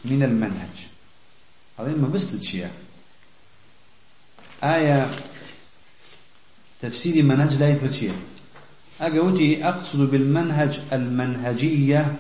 من 0.05 0.23
المنهج. 0.23 0.87
هذا 1.79 1.97
ما 1.97 2.09
بس 2.09 2.43
شيء 2.43 2.69
آية 4.65 5.11
تفسير 6.83 7.23
منهج 7.23 7.59
لا 7.59 7.71
يفرشيه 7.71 8.11
أقولتي 9.01 9.65
أقصد 9.65 10.11
بالمنهج 10.11 10.81
المنهجية 10.93 12.17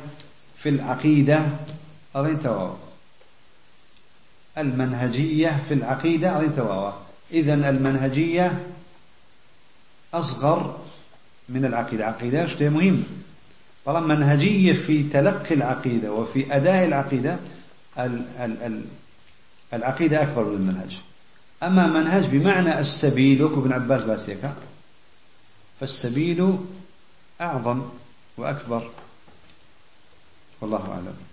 في 0.57 0.69
العقيدة 0.69 1.47
أرين 2.17 2.43
تواو 2.43 2.77
المنهجية 4.59 5.63
في 5.69 5.75
العقيدة 5.75 6.37
أرين 6.37 6.57
تواو 6.57 6.93
إذا 7.33 7.55
المنهجية 7.55 8.65
أصغر 10.15 10.79
من 11.49 11.65
العقيدة. 11.65 12.07
عقيدة 12.07 12.47
شيء 12.47 12.71
مهم. 12.71 13.05
طالما 13.85 14.15
منهجية 14.17 14.73
في 14.73 15.03
تلقي 15.03 15.55
العقيدة 15.55 16.13
وفي 16.13 16.57
أداء 16.57 16.85
العقيدة 16.85 17.39
ال 17.99 18.25
ال 18.39 18.63
ال 18.63 18.85
العقيدة 19.73 20.23
أكبر 20.23 20.45
من 20.45 20.57
المنهج. 20.57 21.01
أما 21.63 21.87
منهج 21.87 22.27
بمعنى 22.27 22.81
السبيل 22.81 23.43
وكو 23.43 23.61
ابن 23.61 23.73
عباس 23.73 24.03
باسيكا 24.03 24.55
فالسبيل 25.81 26.59
أعظم 27.41 27.83
وأكبر. 28.37 28.91
والله 30.61 30.91
أعلم. 30.91 31.28